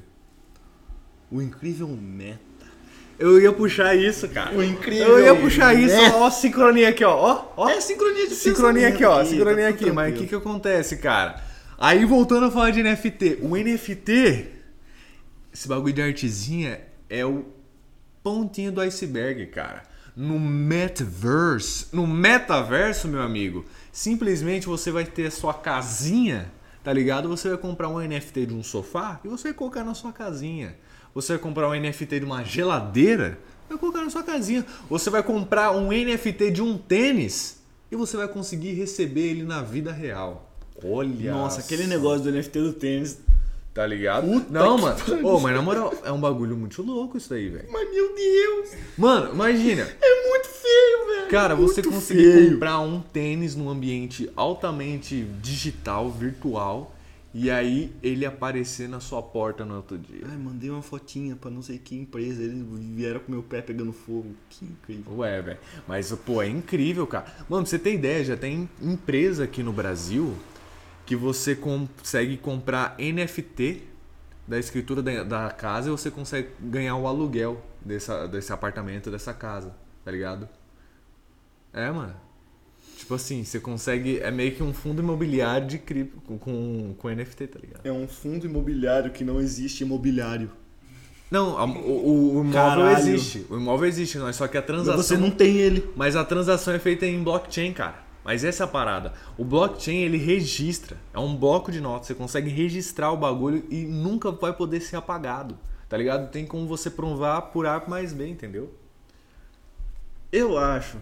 O 1.28 1.42
incrível 1.42 1.88
meta. 1.88 2.40
Eu 3.18 3.40
ia 3.40 3.52
puxar 3.52 3.96
isso, 3.96 4.28
cara. 4.28 4.56
O 4.56 4.62
incrível 4.62 5.18
Eu 5.18 5.24
ia 5.24 5.40
puxar 5.40 5.74
isso, 5.74 5.96
meta. 5.96 6.16
ó, 6.16 6.30
sincronia 6.30 6.88
aqui, 6.88 7.04
ó. 7.04 7.16
Ó, 7.16 7.52
ó. 7.56 7.68
É 7.68 7.80
sincronia 7.80 8.28
de 8.28 8.34
Sincronia 8.34 8.88
aqui, 8.88 9.04
ó. 9.04 9.24
Sincronia 9.24 9.64
tá 9.64 9.70
aqui. 9.70 9.90
Mas 9.90 10.14
o 10.14 10.18
que 10.18 10.26
que 10.28 10.34
acontece, 10.36 10.98
cara? 10.98 11.42
Aí 11.78 12.04
voltando 12.04 12.46
a 12.46 12.50
falar 12.50 12.70
de 12.70 12.80
NFT. 12.80 13.38
O 13.42 13.56
NFT, 13.56 14.46
esse 15.52 15.66
bagulho 15.66 15.92
de 15.92 16.00
artezinha, 16.02 16.80
é 17.10 17.26
o 17.26 17.44
pontinho 18.22 18.72
do 18.72 18.80
iceberg, 18.80 19.46
cara. 19.46 19.82
No 20.14 20.38
metaverse, 20.38 21.86
no 21.92 22.06
metaverso, 22.06 23.08
meu 23.08 23.22
amigo, 23.22 23.64
simplesmente 23.90 24.66
você 24.66 24.90
vai 24.90 25.04
ter 25.04 25.26
a 25.26 25.30
sua 25.30 25.54
casinha 25.54 26.50
tá 26.82 26.92
ligado? 26.92 27.28
Você 27.28 27.48
vai 27.48 27.58
comprar 27.58 27.88
um 27.88 27.98
NFT 27.98 28.46
de 28.46 28.54
um 28.54 28.62
sofá 28.62 29.20
e 29.24 29.28
você 29.28 29.44
vai 29.48 29.54
colocar 29.54 29.84
na 29.84 29.94
sua 29.94 30.12
casinha. 30.12 30.74
Você 31.14 31.34
vai 31.34 31.42
comprar 31.42 31.68
um 31.68 31.74
NFT 31.74 32.20
de 32.20 32.24
uma 32.24 32.42
geladeira, 32.42 33.38
vai 33.68 33.78
colocar 33.78 34.02
na 34.02 34.10
sua 34.10 34.22
casinha. 34.22 34.64
Você 34.88 35.10
vai 35.10 35.22
comprar 35.22 35.72
um 35.72 35.88
NFT 35.88 36.50
de 36.50 36.62
um 36.62 36.76
tênis 36.76 37.58
e 37.90 37.96
você 37.96 38.16
vai 38.16 38.28
conseguir 38.28 38.72
receber 38.72 39.28
ele 39.28 39.44
na 39.44 39.62
vida 39.62 39.92
real. 39.92 40.50
Olha. 40.82 41.32
Nossa, 41.32 41.60
aquele 41.60 41.86
negócio 41.86 42.24
do 42.24 42.32
NFT 42.32 42.60
do 42.60 42.72
tênis. 42.72 43.18
Tá 43.74 43.86
ligado? 43.86 44.26
Puta 44.28 44.46
Não, 44.50 44.76
mano. 44.76 44.96
Ô, 45.22 45.40
mas 45.40 45.54
na 45.54 45.62
moral, 45.62 45.94
é 46.04 46.12
um 46.12 46.20
bagulho 46.20 46.54
muito 46.56 46.82
louco 46.82 47.16
isso 47.16 47.30
daí, 47.30 47.48
velho. 47.48 47.68
Mas 47.72 47.90
meu 47.90 48.14
Deus! 48.14 48.70
Mano, 48.98 49.32
imagina. 49.32 49.82
É 50.00 50.28
muito 50.28 50.46
feio, 50.48 51.06
velho. 51.06 51.30
Cara, 51.30 51.56
Muito 51.56 51.72
você 51.72 51.82
conseguir 51.82 52.32
feio. 52.32 52.52
comprar 52.52 52.80
um 52.80 53.00
tênis 53.00 53.56
num 53.56 53.70
ambiente 53.70 54.30
altamente 54.36 55.22
digital, 55.40 56.10
virtual, 56.10 56.94
e 57.32 57.50
aí 57.50 57.90
ele 58.02 58.26
aparecer 58.26 58.86
na 58.86 59.00
sua 59.00 59.22
porta 59.22 59.64
no 59.64 59.76
outro 59.76 59.96
dia. 59.96 60.20
Ai, 60.30 60.36
mandei 60.36 60.68
uma 60.68 60.82
fotinha 60.82 61.34
pra 61.34 61.50
não 61.50 61.62
sei 61.62 61.78
que 61.78 61.94
empresa. 61.96 62.42
Eles 62.42 62.62
vieram 62.94 63.20
com 63.20 63.32
meu 63.32 63.42
pé 63.42 63.62
pegando 63.62 63.90
fogo. 63.90 64.34
Que 64.50 64.66
incrível. 64.66 65.16
Ué, 65.16 65.40
velho. 65.40 65.58
Mas, 65.88 66.12
pô, 66.12 66.42
é 66.42 66.48
incrível, 66.48 67.06
cara. 67.06 67.24
Mano, 67.48 67.62
pra 67.62 67.70
você 67.70 67.78
ter 67.78 67.94
ideia, 67.94 68.22
já 68.22 68.36
tem 68.36 68.68
empresa 68.82 69.44
aqui 69.44 69.62
no 69.62 69.72
Brasil 69.72 70.34
que 71.06 71.16
você 71.16 71.54
consegue 71.54 72.36
comprar 72.36 72.96
NFT 72.98 73.82
da 74.46 74.58
escritura 74.58 75.02
da, 75.02 75.50
casa 75.50 75.88
e 75.88 75.90
você 75.90 76.10
consegue 76.10 76.48
ganhar 76.60 76.96
o 76.96 77.06
aluguel 77.06 77.64
dessa, 77.80 78.26
desse 78.26 78.52
apartamento, 78.52 79.10
dessa 79.10 79.32
casa, 79.32 79.74
tá 80.04 80.10
ligado? 80.10 80.48
É, 81.72 81.90
mano. 81.90 82.14
Tipo 82.96 83.14
assim, 83.14 83.42
você 83.44 83.58
consegue. 83.58 84.20
É 84.20 84.30
meio 84.30 84.54
que 84.54 84.62
um 84.62 84.72
fundo 84.72 85.02
imobiliário 85.02 85.66
de 85.66 85.78
cripto 85.78 86.20
com, 86.20 86.38
com, 86.38 86.94
com 86.98 87.08
NFT, 87.08 87.46
tá 87.48 87.58
ligado? 87.58 87.80
É 87.84 87.92
um 87.92 88.06
fundo 88.06 88.46
imobiliário 88.46 89.10
que 89.10 89.24
não 89.24 89.40
existe 89.40 89.82
imobiliário. 89.82 90.50
Não, 91.30 91.56
a- 91.58 91.64
o, 91.64 92.36
o- 92.38 92.40
imóvel 92.42 92.52
Caralho. 92.52 92.98
existe. 93.14 93.46
O 93.48 93.56
imóvel 93.56 93.88
existe, 93.88 94.18
não 94.18 94.28
é 94.28 94.32
só 94.32 94.46
que 94.46 94.56
a 94.56 94.60
Mas 94.60 94.66
transação. 94.66 95.02
você 95.02 95.16
não 95.16 95.30
tem 95.30 95.56
ele. 95.56 95.88
Mas 95.96 96.14
a 96.14 96.24
transação 96.24 96.74
é 96.74 96.78
feita 96.78 97.06
em 97.06 97.22
blockchain, 97.22 97.72
cara. 97.72 98.01
Mas 98.24 98.44
essa 98.44 98.64
a 98.64 98.68
parada. 98.68 99.12
O 99.36 99.44
blockchain 99.44 100.02
ele 100.02 100.16
registra. 100.16 100.96
É 101.12 101.18
um 101.18 101.36
bloco 101.36 101.72
de 101.72 101.80
notas. 101.80 102.06
Você 102.06 102.14
consegue 102.14 102.48
registrar 102.48 103.10
o 103.10 103.16
bagulho 103.16 103.64
e 103.68 103.84
nunca 103.84 104.30
vai 104.30 104.52
poder 104.52 104.80
ser 104.80 104.96
apagado. 104.96 105.58
Tá 105.88 105.96
ligado? 105.96 106.30
Tem 106.30 106.46
como 106.46 106.66
você 106.66 106.88
provar 106.88 107.42
por 107.42 107.66
A 107.66 107.82
mais 107.86 108.12
B, 108.12 108.28
entendeu? 108.28 108.72
Eu 110.30 110.56
acho 110.56 110.96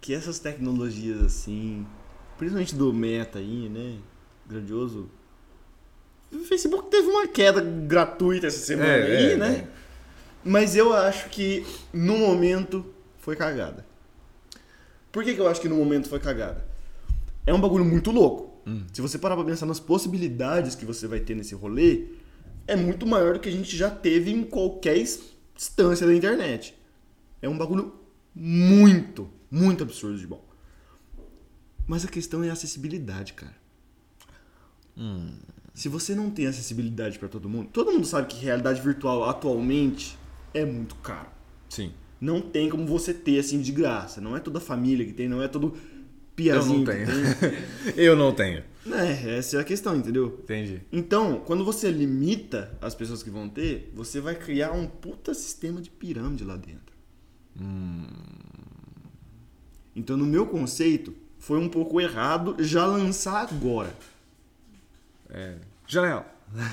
que 0.00 0.12
essas 0.12 0.38
tecnologias 0.38 1.22
assim, 1.22 1.86
principalmente 2.36 2.74
do 2.74 2.92
Meta 2.92 3.38
aí, 3.38 3.68
né? 3.68 3.98
Grandioso. 4.46 5.08
O 6.30 6.40
Facebook 6.40 6.90
teve 6.90 7.08
uma 7.08 7.26
queda 7.28 7.60
gratuita 7.60 8.46
essa 8.46 8.58
semana 8.58 8.88
É, 8.88 9.02
aí, 9.04 9.32
é, 9.32 9.36
né? 9.36 9.54
é. 9.54 9.68
Mas 10.44 10.74
eu 10.74 10.92
acho 10.92 11.28
que 11.28 11.64
no 11.92 12.18
momento 12.18 12.84
foi 13.18 13.36
cagada. 13.36 13.86
Por 15.12 15.22
que, 15.22 15.34
que 15.34 15.40
eu 15.40 15.46
acho 15.46 15.60
que 15.60 15.68
no 15.68 15.76
momento 15.76 16.08
foi 16.08 16.18
cagada? 16.18 16.66
É 17.46 17.52
um 17.52 17.60
bagulho 17.60 17.84
muito 17.84 18.10
louco. 18.10 18.62
Hum. 18.66 18.84
Se 18.92 19.00
você 19.00 19.18
parar 19.18 19.36
pra 19.36 19.44
pensar 19.44 19.66
nas 19.66 19.78
possibilidades 19.78 20.74
que 20.74 20.86
você 20.86 21.06
vai 21.06 21.20
ter 21.20 21.36
nesse 21.36 21.54
rolê, 21.54 22.06
é 22.66 22.74
muito 22.74 23.06
maior 23.06 23.34
do 23.34 23.40
que 23.40 23.48
a 23.48 23.52
gente 23.52 23.76
já 23.76 23.90
teve 23.90 24.30
em 24.30 24.42
qualquer 24.42 24.96
instância 24.96 26.06
da 26.06 26.14
internet. 26.14 26.74
É 27.42 27.48
um 27.48 27.58
bagulho 27.58 27.94
muito, 28.34 29.28
muito 29.50 29.82
absurdo 29.82 30.18
de 30.18 30.26
bom. 30.26 30.42
Mas 31.86 32.04
a 32.04 32.08
questão 32.08 32.42
é 32.42 32.48
a 32.48 32.52
acessibilidade, 32.54 33.34
cara. 33.34 33.56
Se 35.74 35.88
você 35.88 36.14
não 36.14 36.30
tem 36.30 36.46
acessibilidade 36.46 37.18
pra 37.18 37.28
todo 37.28 37.48
mundo, 37.48 37.68
todo 37.72 37.92
mundo 37.92 38.06
sabe 38.06 38.28
que 38.28 38.36
realidade 38.36 38.80
virtual 38.80 39.28
atualmente 39.28 40.16
é 40.54 40.64
muito 40.64 40.94
caro. 40.96 41.28
Sim. 41.68 41.92
Não 42.22 42.40
tem 42.40 42.70
como 42.70 42.86
você 42.86 43.12
ter 43.12 43.40
assim 43.40 43.60
de 43.60 43.72
graça. 43.72 44.20
Não 44.20 44.36
é 44.36 44.38
toda 44.38 44.60
família 44.60 45.04
que 45.04 45.12
tem, 45.12 45.28
não 45.28 45.42
é 45.42 45.48
todo 45.48 45.76
piazinho 46.36 46.76
Eu 46.76 46.78
não 46.78 46.84
tenho. 46.84 47.06
Eu 47.98 48.16
não 48.16 48.32
tenho. 48.32 48.64
É, 48.92 49.38
essa 49.38 49.56
é 49.56 49.60
a 49.60 49.64
questão, 49.64 49.96
entendeu? 49.96 50.38
Entendi. 50.44 50.82
Então, 50.92 51.42
quando 51.44 51.64
você 51.64 51.90
limita 51.90 52.78
as 52.80 52.94
pessoas 52.94 53.24
que 53.24 53.30
vão 53.30 53.48
ter, 53.48 53.90
você 53.92 54.20
vai 54.20 54.36
criar 54.36 54.70
um 54.70 54.86
puta 54.86 55.34
sistema 55.34 55.82
de 55.82 55.90
pirâmide 55.90 56.44
lá 56.44 56.54
dentro. 56.54 56.94
Então, 59.96 60.16
no 60.16 60.24
meu 60.24 60.46
conceito, 60.46 61.12
foi 61.40 61.58
um 61.58 61.68
pouco 61.68 62.00
errado 62.00 62.54
já 62.60 62.86
lançar 62.86 63.48
agora. 63.50 63.92
É. 65.28 65.56
Janela. 65.88 66.24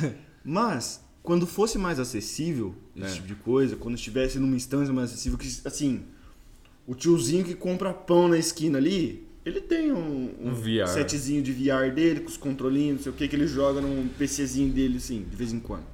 Mas, 0.46 1.04
quando 1.22 1.46
fosse 1.46 1.78
mais 1.78 2.00
acessível 2.00 2.74
esse 2.96 3.06
É. 3.12 3.16
tipo 3.16 3.28
de 3.28 3.36
coisa, 3.36 3.76
quando 3.76 3.96
estivesse 3.96 4.40
numa 4.40 4.56
instância 4.56 4.94
mais 4.94 5.12
acessível, 5.12 5.38
que 5.38 5.48
assim, 5.66 6.02
o 6.88 6.96
tiozinho 6.96 7.44
que 7.46 7.54
compra 7.54 7.94
pão 7.94 8.28
na 8.28 8.38
esquina 8.38 8.78
ali, 8.78 9.28
ele 9.46 9.62
tem 9.62 9.92
um, 9.92 10.34
Um 10.42 10.54
VR. 10.54 10.88
setzinho 10.88 11.42
de 11.42 11.52
VR 11.52 11.92
dele, 11.94 12.20
com 12.22 12.28
os 12.30 12.38
controlinhos, 12.38 12.98
não 12.98 13.04
sei 13.04 13.12
o 13.12 13.16
que, 13.16 13.28
que 13.28 13.36
ele 13.36 13.48
joga 13.48 13.80
num 13.82 14.08
PCzinho 14.18 14.72
dele, 14.72 14.98
assim, 14.98 15.26
de 15.30 15.36
vez 15.36 15.52
em 15.54 15.60
quando. 15.60 15.86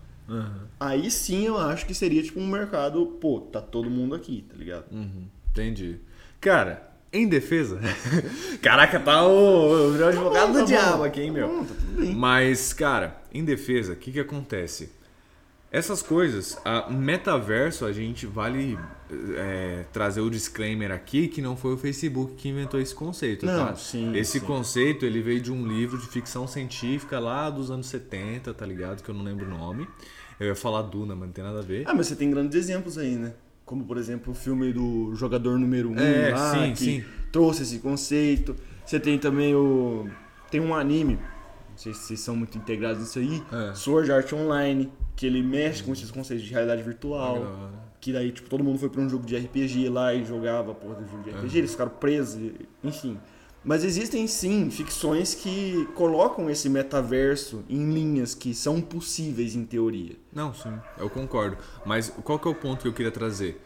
Aí 0.79 1.11
sim 1.11 1.45
eu 1.45 1.57
acho 1.57 1.85
que 1.85 1.93
seria 1.93 2.23
tipo 2.23 2.39
um 2.39 2.47
mercado, 2.47 3.05
pô, 3.21 3.39
tá 3.41 3.61
todo 3.61 3.89
mundo 3.89 4.15
aqui, 4.15 4.43
tá 4.49 4.55
ligado? 4.57 4.85
Uhum. 4.91 5.25
Entendi. 5.51 5.97
Cara, 6.41 6.91
em 7.13 7.27
defesa. 7.27 7.79
Caraca, 8.61 8.99
tá 8.99 9.25
o, 9.25 9.91
o 9.95 10.03
advogado 10.05 10.47
bom, 10.47 10.53
do 10.53 10.59
tá 10.59 10.65
diabo 10.65 10.97
bom. 10.97 11.03
aqui, 11.03 11.21
hein, 11.21 11.31
meu? 11.31 11.47
Tá 11.47 11.53
bom, 11.53 11.63
tá 11.65 11.75
tudo 11.75 12.01
bem. 12.01 12.15
Mas, 12.15 12.73
cara, 12.73 13.21
em 13.31 13.43
defesa, 13.45 13.93
o 13.93 13.95
que, 13.95 14.11
que 14.11 14.19
acontece? 14.19 14.89
Essas 15.71 16.01
coisas, 16.01 16.57
a 16.63 16.89
metaverso, 16.89 17.85
a 17.85 17.91
gente 17.91 18.25
vale 18.25 18.77
é, 19.35 19.85
trazer 19.91 20.21
o 20.21 20.29
disclaimer 20.29 20.91
aqui 20.91 21.27
que 21.27 21.41
não 21.41 21.57
foi 21.57 21.73
o 21.73 21.77
Facebook 21.77 22.35
que 22.35 22.49
inventou 22.49 22.79
esse 22.79 22.95
conceito, 22.95 23.45
Não, 23.45 23.67
tá? 23.67 23.75
sim, 23.75 24.15
esse 24.15 24.39
sim. 24.39 24.45
conceito, 24.45 25.05
ele 25.05 25.21
veio 25.21 25.41
de 25.41 25.51
um 25.51 25.67
livro 25.67 25.97
de 25.97 26.07
ficção 26.07 26.47
científica 26.47 27.19
lá 27.19 27.49
dos 27.49 27.69
anos 27.69 27.87
70, 27.87 28.53
tá 28.53 28.65
ligado? 28.65 29.03
Que 29.03 29.09
eu 29.09 29.15
não 29.15 29.23
lembro 29.23 29.45
o 29.45 29.49
nome. 29.49 29.87
Eu 30.39 30.47
ia 30.47 30.55
falar 30.55 30.81
Duna, 30.83 31.15
mas 31.15 31.27
não 31.27 31.33
tem 31.33 31.43
nada 31.43 31.59
a 31.59 31.63
ver. 31.63 31.83
Ah, 31.87 31.93
mas 31.93 32.07
você 32.07 32.15
tem 32.15 32.29
grandes 32.29 32.57
exemplos 32.57 32.97
aí, 32.97 33.15
né? 33.15 33.33
Como, 33.65 33.83
por 33.83 33.97
exemplo, 33.97 34.31
o 34.31 34.35
filme 34.35 34.71
do 34.71 35.13
Jogador 35.15 35.57
Número 35.57 35.89
1 35.89 35.93
um, 35.93 35.99
É, 35.99 36.29
lá, 36.31 36.53
sim, 36.53 36.73
que 36.73 36.83
sim. 36.85 37.03
trouxe 37.31 37.63
esse 37.63 37.79
conceito. 37.79 38.55
Você 38.85 38.99
tem 38.99 39.17
também 39.17 39.55
o... 39.55 40.07
Tem 40.51 40.61
um 40.61 40.75
anime, 40.75 41.19
não 41.75 41.77
sei 41.77 41.93
se 41.93 41.99
vocês 41.99 42.19
são 42.21 42.35
muito 42.37 42.57
integrados 42.57 42.99
nisso 42.99 43.19
aí, 43.19 43.43
É. 43.51 43.75
Sword 43.75 44.09
Art 44.09 44.31
Online, 44.31 44.91
que 45.13 45.25
ele 45.25 45.43
mexe 45.43 45.83
com 45.83 45.91
esses 45.91 46.09
conceitos 46.09 46.45
de 46.45 46.51
realidade 46.51 46.81
virtual. 46.81 47.41
Hora. 47.41 47.85
Que 47.99 48.13
daí, 48.13 48.31
tipo, 48.31 48.47
todo 48.49 48.63
mundo 48.63 48.77
foi 48.79 48.87
pra 48.87 49.01
um 49.01 49.09
jogo 49.09 49.25
de 49.25 49.35
RPG 49.35 49.89
lá 49.89 50.13
e 50.13 50.23
jogava 50.23 50.71
a 50.71 50.75
porra 50.75 50.95
do 50.95 51.07
jogo 51.09 51.23
de 51.23 51.31
RPG, 51.31 51.57
eles 51.57 51.71
ficaram 51.71 51.91
presos, 51.91 52.51
enfim. 52.83 53.17
Mas 53.63 53.83
existem 53.83 54.27
sim 54.27 54.69
ficções 54.69 55.33
que 55.33 55.87
colocam 55.95 56.47
esse 56.49 56.69
metaverso 56.69 57.65
em 57.67 57.91
linhas 57.91 58.35
que 58.35 58.53
são 58.53 58.79
possíveis 58.79 59.55
em 59.55 59.65
teoria. 59.65 60.15
Não, 60.31 60.53
sim, 60.53 60.71
eu 60.99 61.09
concordo. 61.09 61.57
Mas 61.83 62.09
qual 62.23 62.37
que 62.37 62.47
é 62.47 62.51
o 62.51 62.55
ponto 62.55 62.83
que 62.83 62.87
eu 62.87 62.93
queria 62.93 63.11
trazer? 63.11 63.59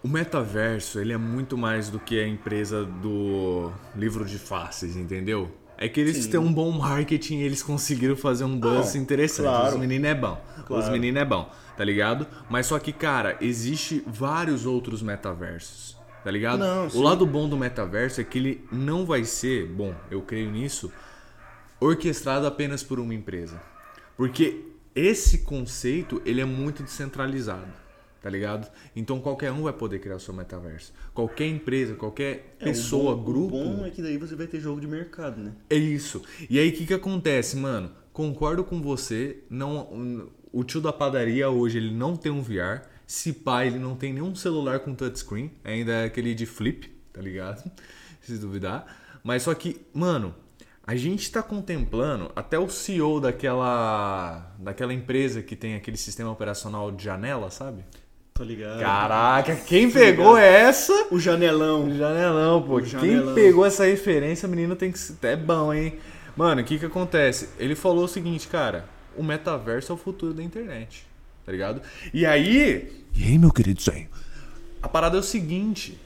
O 0.00 0.06
metaverso, 0.06 1.00
ele 1.00 1.12
é 1.12 1.16
muito 1.16 1.58
mais 1.58 1.88
do 1.88 1.98
que 1.98 2.20
a 2.20 2.28
empresa 2.28 2.84
do 2.84 3.72
livro 3.96 4.24
de 4.24 4.38
faces, 4.38 4.94
entendeu? 4.94 5.50
É 5.76 5.88
que 5.88 6.00
eles 6.00 6.16
Sim. 6.16 6.30
têm 6.30 6.40
um 6.40 6.52
bom 6.52 6.70
marketing 6.70 7.38
e 7.38 7.42
eles 7.42 7.62
conseguiram 7.62 8.16
fazer 8.16 8.44
um 8.44 8.58
buzz 8.58 8.94
Ah, 8.94 8.98
interessante. 8.98 9.46
claro. 9.46 9.74
Os 9.74 9.80
meninos 9.80 10.08
é 10.08 10.14
bom. 10.14 10.44
Os 10.58 10.64
Claro. 10.64 10.92
meninos 10.92 11.20
é 11.20 11.24
bom, 11.24 11.50
tá 11.76 11.84
ligado? 11.84 12.26
Mas 12.48 12.66
só 12.66 12.78
que, 12.78 12.92
cara, 12.92 13.36
existe 13.40 14.02
vários 14.06 14.64
outros 14.66 15.02
metaversos, 15.02 15.96
tá 16.22 16.30
ligado? 16.30 16.60
Não, 16.60 16.86
o 16.86 16.90
sim. 16.90 17.02
lado 17.02 17.26
bom 17.26 17.48
do 17.48 17.56
metaverso 17.56 18.20
é 18.20 18.24
que 18.24 18.38
ele 18.38 18.64
não 18.72 19.04
vai 19.04 19.24
ser, 19.24 19.66
bom, 19.66 19.94
eu 20.10 20.22
creio 20.22 20.50
nisso, 20.50 20.90
orquestrado 21.80 22.46
apenas 22.46 22.82
por 22.82 22.98
uma 23.00 23.12
empresa. 23.14 23.60
Porque 24.16 24.64
esse 24.94 25.38
conceito, 25.38 26.22
ele 26.24 26.40
é 26.40 26.44
muito 26.44 26.82
descentralizado, 26.82 27.66
tá 28.24 28.30
ligado? 28.30 28.72
Então 28.96 29.20
qualquer 29.20 29.52
um 29.52 29.64
vai 29.64 29.72
poder 29.74 29.98
criar 29.98 30.16
o 30.16 30.18
seu 30.18 30.32
metaverso. 30.32 30.94
Qualquer 31.12 31.46
empresa, 31.46 31.94
qualquer 31.94 32.56
É, 32.58 32.64
pessoa, 32.64 33.12
o 33.12 33.16
bom, 33.18 33.22
grupo, 33.22 33.56
O 33.58 33.64
bom 33.76 33.84
é 33.84 33.90
que 33.90 34.00
daí 34.00 34.16
você 34.16 34.34
vai 34.34 34.46
ter 34.46 34.60
jogo 34.60 34.80
de 34.80 34.86
mercado, 34.86 35.38
né? 35.42 35.52
é 35.68 35.76
isso. 35.76 36.22
E 36.48 36.58
aí 36.58 36.70
o 36.70 36.72
que 36.72 36.86
que 36.86 36.94
acontece, 36.94 37.54
mano? 37.54 37.90
Concordo 38.14 38.64
com 38.64 38.80
você, 38.80 39.42
não 39.50 40.30
o 40.50 40.64
tio 40.64 40.80
da 40.80 40.90
padaria 40.90 41.50
hoje 41.50 41.76
ele 41.76 41.92
não 41.92 42.16
tem 42.16 42.32
um 42.32 42.40
VR, 42.40 42.80
se 43.06 43.30
pá, 43.34 43.66
ele 43.66 43.78
não 43.78 43.94
tem 43.94 44.14
nenhum 44.14 44.34
celular 44.34 44.80
com 44.80 44.94
touchscreen, 44.94 45.50
ainda 45.62 45.92
é 45.92 46.04
aquele 46.06 46.34
de 46.34 46.46
flip, 46.46 46.88
tá 47.12 47.20
ligado? 47.20 47.70
Se 48.22 48.38
duvidar. 48.38 48.86
Mas 49.22 49.42
só 49.42 49.52
que, 49.52 49.82
mano, 49.92 50.34
a 50.86 50.96
gente 50.96 51.30
tá 51.30 51.42
contemplando 51.42 52.32
até 52.34 52.58
o 52.58 52.70
CEO 52.70 53.20
daquela 53.20 54.54
daquela 54.58 54.94
empresa 54.94 55.42
que 55.42 55.54
tem 55.54 55.74
aquele 55.74 55.96
sistema 55.98 56.30
operacional 56.30 56.90
de 56.90 57.04
janela, 57.04 57.50
sabe? 57.50 57.84
Tá 58.36 58.42
ligado? 58.42 58.80
Caraca, 58.80 59.54
quem 59.54 59.86
Tô 59.88 59.94
pegou 59.94 60.34
ligado. 60.34 60.44
essa? 60.44 61.06
O 61.12 61.20
janelão. 61.20 61.88
Janelão, 61.96 62.60
pô. 62.62 62.78
O 62.78 62.80
Quem 62.80 62.88
janelão. 62.88 63.32
pegou 63.32 63.64
essa 63.64 63.84
referência, 63.84 64.48
menino, 64.48 64.74
tem 64.74 64.90
que 64.90 64.98
ser. 64.98 65.14
É 65.22 65.36
bom, 65.36 65.72
hein? 65.72 65.98
Mano, 66.36 66.60
o 66.60 66.64
que 66.64 66.76
que 66.76 66.84
acontece? 66.86 67.50
Ele 67.60 67.76
falou 67.76 68.06
o 68.06 68.08
seguinte, 68.08 68.48
cara, 68.48 68.86
o 69.16 69.22
metaverso 69.22 69.92
é 69.92 69.94
o 69.94 69.96
futuro 69.96 70.34
da 70.34 70.42
internet, 70.42 71.06
tá 71.46 71.52
ligado? 71.52 71.80
E 72.12 72.26
aí, 72.26 73.04
e 73.14 73.22
aí, 73.22 73.38
meu 73.38 73.52
querido 73.52 73.80
Zé, 73.80 74.08
a 74.82 74.88
parada 74.88 75.16
é 75.16 75.20
o 75.20 75.22
seguinte, 75.22 75.96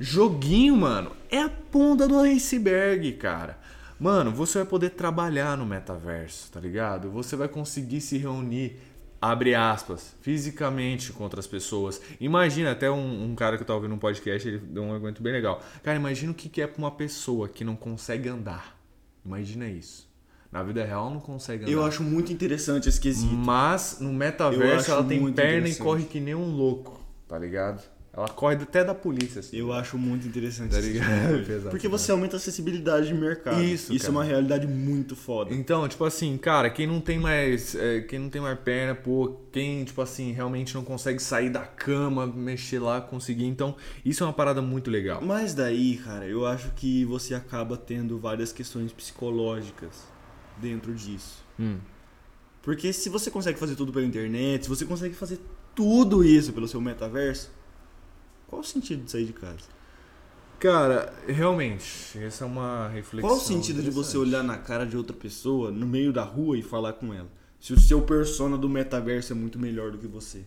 joguinho, 0.00 0.76
mano, 0.76 1.12
é 1.30 1.38
a 1.40 1.48
ponta 1.48 2.08
do 2.08 2.18
iceberg, 2.18 3.12
cara. 3.12 3.56
Mano, 4.00 4.32
você 4.32 4.58
vai 4.58 4.66
poder 4.66 4.90
trabalhar 4.90 5.56
no 5.56 5.64
metaverso, 5.64 6.50
tá 6.50 6.58
ligado? 6.58 7.12
Você 7.12 7.36
vai 7.36 7.46
conseguir 7.46 8.00
se 8.00 8.18
reunir, 8.18 8.76
abre 9.20 9.54
aspas, 9.54 10.14
fisicamente 10.20 11.12
com 11.12 11.24
outras 11.24 11.46
pessoas. 11.46 12.00
Imagina, 12.20 12.72
até 12.72 12.90
um, 12.90 13.24
um 13.24 13.34
cara 13.34 13.56
que 13.56 13.62
eu 13.62 13.66
tava 13.66 13.78
ouvindo 13.78 13.94
um 13.94 13.98
podcast, 13.98 14.46
ele 14.46 14.58
deu 14.58 14.82
um 14.82 14.92
argumento 14.92 15.22
bem 15.22 15.32
legal. 15.32 15.62
Cara, 15.82 15.98
imagina 15.98 16.32
o 16.32 16.34
que 16.34 16.60
é 16.60 16.66
pra 16.66 16.78
uma 16.78 16.90
pessoa 16.90 17.48
que 17.48 17.64
não 17.64 17.76
consegue 17.76 18.28
andar. 18.28 18.76
Imagina 19.24 19.68
isso. 19.68 20.06
Na 20.50 20.62
vida 20.62 20.84
real 20.84 21.10
não 21.10 21.20
consegue 21.20 21.64
andar. 21.64 21.72
Eu 21.72 21.84
acho 21.84 22.02
muito 22.02 22.32
interessante 22.32 22.88
esse 22.88 23.00
quesito. 23.00 23.34
Mas 23.34 23.98
no 24.00 24.12
metaverso 24.12 24.90
ela 24.90 25.04
tem 25.04 25.32
perna 25.32 25.68
e 25.68 25.74
corre 25.74 26.04
que 26.04 26.20
nem 26.20 26.34
um 26.34 26.50
louco, 26.50 27.00
tá 27.26 27.38
ligado? 27.38 27.82
Ela 28.16 28.28
corre 28.28 28.54
até 28.54 28.82
da 28.82 28.94
polícia, 28.94 29.40
assim. 29.40 29.58
Eu 29.58 29.74
acho 29.74 29.98
muito 29.98 30.26
interessante 30.26 30.70
Tá 30.70 30.80
tipo. 30.80 31.46
Pesado, 31.46 31.70
Porque 31.70 31.86
você 31.86 32.10
aumenta 32.10 32.36
a 32.36 32.38
acessibilidade 32.38 33.08
de 33.08 33.14
mercado. 33.14 33.62
Isso, 33.62 33.92
Isso 33.92 34.06
cara. 34.06 34.14
é 34.14 34.16
uma 34.16 34.24
realidade 34.24 34.66
muito 34.66 35.14
foda. 35.14 35.54
Então, 35.54 35.86
tipo 35.86 36.02
assim, 36.02 36.38
cara, 36.38 36.70
quem 36.70 36.86
não 36.86 36.98
tem 36.98 37.18
mais. 37.18 37.74
é, 37.74 38.00
quem 38.00 38.18
não 38.18 38.30
tem 38.30 38.40
mais 38.40 38.58
perna, 38.58 38.94
pô, 38.94 39.36
quem, 39.52 39.84
tipo 39.84 40.00
assim, 40.00 40.32
realmente 40.32 40.74
não 40.74 40.82
consegue 40.82 41.20
sair 41.20 41.50
da 41.50 41.60
cama, 41.60 42.26
mexer 42.26 42.78
lá, 42.78 43.02
conseguir. 43.02 43.44
Então, 43.44 43.76
isso 44.02 44.24
é 44.24 44.26
uma 44.26 44.32
parada 44.32 44.62
muito 44.62 44.90
legal. 44.90 45.20
Mas 45.22 45.52
daí, 45.52 45.98
cara, 45.98 46.26
eu 46.26 46.46
acho 46.46 46.70
que 46.74 47.04
você 47.04 47.34
acaba 47.34 47.76
tendo 47.76 48.18
várias 48.18 48.50
questões 48.50 48.92
psicológicas 48.92 50.08
dentro 50.56 50.94
disso. 50.94 51.44
Hum. 51.60 51.76
Porque 52.62 52.94
se 52.94 53.10
você 53.10 53.30
consegue 53.30 53.58
fazer 53.58 53.76
tudo 53.76 53.92
pela 53.92 54.06
internet, 54.06 54.64
se 54.64 54.68
você 54.70 54.86
consegue 54.86 55.14
fazer 55.14 55.38
tudo 55.74 56.24
isso 56.24 56.52
pelo 56.54 56.66
seu 56.66 56.80
metaverso, 56.80 57.50
qual 58.48 58.60
o 58.60 58.64
sentido 58.64 59.04
de 59.04 59.10
sair 59.10 59.24
de 59.26 59.32
casa? 59.32 59.76
Cara, 60.58 61.12
realmente, 61.28 62.18
essa 62.18 62.44
é 62.44 62.46
uma 62.46 62.88
reflexão. 62.88 63.28
Qual 63.28 63.38
o 63.38 63.44
sentido 63.44 63.82
de 63.82 63.90
você 63.90 64.16
olhar 64.16 64.42
na 64.42 64.56
cara 64.56 64.86
de 64.86 64.96
outra 64.96 65.14
pessoa 65.14 65.70
no 65.70 65.86
meio 65.86 66.12
da 66.12 66.22
rua 66.22 66.56
e 66.56 66.62
falar 66.62 66.94
com 66.94 67.12
ela? 67.12 67.28
Se 67.60 67.72
o 67.74 67.80
seu 67.80 68.00
persona 68.02 68.56
do 68.56 68.68
metaverso 68.68 69.32
é 69.32 69.36
muito 69.36 69.58
melhor 69.58 69.90
do 69.90 69.98
que 69.98 70.06
você. 70.06 70.42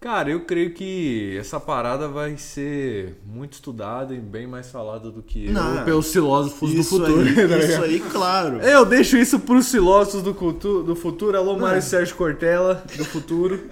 Cara, 0.00 0.30
eu 0.30 0.44
creio 0.44 0.72
que 0.74 1.36
essa 1.38 1.58
parada 1.58 2.06
vai 2.06 2.36
ser 2.36 3.20
muito 3.26 3.54
estudada 3.54 4.14
e 4.14 4.20
bem 4.20 4.46
mais 4.46 4.70
falada 4.70 5.10
do 5.10 5.20
que 5.22 5.50
Não, 5.50 5.74
eu 5.78 5.84
pelos 5.84 6.12
filósofos 6.12 6.72
do 6.72 6.84
futuro. 6.84 7.20
aí, 7.20 7.34
tá 7.48 7.58
isso 7.58 7.82
aí, 7.82 8.00
claro. 8.00 8.58
Eu 8.58 8.84
deixo 8.84 9.16
isso 9.16 9.40
pros 9.40 9.68
filósofos 9.70 10.22
do, 10.22 10.32
cultu- 10.32 10.84
do 10.84 10.94
futuro. 10.94 11.36
Alô, 11.36 11.58
Mário. 11.58 11.82
Sérgio 11.82 12.14
Cortella, 12.14 12.84
do 12.96 13.04
futuro. 13.04 13.68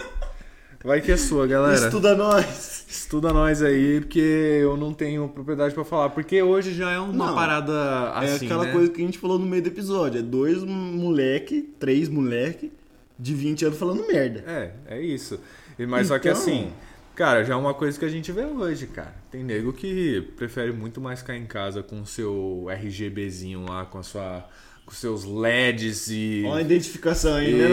Vai 0.87 1.01
que 1.01 1.11
é 1.11 1.17
sua, 1.17 1.47
galera. 1.47 1.75
Estuda 1.87 2.15
nós. 2.15 2.87
Estuda 2.89 3.33
nós 3.33 3.61
aí, 3.63 4.01
porque 4.01 4.21
eu 4.21 4.77
não 4.77 4.95
tenho 4.95 5.29
propriedade 5.29 5.75
pra 5.75 5.85
falar. 5.85 6.11
Porque 6.11 6.41
hoje 6.41 6.73
já 6.73 6.93
é 6.93 6.99
uma 7.01 7.13
Não, 7.27 7.35
parada 7.35 8.11
assim, 8.13 8.45
é 8.45 8.47
aquela 8.47 8.65
né? 8.65 8.73
coisa 8.73 8.93
que 8.93 9.03
a 9.03 9.05
gente 9.05 9.19
falou 9.19 9.39
no 9.39 9.45
meio 9.47 9.63
do 9.63 9.69
episódio. 9.69 10.21
É 10.21 10.23
dois 10.23 10.63
moleque, 10.63 11.63
três 11.81 12.09
moleque 12.09 12.73
de 13.19 13.35
20 13.35 13.65
anos 13.65 13.79
falando 13.79 14.07
merda. 14.07 14.45
É, 14.47 14.73
é 14.87 15.01
isso. 15.03 15.41
E- 15.79 15.85
Mas 15.87 16.07
só 16.07 16.19
que 16.21 16.29
Então- 16.29 16.41
assim, 16.41 16.71
cara, 17.17 17.43
já 17.43 17.55
é 17.55 17.57
uma 17.57 17.75
coisa 17.75 17.99
que 17.99 18.05
a 18.05 18.09
gente 18.09 18.31
vê 18.31 18.45
hoje, 18.45 18.87
cara. 18.87 19.15
Tem 19.31 19.43
nego 19.43 19.73
que 19.73 20.21
prefere 20.37 20.71
muito 20.73 21.01
mais 21.01 21.19
ficar 21.19 21.37
em 21.37 21.47
casa 21.47 21.83
com 21.83 22.01
o 22.03 22.07
seu 22.07 22.67
RGBzinho 22.71 23.65
lá, 23.69 23.85
com 23.85 23.99
a 23.99 24.03
sua. 24.05 24.45
Com 24.87 24.93
seus 24.95 25.25
LEDs 25.25 26.09
e. 26.09 26.45
Olha 26.47 26.59
a 26.59 26.61
identificação 26.63 27.35
aí, 27.35 27.51
E- 27.53 27.55
né, 27.55 27.69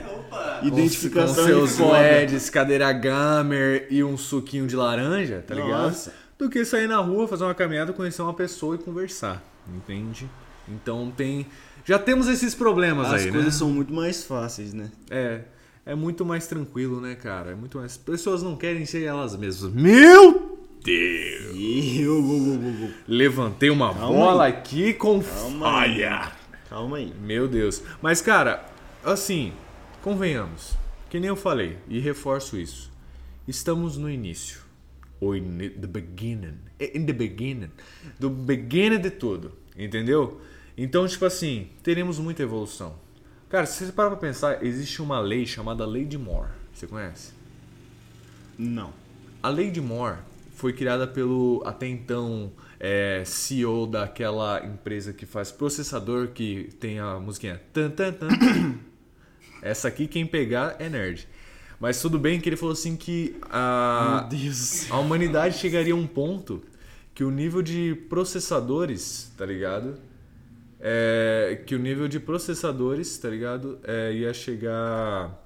Natan? 0.00 0.12
Opa! 0.18 0.60
Identificação 0.64 1.44
com 1.60 1.66
seus. 1.66 1.78
LEDs, 1.78 2.50
cadeira 2.50 2.90
gamer 2.92 3.86
e 3.90 4.02
um 4.02 4.16
suquinho 4.16 4.66
de 4.66 4.74
laranja, 4.74 5.44
tá 5.46 5.54
ligado? 5.54 5.82
Nossa. 5.82 6.12
Do 6.38 6.48
que 6.48 6.64
sair 6.64 6.88
na 6.88 6.98
rua, 6.98 7.28
fazer 7.28 7.44
uma 7.44 7.54
caminhada, 7.54 7.92
conhecer 7.92 8.22
uma 8.22 8.34
pessoa 8.34 8.74
e 8.76 8.78
conversar, 8.78 9.42
entende? 9.68 10.28
Então 10.68 11.12
tem. 11.16 11.46
Já 11.84 11.98
temos 11.98 12.28
esses 12.28 12.54
problemas 12.54 13.08
As 13.12 13.22
aí, 13.24 13.30
coisas 13.30 13.54
né? 13.54 13.58
são 13.58 13.70
muito 13.70 13.92
mais 13.92 14.24
fáceis, 14.24 14.72
né? 14.74 14.90
É. 15.10 15.40
É 15.86 15.94
muito 15.94 16.22
mais 16.24 16.46
tranquilo, 16.46 17.00
né, 17.00 17.14
cara? 17.14 17.52
É 17.52 17.54
muito 17.54 17.78
mais. 17.78 17.92
As 17.92 17.96
pessoas 17.96 18.42
não 18.42 18.56
querem 18.56 18.84
ser 18.84 19.04
elas 19.04 19.34
mesmas. 19.36 19.72
Meu 19.72 20.58
Deus! 20.84 21.56
Eu, 21.56 22.14
eu, 22.14 22.26
eu, 22.26 22.62
eu, 22.62 22.84
eu. 22.88 22.90
Levantei 23.08 23.70
uma 23.70 23.94
Calma 23.94 24.06
bola 24.08 24.46
aqui 24.46 24.92
com 24.92 25.22
Calma 25.22 25.80
aí. 25.80 26.02
Calma 26.68 26.98
aí. 26.98 27.12
Meu 27.20 27.48
Deus. 27.48 27.82
Mas, 28.02 28.20
cara, 28.20 28.66
assim, 29.04 29.52
convenhamos. 30.02 30.76
Que 31.08 31.18
nem 31.18 31.28
eu 31.28 31.36
falei, 31.36 31.78
e 31.88 31.98
reforço 31.98 32.58
isso. 32.58 32.92
Estamos 33.46 33.96
no 33.96 34.10
início. 34.10 34.60
Ou 35.20 35.34
in 35.34 35.70
the 35.70 35.86
beginning. 35.86 36.58
In 36.78 37.06
the 37.06 37.12
beginning. 37.12 37.70
Do 38.20 38.28
beginning 38.28 39.00
de 39.00 39.10
tudo. 39.10 39.52
Entendeu? 39.76 40.40
Então, 40.76 41.08
tipo 41.08 41.24
assim, 41.24 41.70
teremos 41.82 42.18
muita 42.18 42.42
evolução. 42.42 42.96
Cara, 43.48 43.64
se 43.64 43.86
você 43.86 43.92
parar 43.92 44.10
pra 44.10 44.18
pensar, 44.18 44.62
existe 44.64 45.00
uma 45.00 45.18
lei 45.18 45.46
chamada 45.46 45.86
Lei 45.86 46.04
de 46.04 46.18
Moore. 46.18 46.50
Você 46.74 46.86
conhece? 46.86 47.32
Não. 48.58 48.92
A 49.42 49.48
Lei 49.48 49.70
de 49.70 49.80
Moore 49.80 50.18
foi 50.54 50.72
criada 50.72 51.06
pelo 51.06 51.62
até 51.64 51.86
então 51.86 52.52
é, 52.80 53.22
CEO 53.24 53.86
daquela 53.86 54.64
empresa 54.64 55.12
que 55.12 55.26
faz 55.26 55.50
processador 55.50 56.28
que 56.28 56.70
tem 56.78 56.98
a 56.98 57.18
musiquinha. 57.18 57.60
Tan, 57.72 57.90
tan, 57.90 58.12
tan. 58.12 58.28
Essa 59.62 59.88
aqui 59.88 60.06
quem 60.06 60.26
pegar 60.26 60.76
é 60.78 60.88
nerd. 60.88 61.28
Mas 61.80 62.00
tudo 62.00 62.18
bem 62.18 62.40
que 62.40 62.48
ele 62.48 62.56
falou 62.56 62.72
assim 62.72 62.96
que 62.96 63.36
a, 63.50 64.28
a 64.90 64.98
humanidade 64.98 65.58
chegaria 65.58 65.92
a 65.92 65.96
um 65.96 66.06
ponto 66.06 66.62
que 67.14 67.22
o 67.24 67.30
nível 67.30 67.62
de 67.62 67.94
processadores, 68.08 69.32
tá 69.36 69.44
ligado? 69.46 69.98
É, 70.80 71.62
que 71.66 71.74
o 71.74 71.78
nível 71.78 72.06
de 72.06 72.20
processadores, 72.20 73.18
tá 73.18 73.28
ligado? 73.28 73.78
É, 73.84 74.12
ia 74.12 74.32
chegar 74.32 75.44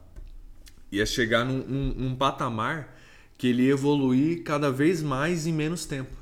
ia 0.90 1.06
chegar 1.06 1.44
num, 1.44 1.58
num- 1.66 1.94
num 1.96 2.14
patamar 2.14 2.94
que 3.38 3.46
ele 3.48 3.62
ia 3.64 3.70
evoluir 3.72 4.42
cada 4.42 4.70
vez 4.70 5.02
mais 5.02 5.46
em 5.46 5.52
menos 5.52 5.86
tempo. 5.86 6.14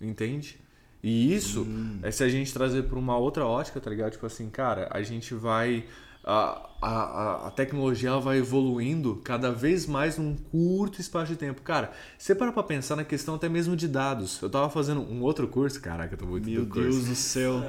Entende? 0.00 0.58
E 1.02 1.32
isso 1.34 1.66
é 2.02 2.10
se 2.10 2.24
a 2.24 2.28
gente 2.28 2.52
trazer 2.52 2.82
para 2.84 2.98
uma 2.98 3.16
outra 3.16 3.46
ótica, 3.46 3.80
tá 3.80 3.88
ligado? 3.90 4.12
Tipo 4.12 4.26
assim, 4.26 4.48
cara, 4.50 4.88
a 4.90 5.02
gente 5.02 5.34
vai. 5.34 5.84
A, 6.28 6.68
a, 6.82 7.46
a- 7.46 7.50
tecnologia 7.52 8.16
vai 8.18 8.38
evoluindo 8.38 9.20
cada 9.22 9.52
vez 9.52 9.86
mais 9.86 10.18
num 10.18 10.34
curto 10.34 11.00
espaço 11.00 11.30
de 11.30 11.38
tempo. 11.38 11.62
Cara, 11.62 11.92
você 12.18 12.34
para 12.34 12.50
pra 12.50 12.64
pensar 12.64 12.96
na 12.96 13.04
questão 13.04 13.36
até 13.36 13.48
mesmo 13.48 13.76
de 13.76 13.86
dados. 13.86 14.42
Eu 14.42 14.50
tava 14.50 14.68
fazendo 14.68 15.00
um 15.02 15.22
outro 15.22 15.46
curso, 15.46 15.80
caraca, 15.80 16.14
eu 16.14 16.18
tô 16.18 16.26
muito 16.26 16.50
Meu 16.50 16.64
do 16.64 16.66
curso. 16.66 16.90
Deus 16.90 17.06
do 17.06 17.14
céu. 17.14 17.62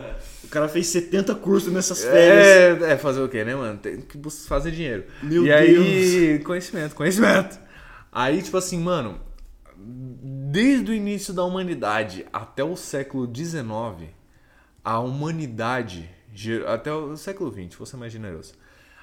O 0.44 0.48
cara 0.48 0.68
fez 0.68 0.88
70 0.88 1.36
cursos 1.36 1.72
nessas 1.72 2.04
férias. 2.04 2.82
É, 2.82 2.94
é, 2.94 2.98
fazer 2.98 3.22
o 3.22 3.30
quê, 3.30 3.44
né, 3.44 3.54
mano? 3.56 3.78
Tem 3.78 4.02
que 4.02 4.20
fazer 4.48 4.72
dinheiro. 4.72 5.06
Meu 5.22 5.46
e 5.46 5.52
aí, 5.52 6.40
conhecimento, 6.40 6.96
conhecimento. 6.96 7.60
Aí, 8.12 8.42
tipo 8.42 8.58
assim, 8.58 8.80
mano, 8.80 9.20
desde 10.50 10.92
o 10.92 10.94
início 10.94 11.34
da 11.34 11.44
humanidade 11.44 12.26
até 12.32 12.64
o 12.64 12.78
século 12.78 13.30
XIX, 13.34 14.10
a 14.82 15.00
humanidade, 15.00 16.10
até 16.66 16.94
o 16.94 17.18
século 17.18 17.52
XX, 17.52 17.76
vou 17.76 17.86
ser 17.86 17.98
mais 17.98 18.14
generoso. 18.14 18.54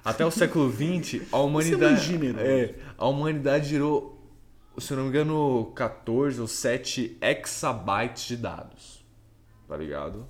Até 0.02 0.24
o 0.24 0.30
século 0.32 0.72
XX, 0.72 1.22
a 1.30 1.38
humanidade, 1.38 1.92
mais 1.92 2.02
generoso. 2.02 2.44
é, 2.44 2.74
a 2.96 3.06
humanidade 3.06 3.68
gerou, 3.68 4.18
se 4.78 4.90
eu 4.90 4.96
não 4.96 5.04
me 5.04 5.10
engano, 5.10 5.70
14 5.76 6.40
ou 6.40 6.46
7 6.46 7.18
exabytes 7.20 8.24
de 8.24 8.36
dados. 8.38 9.04
Tá 9.68 9.76
ligado? 9.76 10.26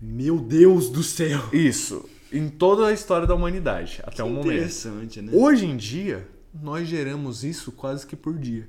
Meu 0.00 0.38
Deus 0.38 0.90
do 0.90 1.02
céu. 1.02 1.40
Isso. 1.50 2.06
Em 2.30 2.50
toda 2.50 2.88
a 2.88 2.92
história 2.92 3.26
da 3.26 3.34
humanidade, 3.34 4.02
até 4.04 4.22
o 4.22 4.28
momento. 4.28 4.52
Interessante, 4.52 5.22
né? 5.22 5.32
Hoje 5.34 5.64
em 5.64 5.76
dia, 5.78 6.28
nós 6.52 6.86
geramos 6.86 7.42
isso 7.42 7.72
quase 7.72 8.06
que 8.06 8.16
por 8.16 8.36
dia. 8.36 8.68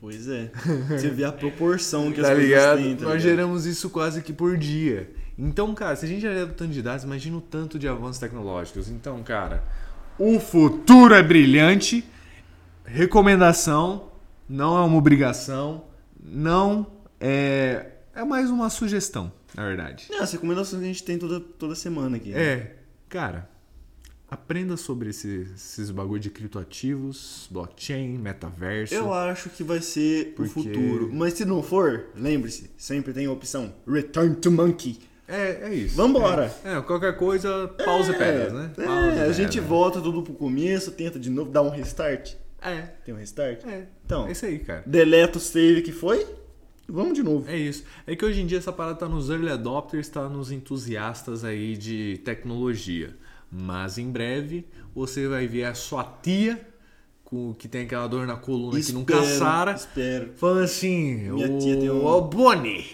Pois 0.00 0.28
é. 0.28 0.50
Você 0.88 1.10
vê 1.10 1.24
a 1.24 1.32
proporção 1.32 2.10
que 2.10 2.20
as 2.20 2.26
Tá 2.26 2.32
coisas 2.34 2.48
ligado? 2.50 2.78
têm, 2.78 2.96
tá 2.96 3.04
nós 3.04 3.12
ligado? 3.14 3.20
geramos 3.20 3.66
isso 3.66 3.90
quase 3.90 4.22
que 4.22 4.32
por 4.32 4.56
dia. 4.56 5.10
Então, 5.38 5.74
cara, 5.74 5.94
se 5.96 6.04
a 6.04 6.08
gente 6.08 6.20
já 6.22 6.32
gera 6.32 6.46
tanto 6.46 6.72
de 6.72 6.82
dados, 6.82 7.04
imagina 7.04 7.36
o 7.36 7.40
tanto 7.40 7.78
de 7.78 7.86
avanços 7.88 8.18
tecnológicos. 8.18 8.88
Então, 8.90 9.22
cara, 9.22 9.62
o 10.18 10.38
futuro 10.40 11.14
é 11.14 11.22
brilhante. 11.22 12.04
Recomendação, 12.84 14.10
não 14.48 14.76
é 14.76 14.80
uma 14.82 14.96
obrigação, 14.96 15.84
não 16.22 16.86
é. 17.20 17.86
É 18.14 18.24
mais 18.24 18.50
uma 18.50 18.68
sugestão, 18.68 19.32
na 19.54 19.64
verdade. 19.64 20.06
É, 20.10 20.18
as 20.18 20.32
recomendações 20.32 20.80
que 20.80 20.84
a 20.88 20.92
gente 20.92 21.04
tem 21.04 21.16
toda, 21.18 21.38
toda 21.40 21.74
semana 21.74 22.16
aqui. 22.16 22.30
né? 22.30 22.42
É, 22.42 22.76
cara, 23.08 23.48
Aprenda 24.30 24.76
sobre 24.76 25.10
esse- 25.10 25.48
esses 25.54 25.90
bagulho 25.90 26.20
de 26.20 26.30
criptoativos, 26.30 27.48
blockchain, 27.50 28.16
metaverso. 28.16 28.94
Eu 28.94 29.12
acho 29.12 29.50
que 29.50 29.64
vai 29.64 29.80
ser 29.82 30.34
Porque- 30.36 30.50
o 30.50 30.52
futuro. 30.62 31.10
Mas 31.12 31.32
se 31.34 31.44
não 31.44 31.62
for, 31.62 32.06
lembre-se, 32.14 32.70
sempre 32.76 33.12
tem 33.12 33.26
a 33.26 33.32
opção 33.32 33.74
Return 33.86 34.36
to 34.36 34.50
Monkey. 34.50 34.98
É, 35.26 35.68
é 35.70 35.74
isso. 35.74 35.96
Vambora. 35.96 36.52
É, 36.64 36.76
é, 36.76 36.80
qualquer 36.80 37.16
coisa, 37.16 37.68
pausa 37.84 38.12
e 38.12 38.18
pedras, 38.18 38.52
né? 38.52 38.72
É, 38.78 39.22
a 39.22 39.32
gente 39.32 39.58
volta 39.60 40.00
tudo 40.00 40.22
pro 40.22 40.34
começo, 40.34 40.90
tenta 40.92 41.18
de 41.18 41.30
novo, 41.30 41.50
dá 41.50 41.62
um 41.62 41.70
restart. 41.70 42.34
É, 42.62 42.82
Tem 43.04 43.14
um 43.14 43.16
restart? 43.18 43.64
é. 43.64 43.86
Então, 44.04 44.26
É 44.28 44.32
isso 44.32 44.44
aí, 44.44 44.58
cara. 44.58 44.82
deleta 44.86 45.38
o 45.38 45.40
save 45.40 45.82
que 45.82 45.92
foi, 45.92 46.26
vamos 46.88 47.14
de 47.14 47.22
novo. 47.22 47.48
É 47.48 47.56
isso. 47.56 47.84
É 48.06 48.14
que 48.16 48.24
hoje 48.24 48.40
em 48.42 48.46
dia 48.46 48.58
essa 48.58 48.72
parada 48.72 48.96
tá 48.98 49.08
nos 49.08 49.30
early 49.30 49.50
adopters, 49.50 50.08
tá 50.08 50.28
nos 50.28 50.50
entusiastas 50.50 51.44
aí 51.44 51.76
de 51.76 52.20
tecnologia. 52.24 53.16
Mas 53.50 53.98
em 53.98 54.10
breve 54.10 54.66
você 54.94 55.26
vai 55.28 55.46
ver 55.46 55.64
a 55.64 55.74
sua 55.74 56.04
tia 56.22 56.60
com, 57.24 57.52
que 57.54 57.66
tem 57.68 57.82
aquela 57.84 58.06
dor 58.06 58.26
na 58.26 58.36
coluna 58.36 58.80
que 58.80 58.92
nunca 58.92 59.14
Espero, 59.14 59.38
sara. 59.38 59.72
Espero. 59.72 60.32
Falando 60.36 60.64
assim, 60.64 61.30
Minha 61.30 61.50
ô, 61.50 61.58
tia 61.58 61.92
um- 61.94 62.04
ô 62.04 62.20
Boni, 62.22 62.86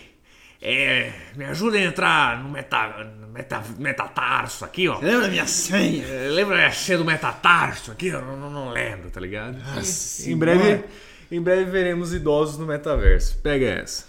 é, 0.60 1.12
me 1.36 1.44
ajuda 1.44 1.76
a 1.76 1.82
entrar 1.82 2.42
no, 2.42 2.48
meta, 2.50 2.88
meta, 3.32 3.62
metatarso 3.78 4.64
aqui, 4.64 4.88
ó. 4.88 4.98
Lembra 4.98 5.28
minha 5.28 5.46
senha? 5.46 6.04
É, 6.06 6.28
Lembra 6.28 6.66
a 6.66 6.70
senha 6.72 6.98
do 6.98 7.04
metatarso 7.04 7.92
aqui? 7.92 8.08
Eu 8.08 8.22
não, 8.22 8.36
não- 8.38 8.50
não 8.50 8.70
lembro, 8.70 9.10
tá 9.10 9.20
ligado? 9.20 9.58
Nossa 9.74 10.30
em, 10.30 10.36
breve, 10.36 10.84
em 11.30 11.40
breve 11.40 11.70
veremos 11.70 12.12
idosos 12.14 12.56
no 12.58 12.66
metaverso. 12.66 13.38
Pega 13.38 13.66
essa. 13.66 14.06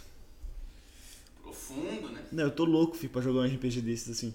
Profundo, 1.43 2.09
né? 2.09 2.21
Não, 2.31 2.43
eu 2.45 2.51
tô 2.51 2.65
louco, 2.65 2.95
filho, 2.95 3.11
pra 3.11 3.21
jogar 3.21 3.41
um 3.41 3.45
RPG 3.45 3.81
desses 3.81 4.09
assim. 4.17 4.33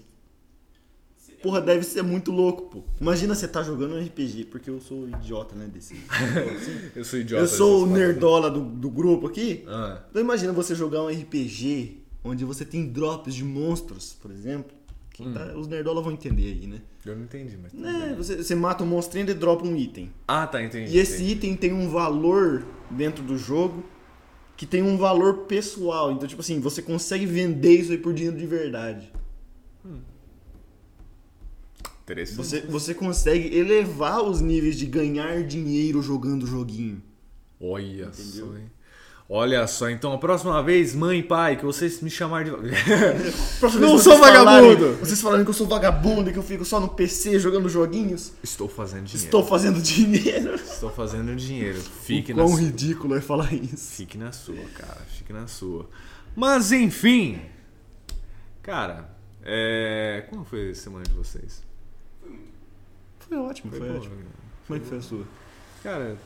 Porra, 1.43 1.59
deve 1.59 1.83
ser 1.83 2.01
muito 2.01 2.31
louco, 2.31 2.63
pô. 2.69 2.83
Imagina 3.01 3.35
você 3.35 3.49
tá 3.49 3.61
jogando 3.61 3.95
um 3.95 3.99
RPG, 4.01 4.45
porque 4.45 4.69
eu 4.69 4.79
sou 4.79 5.09
idiota, 5.09 5.53
né, 5.55 5.67
desse. 5.71 5.93
Eu 6.95 7.03
sou 7.03 7.19
idiota. 7.19 7.43
eu 7.43 7.47
sou 7.47 7.83
o 7.83 7.85
dessas 7.85 7.99
nerdola 7.99 8.49
do, 8.49 8.61
do 8.61 8.89
grupo 8.89 9.27
aqui. 9.27 9.65
Ah, 9.67 10.01
Então 10.09 10.21
imagina 10.21 10.53
você 10.53 10.73
jogar 10.73 11.03
um 11.03 11.09
RPG 11.09 11.97
onde 12.23 12.45
você 12.45 12.63
tem 12.63 12.87
drops 12.87 13.35
de 13.35 13.43
monstros, 13.43 14.15
por 14.21 14.31
exemplo. 14.31 14.71
Hum. 15.19 15.33
tá- 15.33 15.53
os 15.57 15.67
nerdola 15.67 16.01
vão 16.01 16.13
entender 16.13 16.43
aí, 16.45 16.65
né? 16.65 16.81
eu 17.05 17.15
não 17.15 17.23
entendi, 17.23 17.57
mas. 17.61 17.73
É, 17.73 18.15
você, 18.15 18.37
você 18.37 18.55
mata 18.55 18.83
um 18.85 18.87
monstrinho 18.87 19.29
e 19.29 19.33
dropa 19.33 19.67
um 19.67 19.75
item. 19.75 20.09
Ah, 20.25 20.47
tá, 20.47 20.63
entendi. 20.63 20.95
E 20.95 20.97
esse 20.97 21.15
entendi. 21.15 21.31
item 21.33 21.55
tem 21.57 21.73
um 21.73 21.89
valor 21.89 22.65
dentro 22.89 23.21
do 23.21 23.37
jogo 23.37 23.83
que 24.55 24.65
tem 24.65 24.81
um 24.81 24.95
valor 24.97 25.39
pessoal. 25.39 26.11
Então, 26.13 26.25
tipo 26.25 26.39
assim, 26.41 26.61
você 26.61 26.81
consegue 26.81 27.25
vender 27.25 27.81
isso 27.81 27.91
aí 27.91 27.97
por 27.97 28.13
dinheiro 28.13 28.37
de 28.37 28.47
verdade. 28.47 29.11
Interessante. 32.03 32.35
Você, 32.37 32.61
você 32.61 32.93
consegue 32.93 33.55
elevar 33.57 34.21
os 34.21 34.41
níveis 34.41 34.77
de 34.77 34.85
ganhar 34.85 35.43
dinheiro 35.43 36.01
jogando 36.01 36.43
o 36.43 36.47
joguinho. 36.47 37.01
Olha 37.59 38.05
Entendeu? 38.05 38.47
só, 38.47 38.57
hein? 38.57 38.71
Olha 39.29 39.65
só, 39.67 39.89
então 39.89 40.11
a 40.11 40.17
próxima 40.17 40.61
vez, 40.61 40.93
mãe 40.93 41.19
e 41.19 41.23
pai, 41.23 41.55
que 41.55 41.63
vocês 41.63 42.01
me 42.01 42.09
chamarem 42.09 42.51
de. 42.51 42.57
Não 43.79 43.97
sou 43.97 44.17
vocês 44.17 44.19
falarem- 44.19 44.43
vagabundo! 44.45 44.97
vocês 44.97 45.21
falarem 45.21 45.45
que 45.45 45.49
eu 45.49 45.53
sou 45.55 45.65
vagabundo 45.65 46.29
e 46.29 46.33
que 46.33 46.37
eu 46.39 46.43
fico 46.43 46.65
só 46.65 46.77
no 46.79 46.89
PC 46.89 47.39
jogando 47.39 47.69
joguinhos. 47.69 48.33
Estou 48.43 48.67
fazendo 48.67 49.05
dinheiro. 49.05 49.25
Estou 49.25 49.43
fazendo 49.45 49.81
dinheiro. 49.81 50.55
Estou 50.59 50.91
fazendo 50.91 51.35
dinheiro. 51.37 51.79
Fique 51.81 52.33
o 52.33 52.35
na 52.35 52.43
quão 52.43 52.51
sua. 52.51 52.59
ridículo 52.59 53.15
é 53.15 53.21
falar 53.21 53.53
isso. 53.53 53.93
Fique 53.95 54.17
na 54.17 54.33
sua, 54.33 54.61
cara. 54.75 54.99
Fique 55.07 55.31
na 55.31 55.47
sua. 55.47 55.89
Mas 56.35 56.73
enfim. 56.73 57.39
Cara, 58.61 59.09
é. 59.41 60.25
Como 60.29 60.43
foi 60.43 60.71
a 60.71 60.75
semana 60.75 61.05
de 61.05 61.13
vocês? 61.13 61.63
Foi 63.27 63.37
ótimo, 63.37 63.71
foi, 63.71 63.79
boa, 63.79 63.97
ótimo. 63.97 64.15
né? 64.15 64.21
Como 64.67 64.77
é 64.77 64.79
que 64.81 64.87
foi 64.87 64.97
a 64.97 65.01
sua? 65.01 65.23
Cara, 65.83 66.17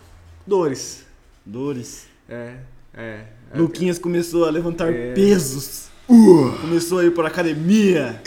dores. 0.45 1.05
Dores. 1.45 2.07
É, 2.29 2.57
é. 2.93 3.23
é 3.53 3.57
Luquinhas 3.57 3.97
começou 3.97 4.45
a 4.45 4.49
levantar 4.49 4.91
É. 4.93 5.13
pesos. 5.13 5.87
Começou 6.61 6.99
a 6.99 7.05
ir 7.05 7.11
para 7.13 7.27
academia. 7.27 8.21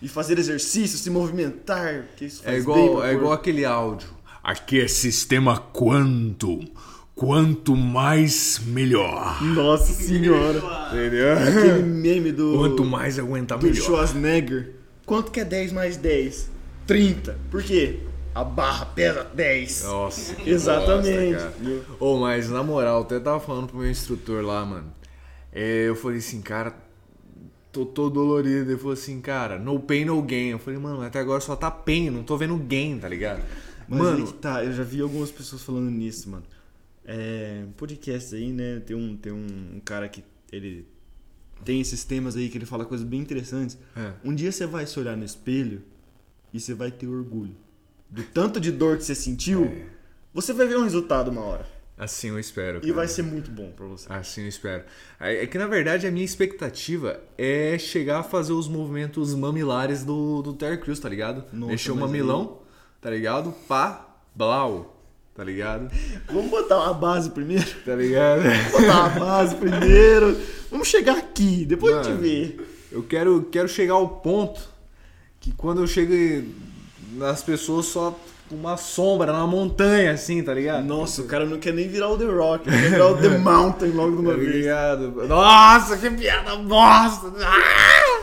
E 0.00 0.08
fazer 0.08 0.38
exercício, 0.38 0.98
se 0.98 1.08
movimentar. 1.10 2.04
Que 2.16 2.26
isso 2.26 2.42
É 2.44 2.56
igual, 2.58 3.02
é 3.04 3.14
igual 3.14 3.32
aquele 3.32 3.64
áudio. 3.64 4.08
Aqui 4.42 4.80
é 4.80 4.88
sistema 4.88 5.58
quantum. 5.58 6.64
Quanto 7.14 7.74
mais, 7.74 8.60
melhor. 8.66 9.42
Nossa 9.42 9.90
senhora. 9.92 10.60
Entendeu? 10.92 11.32
Aquele 11.32 11.82
meme 11.82 12.30
do. 12.30 12.56
Quanto 12.58 12.84
mais 12.84 13.18
aguentar, 13.18 13.58
do 13.58 13.66
melhor. 13.66 13.82
Schwarzenegger. 13.82 14.74
Quanto 15.06 15.30
que 15.32 15.40
é 15.40 15.44
10 15.44 15.72
mais 15.72 15.96
10? 15.96 16.50
30. 16.86 17.38
Por 17.50 17.62
quê? 17.62 18.00
A 18.34 18.44
barra 18.44 18.86
pesa 18.86 19.24
10. 19.24 19.84
Nossa. 19.84 20.36
Exatamente. 20.48 21.38
cara. 21.38 21.54
Ô, 21.98 22.18
mas 22.18 22.50
na 22.50 22.62
moral, 22.62 22.98
eu 22.98 23.02
até 23.02 23.18
tava 23.18 23.40
falando 23.40 23.68
pro 23.68 23.78
meu 23.78 23.90
instrutor 23.90 24.44
lá, 24.44 24.64
mano. 24.64 24.92
É, 25.52 25.88
eu 25.88 25.96
falei 25.96 26.18
assim, 26.18 26.42
cara, 26.42 26.76
tô 27.72 27.86
todo 27.86 28.14
dolorido. 28.14 28.70
Ele 28.70 28.78
falou 28.78 28.92
assim, 28.92 29.20
cara, 29.20 29.58
no 29.58 29.80
pain, 29.80 30.04
no 30.04 30.20
gain. 30.22 30.50
Eu 30.50 30.58
falei, 30.58 30.78
mano, 30.78 31.02
até 31.02 31.18
agora 31.18 31.40
só 31.40 31.56
tá 31.56 31.70
pain, 31.70 32.10
não 32.10 32.22
tô 32.22 32.36
vendo 32.36 32.56
gain, 32.56 32.98
tá 32.98 33.08
ligado? 33.08 33.42
Mas 33.88 33.98
mano, 33.98 34.26
que 34.26 34.34
tá, 34.34 34.64
eu 34.64 34.72
já 34.72 34.82
vi 34.82 35.00
algumas 35.00 35.30
pessoas 35.30 35.62
falando 35.62 35.90
nisso, 35.90 36.28
mano. 36.28 36.44
É, 37.04 37.64
podcast 37.76 38.34
aí, 38.34 38.52
né? 38.52 38.80
Tem 38.84 38.96
um, 38.96 39.16
tem 39.16 39.32
um 39.32 39.80
cara 39.84 40.08
que 40.08 40.24
ele 40.52 40.86
tem 41.64 41.80
esses 41.80 42.04
temas 42.04 42.36
aí 42.36 42.48
que 42.48 42.58
ele 42.58 42.66
fala 42.66 42.84
coisas 42.84 43.06
bem 43.06 43.20
interessantes. 43.20 43.78
É. 43.96 44.12
Um 44.24 44.34
dia 44.34 44.52
você 44.52 44.66
vai 44.66 44.86
se 44.86 44.98
olhar 44.98 45.16
no 45.16 45.24
espelho 45.24 45.82
e 46.56 46.60
você 46.60 46.74
vai 46.74 46.90
ter 46.90 47.06
orgulho. 47.06 47.54
Do 48.08 48.22
tanto 48.22 48.58
de 48.60 48.70
dor 48.72 48.96
que 48.96 49.04
você 49.04 49.14
sentiu, 49.14 49.64
É. 49.64 49.82
você 50.32 50.52
vai 50.52 50.66
ver 50.66 50.78
um 50.78 50.84
resultado 50.84 51.30
uma 51.30 51.42
hora. 51.42 51.66
assim 51.98 52.28
eu 52.28 52.38
espero. 52.38 52.78
E 52.78 52.80
cara. 52.82 52.92
vai 52.94 53.08
ser 53.08 53.22
muito 53.22 53.50
bom 53.50 53.70
pra 53.76 53.86
você. 53.86 54.06
Assim 54.12 54.42
eu 54.42 54.48
espero. 54.48 54.84
É 55.20 55.42
é 55.44 55.46
que 55.46 55.58
na 55.58 55.66
verdade 55.66 56.06
a 56.06 56.10
minha 56.10 56.24
expectativa 56.24 57.20
é 57.38 57.76
chegar 57.78 58.20
a 58.20 58.22
fazer 58.22 58.52
os 58.52 58.68
movimentos 58.68 59.34
mamilares 59.34 60.04
do, 60.04 60.42
do 60.42 60.52
Terry 60.54 60.78
Crews, 60.78 61.00
tá 61.00 61.08
ligado? 61.08 61.44
Nossa, 61.52 61.72
Mexer 61.72 61.90
o 61.92 61.96
mamilão, 61.96 62.58
tá 63.00 63.10
ligado? 63.10 63.52
Pá, 63.66 64.16
blau, 64.34 65.02
tá 65.34 65.42
ligado? 65.42 65.90
Vamos 66.28 66.50
botar 66.50 66.76
uma 66.84 66.94
base 66.94 67.30
primeiro? 67.30 67.66
Tá 67.84 67.94
ligado? 67.96 68.42
botar 68.72 69.00
uma 69.00 69.08
base 69.26 69.56
primeiro. 69.56 70.36
Vamos 70.70 70.88
chegar 70.88 71.16
aqui, 71.16 71.64
depois 71.64 71.94
a 71.94 72.02
Mano. 72.02 72.10
gente 72.10 72.20
vê. 72.20 72.60
Eu 72.92 73.02
quero, 73.02 73.42
quero 73.50 73.68
chegar 73.68 73.94
ao 73.94 74.08
ponto 74.20 74.75
que 75.46 75.52
quando 75.56 75.80
eu 75.80 75.86
chego 75.86 76.12
nas 77.12 77.40
pessoas 77.42 77.86
só 77.86 78.18
uma 78.50 78.76
sombra 78.76 79.32
na 79.32 79.46
montanha, 79.46 80.10
assim, 80.12 80.42
tá 80.42 80.52
ligado? 80.52 80.84
Nossa, 80.84 81.22
o 81.22 81.26
cara 81.26 81.44
não 81.44 81.58
quer 81.58 81.72
nem 81.72 81.88
virar 81.88 82.08
o 82.08 82.18
The 82.18 82.24
Rock, 82.24 82.68
ele 82.68 82.80
quer 82.82 82.90
virar 82.90 83.06
o 83.08 83.16
The 83.16 83.38
Mountain 83.38 83.90
logo 83.92 84.16
de 84.16 84.22
uma 84.22 84.32
Tá 84.34 84.38
vez. 84.38 84.54
ligado? 84.56 85.10
Nossa, 85.28 85.96
que 85.98 86.10
piada 86.10 86.56
bosta! 86.56 87.32
Ah! 87.44 88.22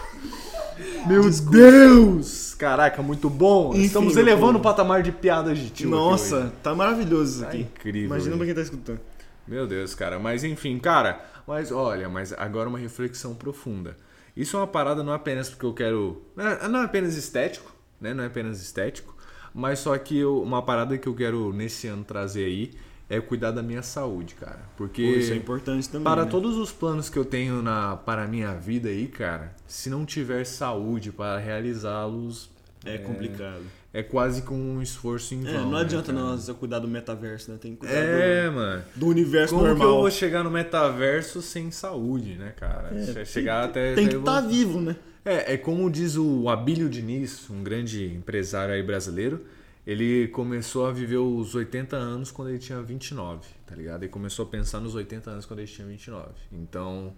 Meu 1.08 1.22
Desculpa. 1.30 1.58
Deus! 1.58 2.54
Caraca, 2.56 3.02
muito 3.02 3.30
bom. 3.30 3.72
Enfim, 3.74 3.84
Estamos 3.86 4.16
elevando 4.18 4.60
o 4.60 4.62
patamar 4.62 5.02
de 5.02 5.12
piadas 5.12 5.58
de 5.58 5.70
tio. 5.70 5.88
aqui 5.90 5.96
Nossa, 5.96 6.54
tá 6.62 6.74
maravilhoso 6.76 7.32
isso 7.36 7.42
Tá 7.44 7.48
aqui. 7.50 7.60
incrível, 7.62 8.06
Imagina 8.08 8.36
pra 8.38 8.46
quem 8.46 8.56
tá 8.56 8.62
escutando. 8.62 9.00
Meu 9.48 9.66
Deus, 9.68 9.94
cara. 9.96 10.20
Mas 10.20 10.44
enfim, 10.44 10.78
cara. 10.80 11.20
Mas 11.48 11.72
olha, 11.72 12.08
mas 12.08 12.32
agora 12.34 12.70
uma 12.70 12.80
reflexão 12.80 13.34
profunda. 13.36 13.98
Isso 14.36 14.56
é 14.58 14.60
uma 14.60 14.68
parada 14.68 15.04
não 15.04 15.14
apenas 15.14 15.50
porque 15.50 15.66
eu 15.66 15.74
quero. 15.74 16.22
Não 16.36 16.70
não 16.70 16.80
é 16.82 16.86
apenas 16.86 17.16
estético, 17.16 17.74
né? 18.02 18.14
Não 18.14 18.24
é 18.24 18.28
apenas 18.28 18.62
estético. 18.62 19.16
Mas 19.54 19.80
só 19.80 19.96
que 19.98 20.18
eu- 20.18 20.42
uma 20.42 20.62
parada 20.64 20.98
que 20.98 21.08
eu 21.08 21.14
quero 21.14 21.54
nesse 21.54 21.88
ano 21.88 22.04
trazer 22.04 22.46
aí 22.46 22.72
é 23.10 23.22
cuidar 23.22 23.52
da 23.52 23.62
minha 23.62 23.84
saúde, 23.84 24.34
cara. 24.34 24.60
Porque. 24.76 25.04
Pô, 25.04 25.20
isso 25.20 25.34
é 25.34 25.36
importante 25.36 25.88
também. 25.88 26.04
Para 26.06 26.26
né? 26.26 26.32
todos 26.32 26.58
os 26.58 26.72
planos 26.72 27.10
que 27.10 27.18
eu 27.20 27.26
tenho 27.26 27.62
na, 27.62 27.96
para 27.96 28.24
a 28.24 28.28
minha 28.28 28.54
vida 28.56 28.90
aí, 28.90 29.08
cara, 29.08 29.56
se 29.68 29.90
não 29.90 30.06
tiver 30.06 30.44
saúde 30.46 31.12
para 31.12 31.38
realizá-los, 31.40 32.50
É 32.86 32.98
complicado. 32.98 33.62
É 33.94 34.02
quase 34.02 34.42
com 34.42 34.56
um 34.56 34.82
esforço 34.82 35.36
em 35.36 35.48
É, 35.48 35.52
vão. 35.54 35.66
não 35.66 35.72
né, 35.74 35.82
adianta 35.82 36.12
cara? 36.12 36.26
nós 36.26 36.50
cuidar 36.60 36.80
do 36.80 36.88
metaverso, 36.88 37.52
né? 37.52 37.58
Tem 37.62 37.74
que 37.74 37.78
cuidar 37.82 37.94
É, 37.96 38.50
mano. 38.50 38.84
do, 38.96 39.00
do 39.02 39.08
universo 39.08 39.54
Como 39.54 39.66
que 39.66 39.72
eu 39.72 39.78
normal. 39.78 40.02
vou 40.02 40.10
chegar 40.12 40.44
no 40.44 40.50
metaverso 40.52 41.42
sem 41.42 41.70
saúde, 41.72 42.36
né, 42.36 42.54
cara? 42.58 42.90
É, 42.96 43.24
chegar 43.24 43.66
até. 43.66 43.94
Tem 43.94 44.06
até 44.06 44.14
que 44.16 44.20
estar 44.20 44.44
eu- 44.44 44.50
vivo, 44.50 44.82
né? 44.82 44.96
É, 45.26 45.54
é 45.54 45.58
como 45.58 45.90
diz 45.90 46.18
o 46.18 46.50
Abílio 46.50 46.90
Diniz, 46.90 47.50
um 47.50 47.64
grande 47.64 48.06
empresário 48.14 48.74
aí 48.74 48.84
brasileiro. 48.84 49.46
Ele 49.86 50.28
começou 50.30 50.86
a 50.88 50.92
viver 50.92 51.18
os 51.18 51.54
80 51.56 51.96
anos 51.96 52.32
quando 52.32 52.50
ele 52.50 52.58
tinha 52.60 52.82
29, 52.82 53.42
tá 53.68 53.76
ligado? 53.76 54.04
Ele 54.04 54.12
começou 54.12 54.46
a 54.46 54.48
pensar 54.50 54.80
nos 54.80 54.96
80 54.96 55.30
anos 55.30 55.46
quando 55.46 55.60
ele 55.60 55.68
tinha 55.68 55.86
29. 55.88 56.30
Então, 56.52 57.14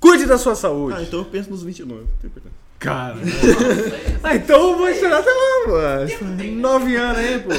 cuide 0.00 0.24
da 0.26 0.36
sua 0.38 0.54
saúde. 0.54 0.96
Ah, 0.98 1.02
então 1.02 1.18
eu 1.20 1.24
penso 1.26 1.50
nos 1.50 1.62
29. 1.62 2.06
Tem 2.20 2.28
importância. 2.30 2.67
Cara. 2.78 3.16
ah, 4.22 4.36
então 4.36 4.70
eu 4.70 4.78
vou 4.78 4.88
esperar 4.88 5.20
até 5.20 5.30
lá, 5.30 5.72
mano. 5.72 6.56
Nove 6.60 6.96
anos 6.96 7.18
aí, 7.18 7.38
pô. 7.40 7.50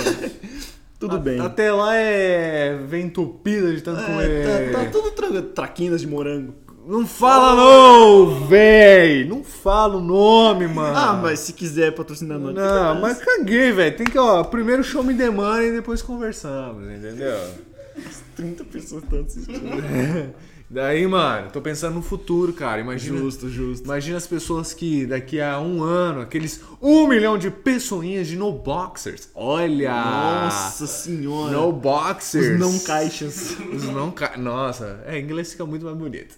Tudo 0.99 1.15
A- 1.17 1.19
bem. 1.19 1.39
Até 1.39 1.71
lá 1.71 1.95
é. 1.95 2.77
Vem 2.87 3.05
entupida 3.05 3.73
de 3.73 3.81
tanto 3.81 4.01
É, 4.01 4.05
comer. 4.05 4.71
tá, 4.71 4.79
tá 4.79 4.89
tudo 4.89 5.11
tranquilo. 5.11 5.43
Traquinas 5.43 6.01
de 6.01 6.07
morango. 6.07 6.53
Não 6.87 7.05
fala 7.05 7.55
não, 7.55 8.47
véi! 8.47 9.23
Não 9.23 9.43
fala 9.43 9.97
o 9.97 10.01
nome, 10.01 10.67
mano. 10.67 10.97
Ah, 10.97 11.13
mas 11.21 11.39
se 11.41 11.53
quiser 11.53 11.93
patrocinar 11.93 12.39
nós. 12.39 12.55
Não, 12.55 12.99
mas 12.99 13.19
caguei, 13.19 13.71
velho. 13.71 13.95
Tem 13.95 14.07
que, 14.07 14.17
ó, 14.17 14.43
primeiro 14.43 14.83
show 14.83 15.03
me 15.03 15.13
money 15.29 15.67
e 15.67 15.71
depois 15.73 16.01
conversamos, 16.01 16.89
entendeu? 16.89 17.37
30 18.35 18.63
pessoas 18.63 19.03
estão 19.03 19.21
assistindo. 19.21 20.33
Daí, 20.71 21.07
mano, 21.07 21.49
tô 21.51 21.59
pensando 21.61 21.95
no 21.95 22.01
futuro, 22.03 22.53
cara. 22.53 22.79
Imagina, 22.79 23.17
Justo, 23.17 23.49
justo. 23.49 23.83
imagina 23.85 24.17
as 24.17 24.27
pessoas 24.27 24.71
que 24.71 25.03
daqui 25.07 25.41
a 25.41 25.59
um 25.59 25.81
ano, 25.81 26.21
aqueles 26.21 26.61
um 26.79 27.07
milhão 27.07 27.39
de 27.39 27.49
pessoinhas 27.49 28.27
de 28.27 28.35
no 28.35 28.51
boxers. 28.51 29.29
Olha! 29.33 29.89
Nossa 29.91 30.85
senhora. 30.85 31.51
No 31.53 31.71
boxers. 31.73 32.53
Os 32.53 32.59
não 32.59 32.77
caixas. 32.79 33.55
Os 33.73 33.83
não 33.85 34.11
ca... 34.11 34.37
Nossa, 34.37 35.01
é, 35.07 35.17
em 35.17 35.23
inglês 35.23 35.51
fica 35.51 35.65
muito 35.65 35.83
mais 35.85 35.97
bonito. 35.97 36.35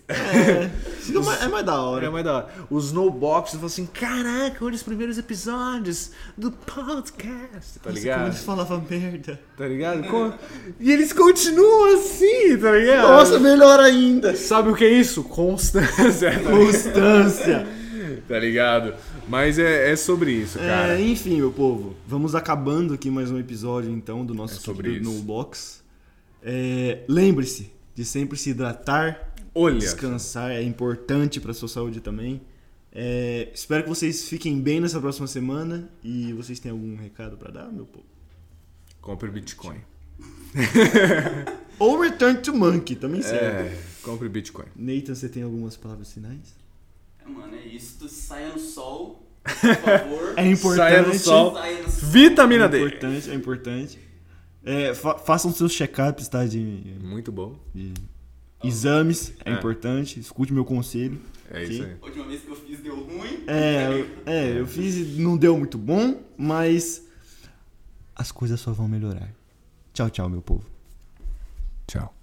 Fica 1.02 1.20
mais- 1.22 1.44
é 1.44 1.48
mais 1.50 1.66
da 1.66 1.74
É 1.74 1.76
hora. 1.78 2.10
mais 2.12 2.24
da 2.24 2.34
hora. 2.38 2.48
Os 2.70 2.94
no 2.94 3.12
boxers 3.12 3.56
falam 3.56 3.68
assim: 3.68 3.86
caraca, 3.86 4.64
olha 4.64 4.76
os 4.76 4.84
primeiros 4.84 5.18
episódios 5.18 6.12
do 6.38 6.52
podcast. 6.52 7.80
Tá 7.80 7.90
Nossa, 7.90 7.90
Como 7.90 7.94
ligado? 7.96 8.28
eles 8.28 8.44
falavam 8.44 8.86
merda. 8.90 9.40
Tá 9.58 9.68
ligado? 9.68 10.04
Co- 10.08 10.34
E 10.80 10.90
eles 10.90 11.12
continuam 11.12 11.96
assim, 11.96 12.58
tá 12.58 12.72
ligado? 12.72 13.08
Nossa, 13.10 13.38
melhor 13.38 13.80
ainda. 13.82 14.21
Sabe 14.36 14.70
o 14.70 14.76
que 14.76 14.84
é 14.84 14.92
isso? 14.92 15.24
Constância. 15.24 16.40
Constância. 16.44 17.68
Tá 18.28 18.40
ligado? 18.40 18.94
Mas 19.28 19.58
é, 19.60 19.92
é 19.92 19.96
sobre 19.96 20.32
isso, 20.32 20.58
cara. 20.60 21.00
É, 21.00 21.02
enfim, 21.02 21.38
meu 21.38 21.52
povo, 21.52 21.96
vamos 22.08 22.36
acabando 22.36 22.94
aqui 22.94 23.10
mais 23.10 23.32
um 23.32 23.38
episódio 23.38 23.92
então 23.92 24.26
do 24.26 24.34
nosso 24.34 24.58
É 24.58 24.60
sobre. 24.60 25.00
No 25.00 25.14
Box. 25.20 25.82
É, 26.44 27.04
Lembre-se 27.08 27.72
de 27.94 28.06
sempre 28.06 28.38
se 28.38 28.52
hidratar, 28.52 29.34
Olha. 29.54 29.78
descansar, 29.78 30.52
é 30.52 30.64
importante 30.64 31.40
para 31.40 31.54
sua 31.54 31.68
saúde 31.68 32.00
também. 32.00 32.42
É, 32.92 33.50
espero 33.54 33.84
que 33.84 33.90
vocês 33.90 34.28
fiquem 34.28 34.60
bem 34.60 34.82
nessa 34.82 35.00
próxima 35.00 35.28
semana 35.28 35.90
e 36.04 36.34
vocês 36.34 36.60
têm 36.60 36.72
algum 36.72 36.96
recado 36.96 37.38
para 37.38 37.52
dar, 37.52 37.72
meu 37.72 37.86
povo? 37.86 38.06
Compre 39.00 39.30
Bitcoin. 39.30 39.78
Ou 41.80 42.00
Return 42.00 42.40
to 42.40 42.54
Monkey, 42.54 42.96
também 42.96 43.22
serve. 43.22 43.70
É, 43.70 43.78
compre 44.02 44.28
Bitcoin. 44.30 44.66
Nathan, 44.76 45.16
você 45.16 45.30
tem 45.30 45.44
algumas 45.44 45.78
palavras 45.78 46.12
finais? 46.12 46.56
É, 47.20 47.30
Mano, 47.30 47.56
é 47.56 47.66
isso. 47.68 48.08
Saia 48.10 48.50
no 48.54 48.60
sol, 48.60 49.28
por 49.44 49.52
favor. 49.78 50.34
É 50.38 50.48
importante. 50.48 50.78
Saia 50.78 51.02
no 51.04 51.14
sol. 51.14 51.54
Saia 51.54 51.82
no 51.84 51.90
sol. 51.90 52.10
Vitamina 52.10 52.66
É 52.66 52.68
D. 52.68 52.78
importante, 52.80 53.30
é 53.30 53.34
importante. 53.36 54.00
É, 54.64 54.94
fa- 54.94 55.18
façam 55.18 55.52
seus 55.54 55.72
check-ups, 55.74 56.28
tá? 56.28 56.46
De, 56.46 56.60
Muito 57.02 57.32
bom. 57.32 57.58
de 57.74 57.94
exames, 58.64 59.34
é, 59.44 59.52
É. 59.52 59.54
importante. 59.56 60.20
Escute 60.20 60.54
meu 60.54 60.64
conselho. 60.66 61.20
É 61.50 61.64
isso 61.64 61.84
aí. 61.84 61.98
A 62.02 62.06
última 62.06 62.26
vez 62.28 62.42
que 62.42 62.50
eu 62.50 62.56
fiz 62.56 62.80
deu 62.80 62.96
ruim. 63.04 63.44
É, 63.48 63.88
eu- 63.92 64.08
é, 64.26 64.60
eu 64.60 64.68
fiz 64.68 64.96
e 64.96 65.04
não 65.22 65.36
deu 65.36 65.58
muito 65.58 65.78
bom, 65.78 66.22
mas 66.38 67.04
as 68.16 68.32
coisas 68.32 68.60
só 68.60 68.72
vão 68.72 68.88
melhorar. 68.88 69.30
Tchau, 69.94 70.10
tchau, 70.10 70.30
meu 70.30 70.42
povo. 70.42 70.64
Tchau. 71.88 72.14